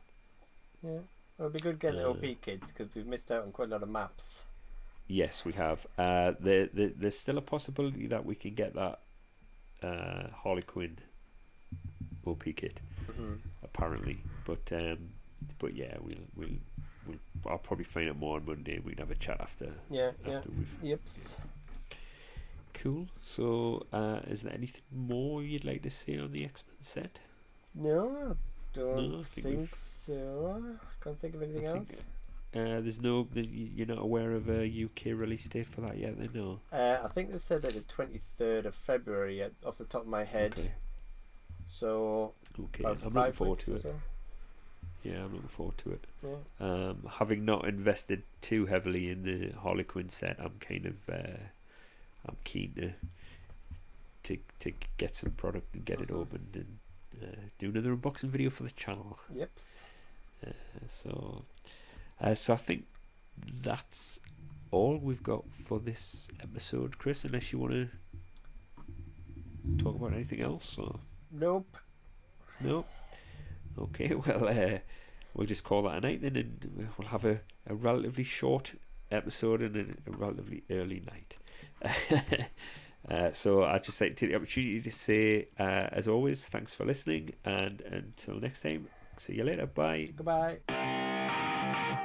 Yeah. 0.82 1.00
Well, 1.38 1.48
it'll 1.48 1.50
be 1.50 1.58
good 1.60 1.78
getting 1.80 1.98
the 2.00 2.06
Uh, 2.06 2.10
OP 2.12 2.40
kits 2.40 2.72
because 2.72 2.94
we've 2.94 3.06
missed 3.06 3.30
out 3.30 3.42
on 3.44 3.52
quite 3.52 3.68
a 3.68 3.72
lot 3.72 3.82
of 3.82 3.88
maps. 3.88 4.44
Yes, 5.08 5.44
we 5.44 5.52
have. 5.52 5.86
Uh, 5.98 6.32
there, 6.40 6.68
there, 6.72 6.90
there's 6.96 7.18
still 7.18 7.38
a 7.38 7.42
possibility 7.42 8.06
that 8.08 8.24
we 8.24 8.34
can 8.34 8.54
get 8.54 8.74
that 8.74 9.00
uh, 9.82 10.28
Harley 10.42 10.62
Quinn 10.62 10.98
OP 12.26 12.44
kit, 12.56 12.80
hmm 13.14 13.34
apparently. 13.62 14.18
But 14.44 14.72
um, 14.72 15.10
but 15.58 15.74
yeah, 15.74 15.96
we'll 16.00 16.26
we'll 16.34 16.58
we'll 17.06 17.18
I'll 17.46 17.58
probably 17.58 17.84
find 17.84 18.08
out 18.08 18.18
more 18.18 18.36
on 18.38 18.46
Monday. 18.46 18.80
We 18.80 18.92
can 18.92 18.98
have 19.06 19.10
a 19.10 19.14
chat 19.18 19.40
after 19.40 19.74
Yeah. 19.90 20.12
Yeah. 20.26 20.38
after 20.38 20.50
we've 20.50 20.76
Yep. 20.82 21.00
Cool. 22.86 23.06
So, 23.20 23.86
uh, 23.92 24.20
is 24.28 24.42
there 24.42 24.52
anything 24.54 24.82
more 24.92 25.42
you'd 25.42 25.64
like 25.64 25.82
to 25.82 25.90
say 25.90 26.18
on 26.18 26.30
the 26.32 26.44
X 26.44 26.62
Men 26.68 26.76
set? 26.80 27.18
No, 27.74 28.08
I 28.30 28.34
don't 28.78 29.10
No, 29.12 29.18
I 29.18 29.22
think 29.22 29.46
think, 29.46 29.70
so. 30.06 30.62
Can't 31.02 31.20
think 31.20 31.34
of 31.34 31.42
anything 31.42 31.66
I 31.66 31.70
else. 31.78 31.88
think- 31.88 32.02
Uh, 32.54 32.80
there's 32.80 33.00
no. 33.02 33.26
You're 33.34 33.86
not 33.88 33.98
aware 33.98 34.32
of 34.32 34.48
a 34.48 34.64
UK 34.66 35.12
release 35.12 35.46
date 35.48 35.66
for 35.66 35.80
that 35.82 35.98
yet? 35.98 36.16
Then 36.18 36.30
no. 36.32 36.60
Uh, 36.72 37.00
I 37.04 37.08
think 37.08 37.30
they 37.32 37.38
said 37.38 37.60
that 37.62 37.74
the 37.74 37.80
twenty 37.82 38.20
third 38.38 38.64
of 38.66 38.74
February 38.74 39.42
at, 39.42 39.52
off 39.64 39.76
the 39.76 39.84
top 39.84 40.02
of 40.02 40.06
my 40.08 40.24
head. 40.24 40.52
Okay. 40.52 40.72
So 41.66 42.32
Okay, 42.58 42.84
I'm 42.84 43.12
looking 43.12 43.32
forward 43.32 43.58
to 43.60 43.74
it. 43.74 43.82
so. 43.82 43.94
Yeah, 45.02 45.24
I'm 45.24 45.32
looking 45.34 45.48
forward 45.48 45.76
to 45.78 45.90
it. 45.92 46.04
Yeah. 46.22 46.36
Um, 46.66 47.06
having 47.18 47.44
not 47.44 47.66
invested 47.68 48.22
too 48.40 48.66
heavily 48.66 49.10
in 49.10 49.22
the 49.24 49.50
Harley 49.58 49.84
Quinn 49.84 50.08
set, 50.08 50.36
I'm 50.40 50.58
kind 50.60 50.86
of 50.86 51.08
uh, 51.10 51.36
I'm 52.28 52.36
keen 52.44 52.72
to 52.74 52.92
to 54.24 54.38
to 54.60 54.72
get 54.96 55.14
some 55.14 55.30
product 55.32 55.74
and 55.74 55.84
get 55.84 56.00
it 56.00 56.08
Mhm. 56.08 56.16
opened 56.20 56.56
and 56.56 56.78
uh, 57.22 57.36
do 57.58 57.70
another 57.70 57.96
unboxing 57.96 58.28
video 58.30 58.50
for 58.50 58.62
the 58.64 58.70
channel. 58.72 59.18
Yep. 59.34 59.50
Uh, 60.46 60.50
so, 60.88 61.44
uh, 62.20 62.34
so 62.34 62.54
I 62.54 62.56
think 62.56 62.86
that's 63.62 64.20
all 64.70 64.98
we've 64.98 65.22
got 65.22 65.44
for 65.52 65.78
this 65.78 66.28
episode, 66.42 66.98
Chris. 66.98 67.24
Unless 67.24 67.52
you 67.52 67.58
want 67.58 67.72
to 67.72 67.88
talk 69.78 69.96
about 69.96 70.12
anything 70.12 70.40
else, 70.42 70.78
or 70.78 71.00
Nope. 71.30 71.76
no? 72.62 72.84
Okay, 73.78 74.14
well, 74.26 74.48
uh, 74.48 74.78
we'll 75.34 75.46
just 75.46 75.64
call 75.64 75.82
that 75.82 75.98
a 75.98 76.00
night 76.00 76.22
then, 76.22 76.36
and 76.36 76.90
we'll 76.98 77.08
have 77.08 77.24
a, 77.24 77.40
a 77.66 77.74
relatively 77.74 78.24
short 78.24 78.74
episode 79.10 79.62
and 79.62 79.76
a, 79.76 80.10
a 80.10 80.16
relatively 80.16 80.64
early 80.70 81.00
night. 81.00 81.36
uh, 83.10 83.32
so 83.32 83.64
I'd 83.64 83.84
just 83.84 84.00
like 84.00 84.16
to 84.16 84.26
take 84.26 84.30
the 84.30 84.36
opportunity 84.36 84.80
to 84.80 84.90
say, 84.90 85.48
uh, 85.58 85.88
as 85.92 86.08
always, 86.08 86.48
thanks 86.48 86.74
for 86.74 86.84
listening, 86.84 87.32
and 87.44 87.80
until 87.82 88.40
next 88.40 88.62
time, 88.62 88.88
see 89.16 89.34
you 89.34 89.44
later. 89.44 89.66
Bye. 89.66 90.10
Goodbye. 90.16 92.02